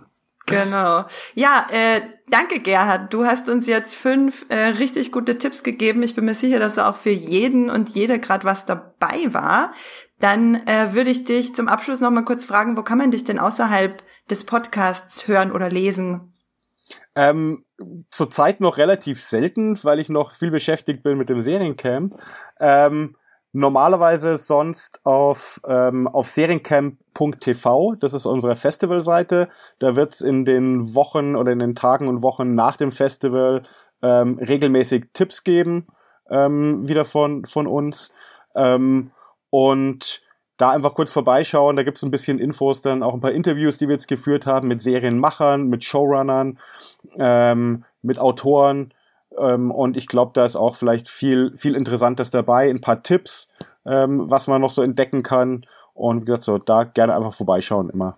genau. 0.46 1.04
Ja, 1.34 1.66
äh, 1.70 2.00
danke 2.28 2.60
Gerhard. 2.60 3.12
Du 3.12 3.24
hast 3.24 3.48
uns 3.48 3.66
jetzt 3.66 3.94
fünf 3.94 4.46
äh, 4.48 4.56
richtig 4.56 5.12
gute 5.12 5.38
Tipps 5.38 5.62
gegeben. 5.62 6.02
Ich 6.02 6.14
bin 6.14 6.24
mir 6.24 6.34
sicher, 6.34 6.58
dass 6.58 6.78
auch 6.78 6.96
für 6.96 7.10
jeden 7.10 7.70
und 7.70 7.90
jede 7.90 8.18
gerade 8.18 8.44
was 8.44 8.66
dabei 8.66 9.32
war. 9.32 9.72
Dann 10.18 10.66
äh, 10.66 10.92
würde 10.92 11.10
ich 11.10 11.24
dich 11.24 11.54
zum 11.54 11.68
Abschluss 11.68 12.00
noch 12.00 12.10
mal 12.10 12.24
kurz 12.24 12.44
fragen, 12.44 12.76
wo 12.76 12.82
kann 12.82 12.98
man 12.98 13.10
dich 13.10 13.24
denn 13.24 13.38
außerhalb 13.38 14.02
des 14.28 14.44
Podcasts 14.44 15.26
hören 15.26 15.50
oder 15.50 15.70
lesen? 15.70 16.29
Ähm, 17.14 17.64
zurzeit 18.10 18.60
noch 18.60 18.78
relativ 18.78 19.22
selten, 19.22 19.78
weil 19.82 19.98
ich 19.98 20.08
noch 20.08 20.32
viel 20.32 20.50
beschäftigt 20.50 21.02
bin 21.02 21.18
mit 21.18 21.28
dem 21.28 21.42
Seriencamp. 21.42 22.14
Ähm, 22.58 23.16
normalerweise 23.52 24.38
sonst 24.38 25.04
auf, 25.04 25.60
ähm, 25.66 26.06
auf 26.08 26.30
seriencamp.tv, 26.30 27.96
das 27.96 28.12
ist 28.12 28.26
unsere 28.26 28.56
Festivalseite. 28.56 29.48
Da 29.78 29.96
wird's 29.96 30.20
in 30.20 30.44
den 30.44 30.94
Wochen 30.94 31.36
oder 31.36 31.52
in 31.52 31.58
den 31.58 31.74
Tagen 31.74 32.08
und 32.08 32.22
Wochen 32.22 32.54
nach 32.54 32.76
dem 32.76 32.90
Festival 32.90 33.62
ähm, 34.02 34.38
regelmäßig 34.38 35.06
Tipps 35.12 35.44
geben, 35.44 35.88
ähm, 36.30 36.88
wieder 36.88 37.04
von, 37.04 37.44
von 37.44 37.66
uns. 37.66 38.12
Ähm, 38.54 39.10
und 39.50 40.22
da 40.60 40.70
einfach 40.70 40.94
kurz 40.94 41.12
vorbeischauen. 41.12 41.76
Da 41.76 41.82
gibt 41.82 41.96
es 41.96 42.02
ein 42.02 42.10
bisschen 42.10 42.38
Infos, 42.38 42.82
dann 42.82 43.02
auch 43.02 43.14
ein 43.14 43.20
paar 43.20 43.32
Interviews, 43.32 43.78
die 43.78 43.88
wir 43.88 43.94
jetzt 43.94 44.08
geführt 44.08 44.46
haben 44.46 44.68
mit 44.68 44.82
Serienmachern, 44.82 45.68
mit 45.68 45.84
Showrunnern, 45.84 46.58
ähm, 47.18 47.84
mit 48.02 48.18
Autoren. 48.18 48.92
Ähm, 49.38 49.70
und 49.70 49.96
ich 49.96 50.06
glaube, 50.06 50.32
da 50.34 50.44
ist 50.44 50.56
auch 50.56 50.76
vielleicht 50.76 51.08
viel, 51.08 51.56
viel 51.56 51.74
Interessantes 51.74 52.30
dabei. 52.30 52.68
Ein 52.68 52.80
paar 52.80 53.02
Tipps, 53.02 53.48
ähm, 53.86 54.30
was 54.30 54.46
man 54.46 54.60
noch 54.60 54.70
so 54.70 54.82
entdecken 54.82 55.22
kann. 55.22 55.64
Und 55.94 56.22
wie 56.22 56.26
gesagt, 56.26 56.44
so, 56.44 56.58
da 56.58 56.84
gerne 56.84 57.14
einfach 57.14 57.34
vorbeischauen 57.34 57.90
immer. 57.90 58.16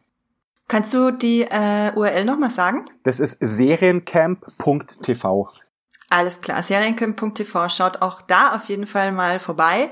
Kannst 0.69 0.95
du 0.95 1.11
die 1.11 1.43
äh, 1.43 1.93
URL 1.95 2.25
nochmal 2.25 2.51
sagen? 2.51 2.87
Das 3.03 3.21
ist 3.21 3.37
seriencamp.tv. 3.41 5.51
Alles 6.13 6.43
klar, 6.43 6.63
seriencamp.tv, 6.63 7.71
schaut 7.71 8.03
auch 8.03 8.21
da 8.21 8.55
auf 8.55 8.67
jeden 8.67 8.87
Fall 8.87 9.13
mal 9.13 9.41
vorbei. 9.41 9.89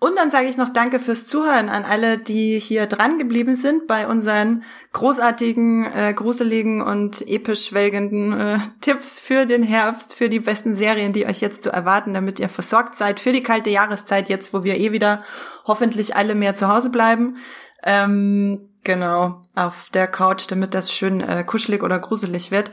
Und 0.00 0.18
dann 0.18 0.30
sage 0.30 0.46
ich 0.46 0.58
noch 0.58 0.68
Danke 0.68 1.00
fürs 1.00 1.26
Zuhören 1.26 1.70
an 1.70 1.86
alle, 1.86 2.18
die 2.18 2.58
hier 2.58 2.84
dran 2.84 3.18
geblieben 3.18 3.56
sind 3.56 3.86
bei 3.86 4.06
unseren 4.06 4.64
großartigen, 4.92 5.90
äh, 5.90 6.12
gruseligen 6.12 6.82
und 6.82 7.26
episch 7.26 7.68
schwelgenden 7.68 8.38
äh, 8.38 8.58
Tipps 8.82 9.18
für 9.18 9.46
den 9.46 9.62
Herbst, 9.62 10.12
für 10.12 10.28
die 10.28 10.40
besten 10.40 10.74
Serien, 10.74 11.14
die 11.14 11.24
euch 11.24 11.40
jetzt 11.40 11.62
zu 11.62 11.70
erwarten, 11.70 12.12
damit 12.12 12.38
ihr 12.38 12.50
versorgt 12.50 12.94
seid 12.94 13.18
für 13.18 13.32
die 13.32 13.42
kalte 13.42 13.70
Jahreszeit, 13.70 14.28
jetzt 14.28 14.52
wo 14.52 14.64
wir 14.64 14.76
eh 14.76 14.92
wieder 14.92 15.22
hoffentlich 15.64 16.14
alle 16.14 16.34
mehr 16.34 16.54
zu 16.54 16.68
Hause 16.68 16.90
bleiben. 16.90 17.38
Ähm, 17.82 18.68
genau, 18.84 19.40
auf 19.54 19.88
der 19.94 20.06
Couch, 20.06 20.44
damit 20.48 20.74
das 20.74 20.92
schön 20.92 21.22
äh, 21.22 21.44
kuschelig 21.44 21.82
oder 21.82 21.98
gruselig 21.98 22.50
wird. 22.50 22.70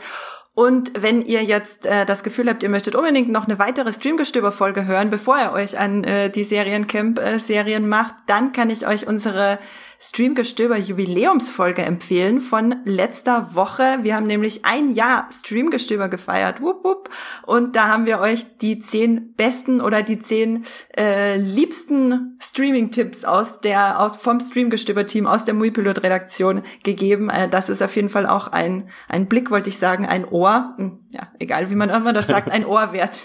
Und 0.59 0.91
wenn 1.01 1.21
ihr 1.21 1.41
jetzt 1.41 1.85
äh, 1.85 2.05
das 2.05 2.21
Gefühl 2.21 2.49
habt, 2.49 2.63
ihr 2.63 2.69
möchtet 2.69 2.93
unbedingt 2.93 3.29
noch 3.29 3.45
eine 3.45 3.59
weitere 3.59 3.93
Streamgestöber-Folge 3.93 4.87
hören, 4.87 5.09
bevor 5.09 5.37
ihr 5.37 5.53
euch 5.53 5.79
an 5.79 6.03
äh, 6.03 6.29
die 6.29 6.43
Seriencamp-Serien 6.43 7.87
macht, 7.87 8.15
dann 8.25 8.51
kann 8.51 8.69
ich 8.69 8.85
euch 8.85 9.07
unsere 9.07 9.57
Streamgestöber-Jubiläumsfolge 10.01 11.81
empfehlen 11.81 12.39
von 12.39 12.77
letzter 12.85 13.53
Woche. 13.53 13.83
Wir 14.01 14.15
haben 14.15 14.27
nämlich 14.27 14.63
ein 14.63 14.95
Jahr 14.95 15.27
Streamgestöber 15.29 16.07
gefeiert. 16.07 16.61
Wupp, 16.61 16.85
wupp. 16.85 17.09
Und 17.45 17.75
da 17.75 17.89
haben 17.89 18.05
wir 18.05 18.21
euch 18.21 18.45
die 18.59 18.79
zehn 18.79 19.33
besten 19.35 19.81
oder 19.81 20.01
die 20.01 20.17
zehn 20.19 20.63
äh, 20.97 21.35
liebsten 21.35 22.37
Streaming-Tipps 22.41 23.25
aus 23.25 23.59
der, 23.59 23.99
aus, 23.99 24.15
vom 24.15 24.39
Streamgestöber-Team, 24.39 25.27
aus 25.27 25.43
der 25.43 25.53
Muipilot-Redaktion 25.53 26.61
gegeben. 26.83 27.29
Äh, 27.29 27.49
das 27.49 27.67
ist 27.67 27.81
auf 27.81 27.93
jeden 27.97 28.09
Fall 28.09 28.25
auch 28.25 28.47
ein, 28.47 28.89
ein 29.09 29.27
Blick, 29.27 29.51
wollte 29.51 29.67
ich 29.67 29.79
sagen, 29.79 30.05
ein 30.05 30.23
Ohr. 30.23 30.75
Hm, 30.77 30.99
ja, 31.09 31.27
egal 31.39 31.69
wie 31.69 31.75
man 31.75 31.89
immer 31.89 32.13
das 32.13 32.27
sagt, 32.27 32.49
ein 32.49 32.65
Ohr 32.65 32.93
wert. 32.93 33.23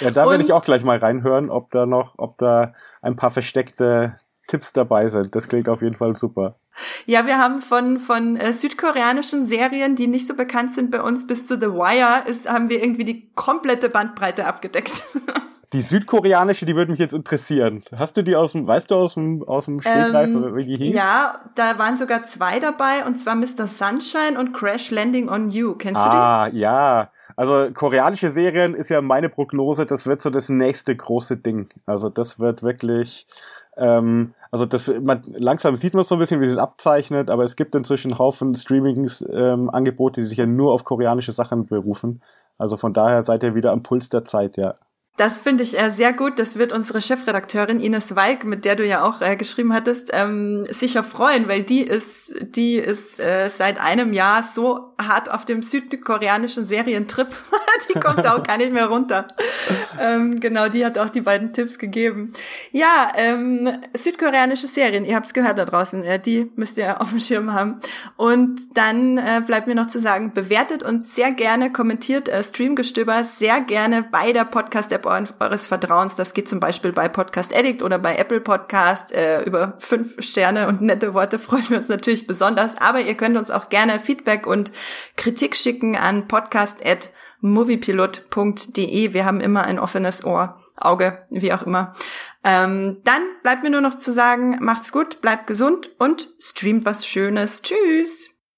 ja, 0.00 0.12
da 0.12 0.30
werde 0.30 0.44
ich 0.44 0.52
auch 0.52 0.62
gleich 0.62 0.84
mal 0.84 0.98
reinhören, 0.98 1.50
ob 1.50 1.72
da 1.72 1.86
noch, 1.86 2.14
ob 2.18 2.38
da 2.38 2.72
ein 3.02 3.16
paar 3.16 3.30
versteckte 3.30 4.14
Tipps 4.48 4.72
dabei 4.72 5.08
sind. 5.08 5.34
Das 5.36 5.46
klingt 5.46 5.68
auf 5.68 5.82
jeden 5.82 5.96
Fall 5.96 6.14
super. 6.14 6.58
Ja, 7.06 7.26
wir 7.26 7.38
haben 7.38 7.60
von, 7.60 7.98
von 7.98 8.36
äh, 8.36 8.52
südkoreanischen 8.52 9.46
Serien, 9.46 9.94
die 9.94 10.08
nicht 10.08 10.26
so 10.26 10.34
bekannt 10.34 10.74
sind 10.74 10.90
bei 10.90 11.00
uns, 11.00 11.26
bis 11.26 11.46
zu 11.46 11.54
The 11.54 11.68
Wire, 11.68 12.28
ist, 12.28 12.50
haben 12.50 12.68
wir 12.68 12.82
irgendwie 12.82 13.04
die 13.04 13.32
komplette 13.34 13.88
Bandbreite 13.88 14.46
abgedeckt. 14.46 15.04
Die 15.74 15.82
südkoreanische, 15.82 16.64
die 16.64 16.74
würde 16.74 16.90
mich 16.90 16.98
jetzt 16.98 17.12
interessieren. 17.12 17.82
Hast 17.94 18.16
du 18.16 18.22
die 18.22 18.36
aus 18.36 18.52
dem, 18.52 18.66
weißt 18.66 18.90
du 18.90 18.94
aus 18.94 19.12
dem, 19.14 19.42
aus 19.46 19.66
dem 19.66 19.82
Stegreif, 19.82 20.30
ähm, 20.30 20.56
wie 20.56 20.64
die 20.64 20.76
hieß? 20.78 20.94
Ja, 20.94 21.40
da 21.56 21.78
waren 21.78 21.98
sogar 21.98 22.24
zwei 22.24 22.58
dabei, 22.58 23.04
und 23.04 23.20
zwar 23.20 23.34
Mr. 23.34 23.66
Sunshine 23.66 24.38
und 24.38 24.54
Crash 24.54 24.90
Landing 24.90 25.28
on 25.28 25.50
You. 25.50 25.74
Kennst 25.74 26.00
du 26.00 26.08
die? 26.08 26.16
Ah, 26.16 26.48
ja. 26.54 27.10
Also 27.38 27.70
koreanische 27.72 28.32
Serien 28.32 28.74
ist 28.74 28.88
ja 28.88 29.00
meine 29.00 29.28
Prognose, 29.28 29.86
das 29.86 30.08
wird 30.08 30.22
so 30.22 30.28
das 30.28 30.48
nächste 30.48 30.96
große 30.96 31.36
Ding. 31.36 31.68
Also 31.86 32.08
das 32.08 32.40
wird 32.40 32.64
wirklich, 32.64 33.28
ähm, 33.76 34.34
also 34.50 34.66
das, 34.66 34.92
man, 35.00 35.22
langsam 35.24 35.76
sieht 35.76 35.94
man 35.94 36.02
so 36.02 36.16
ein 36.16 36.18
bisschen, 36.18 36.40
wie 36.40 36.46
es 36.46 36.58
abzeichnet, 36.58 37.30
aber 37.30 37.44
es 37.44 37.54
gibt 37.54 37.76
inzwischen 37.76 38.10
einen 38.10 38.18
Haufen 38.18 38.56
Streaming-Angebote, 38.56 40.20
ähm, 40.20 40.24
die 40.24 40.28
sich 40.28 40.38
ja 40.38 40.46
nur 40.46 40.72
auf 40.72 40.82
koreanische 40.82 41.30
Sachen 41.30 41.66
berufen. 41.66 42.24
Also 42.58 42.76
von 42.76 42.92
daher 42.92 43.22
seid 43.22 43.44
ihr 43.44 43.54
wieder 43.54 43.70
am 43.70 43.84
Puls 43.84 44.08
der 44.08 44.24
Zeit, 44.24 44.56
ja. 44.56 44.74
Das 45.16 45.40
finde 45.40 45.62
ich 45.62 45.78
äh, 45.80 45.90
sehr 45.90 46.12
gut. 46.12 46.40
Das 46.40 46.58
wird 46.58 46.72
unsere 46.72 47.00
Chefredakteurin 47.00 47.78
Ines 47.78 48.16
Walk, 48.16 48.46
mit 48.46 48.64
der 48.64 48.74
du 48.74 48.84
ja 48.84 49.08
auch 49.08 49.20
äh, 49.20 49.36
geschrieben 49.36 49.72
hattest, 49.72 50.10
ähm, 50.12 50.64
sicher 50.66 51.04
freuen, 51.04 51.48
weil 51.48 51.62
die 51.62 51.82
ist, 51.82 52.34
die 52.56 52.78
ist 52.78 53.20
äh, 53.20 53.48
seit 53.48 53.80
einem 53.80 54.12
Jahr 54.12 54.42
so 54.42 54.87
hart 55.00 55.30
auf 55.30 55.44
dem 55.44 55.62
südkoreanischen 55.62 56.64
Serientrip. 56.64 57.28
die 57.88 57.98
kommt 57.98 58.26
auch 58.26 58.42
gar 58.42 58.56
nicht 58.56 58.72
mehr 58.72 58.86
runter. 58.86 59.26
ähm, 60.00 60.40
genau, 60.40 60.68
die 60.68 60.84
hat 60.84 60.98
auch 60.98 61.10
die 61.10 61.20
beiden 61.20 61.52
Tipps 61.52 61.78
gegeben. 61.78 62.32
Ja, 62.72 63.12
ähm, 63.16 63.68
südkoreanische 63.94 64.66
Serien, 64.66 65.04
ihr 65.04 65.14
habt 65.14 65.26
es 65.26 65.34
gehört 65.34 65.58
da 65.58 65.64
draußen, 65.64 66.02
äh, 66.02 66.18
die 66.18 66.50
müsst 66.56 66.76
ihr 66.78 67.00
auf 67.00 67.10
dem 67.10 67.20
Schirm 67.20 67.52
haben. 67.52 67.80
Und 68.16 68.60
dann 68.74 69.18
äh, 69.18 69.40
bleibt 69.44 69.66
mir 69.66 69.74
noch 69.74 69.86
zu 69.86 69.98
sagen, 69.98 70.32
bewertet 70.32 70.82
uns 70.82 71.14
sehr 71.14 71.32
gerne, 71.32 71.72
kommentiert 71.72 72.28
äh, 72.28 72.42
Streamgestöber 72.42 73.24
sehr 73.24 73.60
gerne 73.60 74.02
bei 74.02 74.32
der 74.32 74.44
Podcast-App 74.44 75.06
eures 75.06 75.66
Vertrauens. 75.66 76.16
Das 76.16 76.34
geht 76.34 76.48
zum 76.48 76.60
Beispiel 76.60 76.92
bei 76.92 77.08
Podcast 77.08 77.54
Addict 77.54 77.82
oder 77.82 77.98
bei 77.98 78.16
Apple 78.16 78.40
Podcast. 78.40 79.12
Äh, 79.12 79.42
über 79.42 79.74
fünf 79.78 80.16
Sterne 80.20 80.68
und 80.68 80.80
nette 80.80 81.14
Worte 81.14 81.38
freuen 81.38 81.68
wir 81.68 81.78
uns 81.78 81.88
natürlich 81.88 82.26
besonders. 82.26 82.76
Aber 82.78 83.00
ihr 83.00 83.14
könnt 83.14 83.36
uns 83.36 83.50
auch 83.50 83.68
gerne 83.68 84.00
Feedback 84.00 84.46
und 84.46 84.72
Kritik 85.16 85.56
schicken 85.56 85.96
an 85.96 86.28
podcast.moviepilot.de. 86.28 89.12
Wir 89.12 89.24
haben 89.24 89.40
immer 89.40 89.64
ein 89.64 89.78
offenes 89.78 90.24
Ohr. 90.24 90.60
Auge, 90.80 91.26
wie 91.30 91.52
auch 91.52 91.62
immer. 91.62 91.92
Ähm, 92.44 92.98
dann 93.04 93.22
bleibt 93.42 93.64
mir 93.64 93.70
nur 93.70 93.80
noch 93.80 93.96
zu 93.96 94.12
sagen, 94.12 94.58
macht's 94.60 94.92
gut, 94.92 95.20
bleibt 95.20 95.48
gesund 95.48 95.90
und 95.98 96.28
streamt 96.38 96.84
was 96.84 97.04
Schönes. 97.06 97.62
Tschüss! 97.62 98.37